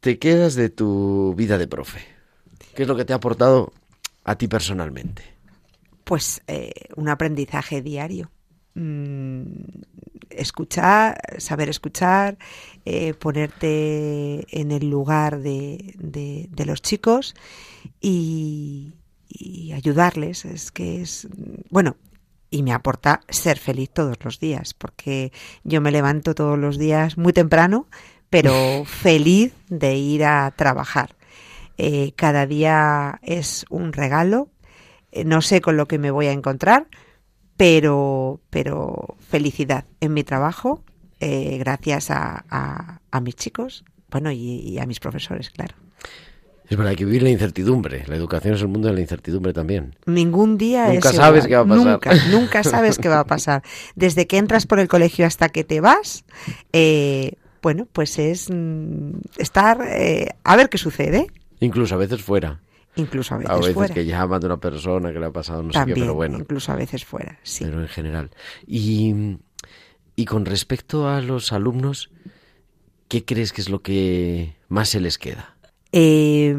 te 0.00 0.18
quedas 0.18 0.56
de 0.56 0.68
tu 0.68 1.32
vida 1.36 1.58
de 1.58 1.68
profe? 1.68 2.00
¿Qué 2.74 2.82
es 2.82 2.88
lo 2.88 2.96
que 2.96 3.04
te 3.04 3.12
ha 3.12 3.16
aportado 3.16 3.72
a 4.24 4.34
ti 4.34 4.48
personalmente? 4.48 5.22
Pues 6.02 6.42
eh, 6.48 6.72
un 6.96 7.08
aprendizaje 7.08 7.82
diario. 7.82 8.32
Mm, 8.74 9.42
escuchar, 10.30 11.20
saber 11.38 11.68
escuchar, 11.68 12.36
eh, 12.84 13.14
ponerte 13.14 14.44
en 14.60 14.72
el 14.72 14.90
lugar 14.90 15.38
de, 15.38 15.94
de- 15.98 16.48
de 16.50 16.64
los 16.64 16.82
chicos 16.82 17.36
y, 18.00 18.94
y 19.28 19.70
ayudarles. 19.72 20.44
Es 20.46 20.72
que 20.72 21.00
es, 21.02 21.28
bueno, 21.70 21.96
y 22.50 22.62
me 22.62 22.72
aporta 22.72 23.20
ser 23.28 23.58
feliz 23.58 23.90
todos 23.90 24.16
los 24.24 24.40
días, 24.40 24.74
porque 24.74 25.32
yo 25.64 25.80
me 25.80 25.90
levanto 25.92 26.34
todos 26.34 26.58
los 26.58 26.78
días 26.78 27.16
muy 27.18 27.32
temprano, 27.32 27.86
pero 28.28 28.84
feliz 28.86 29.54
de 29.68 29.96
ir 29.96 30.24
a 30.24 30.50
trabajar. 30.56 31.16
Eh, 31.78 32.12
cada 32.16 32.46
día 32.46 33.20
es 33.22 33.64
un 33.70 33.92
regalo. 33.92 34.48
Eh, 35.12 35.24
no 35.24 35.42
sé 35.42 35.60
con 35.60 35.76
lo 35.76 35.86
que 35.86 35.98
me 35.98 36.10
voy 36.10 36.26
a 36.26 36.32
encontrar, 36.32 36.88
pero, 37.56 38.40
pero 38.50 39.16
felicidad 39.20 39.84
en 40.00 40.14
mi 40.14 40.24
trabajo, 40.24 40.82
eh, 41.20 41.58
gracias 41.58 42.10
a, 42.10 42.44
a- 42.48 43.00
a 43.10 43.20
mis 43.20 43.36
chicos, 43.36 43.84
bueno, 44.10 44.30
y, 44.32 44.38
y 44.38 44.78
a 44.78 44.86
mis 44.86 45.00
profesores, 45.00 45.50
claro. 45.50 45.74
Es 46.70 46.76
verdad, 46.76 46.90
hay 46.90 46.96
que 46.96 47.04
vivir 47.04 47.24
la 47.24 47.30
incertidumbre. 47.30 48.04
La 48.06 48.14
educación 48.14 48.54
es 48.54 48.60
el 48.62 48.68
mundo 48.68 48.86
de 48.86 48.94
la 48.94 49.00
incertidumbre 49.00 49.52
también. 49.52 49.96
Ningún 50.06 50.56
día 50.56 50.86
Nunca 50.92 51.10
es 51.10 51.16
sabes 51.16 51.46
qué 51.48 51.56
va 51.56 51.62
a 51.62 51.66
pasar. 51.66 51.84
Nunca, 51.92 52.14
nunca 52.30 52.62
sabes 52.62 52.98
qué 52.98 53.08
va 53.08 53.18
a 53.18 53.24
pasar. 53.26 53.62
Desde 53.96 54.28
que 54.28 54.38
entras 54.38 54.66
por 54.66 54.78
el 54.78 54.86
colegio 54.86 55.26
hasta 55.26 55.48
que 55.48 55.64
te 55.64 55.80
vas, 55.80 56.24
eh, 56.72 57.32
bueno, 57.60 57.88
pues 57.92 58.20
es 58.20 58.48
mm, 58.50 59.10
estar 59.38 59.80
eh, 59.84 60.28
a 60.44 60.54
ver 60.56 60.68
qué 60.68 60.78
sucede, 60.78 61.26
Incluso 61.58 61.96
a 61.96 61.98
veces 61.98 62.22
fuera. 62.22 62.60
incluso 62.94 63.34
a 63.34 63.38
veces, 63.38 63.50
a 63.50 63.56
veces 63.56 63.74
fuera. 63.74 63.92
que 63.92 64.06
llaman 64.06 64.40
de 64.40 64.46
una 64.46 64.60
persona 64.60 65.12
que 65.12 65.18
le 65.18 65.26
ha 65.26 65.32
pasado 65.32 65.64
no 65.64 65.72
sé 65.72 65.84
qué, 65.86 65.94
pero 65.94 66.14
bueno. 66.14 66.38
incluso 66.38 66.70
a 66.70 66.76
veces 66.76 67.04
fuera, 67.04 67.38
sí. 67.42 67.64
Pero 67.64 67.82
en 67.82 67.88
general. 67.88 68.30
Y, 68.64 69.38
y 70.14 70.24
con 70.24 70.46
respecto 70.46 71.08
a 71.08 71.20
los 71.20 71.52
alumnos, 71.52 72.10
¿qué 73.08 73.24
crees 73.24 73.52
que 73.52 73.60
es 73.60 73.68
lo 73.68 73.82
que 73.82 74.54
más 74.68 74.88
se 74.88 75.00
les 75.00 75.18
queda? 75.18 75.56
Eh, 75.92 76.54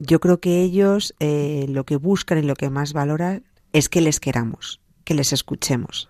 yo 0.00 0.20
creo 0.20 0.40
que 0.40 0.62
ellos 0.62 1.14
eh, 1.20 1.66
lo 1.68 1.84
que 1.84 1.96
buscan 1.96 2.38
y 2.38 2.42
lo 2.42 2.56
que 2.56 2.70
más 2.70 2.92
valoran 2.92 3.44
es 3.72 3.88
que 3.88 4.00
les 4.00 4.20
queramos, 4.20 4.80
que 5.04 5.14
les 5.14 5.32
escuchemos 5.32 6.08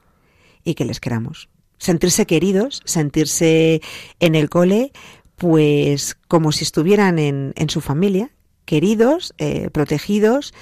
y 0.65 0.75
que 0.75 0.85
les 0.85 1.01
queramos. 1.01 1.49
Sentirse 1.79 2.27
queridos, 2.27 2.81
sentirse 2.85 3.83
en 4.21 4.35
el 4.35 4.49
cole, 4.49 4.93
pues 5.37 6.17
como 6.29 6.53
si 6.53 6.65
estuvieran 6.65 7.19
en, 7.19 7.53
en 7.57 7.69
su 7.69 7.81
familia, 7.81 8.31
queridos, 8.65 9.35
eh, 9.39 9.71
protegidos, 9.71 10.55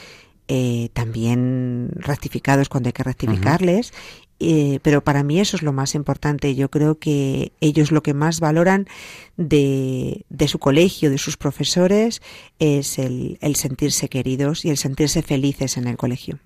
eh, 0.49 0.89
también 0.95 1.91
rectificados 1.95 2.69
cuando 2.69 2.89
hay 2.89 2.93
que 2.93 3.05
rectificarles. 3.05 3.93
Eh, 4.41 4.81
pero 4.83 5.03
para 5.03 5.23
mí 5.23 5.39
eso 5.39 5.57
es 5.57 5.63
lo 5.63 5.73
más 5.73 5.95
importante. 5.95 6.55
Yo 6.55 6.71
creo 6.71 6.99
que 6.99 7.53
ellos 7.61 7.93
lo 7.93 8.03
que 8.03 8.15
más 8.15 8.41
valoran 8.41 8.89
de, 9.37 10.25
de 10.31 10.49
su 10.49 10.59
colegio, 10.59 11.11
de 11.11 11.19
sus 11.19 11.37
profesores, 11.37 12.23
es 12.59 12.99
el, 12.99 13.39
el 13.43 13.57
sentirse 13.57 14.09
queridos 14.09 14.65
y 14.65 14.71
el 14.71 14.79
sentirse 14.79 15.23
felices 15.23 15.77
en 15.77 15.87
el 15.87 15.99
colegio. 15.99 16.39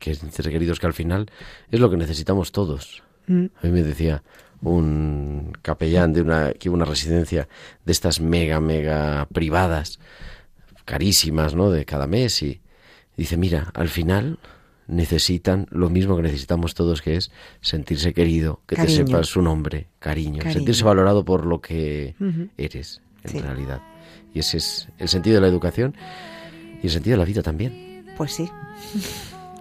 Que 0.00 0.14
ser 0.14 0.50
queridos 0.50 0.80
que 0.80 0.86
al 0.86 0.94
final 0.94 1.30
es 1.70 1.78
lo 1.78 1.88
que 1.88 1.96
necesitamos 1.96 2.50
todos. 2.50 3.02
Mm. 3.28 3.46
A 3.62 3.66
mí 3.66 3.72
me 3.72 3.82
decía 3.84 4.24
un 4.60 5.52
capellán 5.62 6.12
de 6.12 6.22
una, 6.22 6.52
que 6.52 6.68
una 6.68 6.84
residencia 6.84 7.48
de 7.84 7.92
estas 7.92 8.20
mega, 8.20 8.60
mega 8.60 9.28
privadas, 9.32 10.00
carísimas, 10.84 11.54
¿no? 11.54 11.70
De 11.70 11.84
cada 11.84 12.08
mes 12.08 12.42
y 12.42 12.60
dice, 13.16 13.36
mira, 13.36 13.70
al 13.74 13.88
final 13.88 14.38
necesitan 14.88 15.66
lo 15.70 15.88
mismo 15.90 16.16
que 16.16 16.22
necesitamos 16.22 16.74
todos, 16.74 17.00
que 17.02 17.16
es 17.16 17.30
sentirse 17.60 18.12
querido, 18.12 18.62
que 18.66 18.74
Cariño. 18.76 19.04
te 19.04 19.06
sepas 19.06 19.26
su 19.28 19.40
nombre, 19.42 19.86
cariño, 20.00 20.38
Cariño. 20.38 20.52
sentirse 20.54 20.82
valorado 20.84 21.24
por 21.24 21.46
lo 21.46 21.60
que 21.60 22.14
eres 22.56 23.00
en 23.24 23.30
Sí. 23.30 23.38
realidad. 23.40 23.80
Y 24.34 24.40
ese 24.40 24.56
es 24.56 24.88
el 24.98 25.08
sentido 25.08 25.36
de 25.36 25.40
la 25.42 25.48
educación 25.48 25.94
y 26.82 26.86
el 26.86 26.90
sentido 26.92 27.14
de 27.14 27.18
la 27.18 27.24
vida 27.24 27.42
también. 27.42 28.04
Pues 28.16 28.32
sí, 28.32 28.48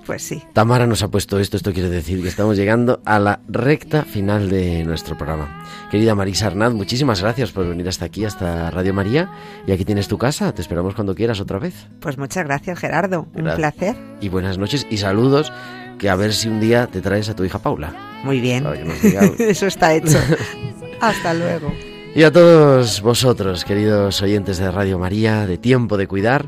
pues 0.07 0.23
sí. 0.23 0.41
Tamara 0.53 0.87
nos 0.87 1.03
ha 1.03 1.09
puesto 1.09 1.39
esto, 1.39 1.57
esto 1.57 1.73
quiere 1.73 1.89
decir 1.89 2.21
que 2.23 2.29
estamos 2.29 2.57
llegando 2.57 3.01
a 3.05 3.19
la 3.19 3.41
recta 3.47 4.03
final 4.03 4.49
de 4.49 4.83
nuestro 4.85 5.17
programa. 5.17 5.63
Querida 5.91 6.15
Marisa 6.15 6.47
Arnaz, 6.47 6.73
muchísimas 6.73 7.21
gracias 7.21 7.51
por 7.51 7.67
venir 7.67 7.87
hasta 7.87 8.05
aquí, 8.05 8.25
hasta 8.25 8.71
Radio 8.71 8.93
María. 8.93 9.29
Y 9.67 9.71
aquí 9.73 9.85
tienes 9.85 10.07
tu 10.07 10.17
casa, 10.17 10.51
te 10.53 10.61
esperamos 10.61 10.95
cuando 10.95 11.13
quieras 11.13 11.39
otra 11.41 11.59
vez. 11.59 11.87
Pues 11.99 12.17
muchas 12.17 12.45
gracias, 12.45 12.79
Gerardo. 12.79 13.27
Un 13.35 13.43
Gracias. 13.43 13.75
placer. 13.75 13.95
Y 14.21 14.29
buenas 14.29 14.57
noches 14.57 14.87
y 14.89 14.97
saludos, 14.97 15.51
que 15.99 16.09
a 16.09 16.15
ver 16.15 16.33
si 16.33 16.47
un 16.47 16.59
día 16.59 16.87
te 16.87 17.01
traes 17.01 17.29
a 17.29 17.35
tu 17.35 17.43
hija 17.43 17.59
Paula. 17.59 17.93
Muy 18.23 18.39
bien. 18.39 18.65
Eso 19.37 19.67
está 19.67 19.93
hecho. 19.93 20.17
Hasta 21.01 21.33
luego. 21.33 21.71
Y 22.15 22.23
a 22.23 22.31
todos 22.31 23.01
vosotros, 23.01 23.63
queridos 23.63 24.21
oyentes 24.21 24.57
de 24.57 24.71
Radio 24.71 24.97
María, 24.97 25.45
de 25.45 25.57
Tiempo 25.57 25.97
de 25.97 26.07
Cuidar, 26.07 26.47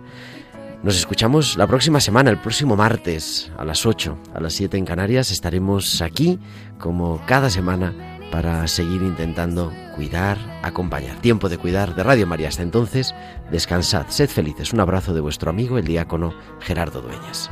nos 0.84 0.98
escuchamos 0.98 1.58
la 1.58 1.68
próxima 1.68 2.00
semana, 2.00 2.30
el 2.30 2.40
próximo 2.40 2.76
martes, 2.76 3.52
a 3.58 3.66
las 3.66 3.86
8, 3.86 4.18
a 4.34 4.40
las 4.40 4.54
7 4.54 4.78
en 4.78 4.86
Canarias. 4.86 5.32
Estaremos 5.32 6.02
aquí, 6.02 6.40
como 6.80 7.22
cada 7.26 7.50
semana, 7.50 7.94
para 8.32 8.68
seguir 8.68 9.02
intentando 9.02 9.74
cuidar, 9.96 10.38
acompañar. 10.64 11.20
Tiempo 11.20 11.50
de 11.50 11.58
Cuidar 11.58 11.96
de 11.96 12.04
Radio 12.04 12.28
María. 12.28 12.48
Hasta 12.48 12.64
entonces, 12.64 13.14
descansad, 13.52 14.06
sed 14.08 14.30
felices. 14.30 14.72
Un 14.72 14.80
abrazo 14.80 15.14
de 15.14 15.22
vuestro 15.22 15.50
amigo, 15.50 15.78
el 15.78 15.86
diácono 15.86 16.34
Gerardo 16.62 17.02
Dueñas. 17.02 17.52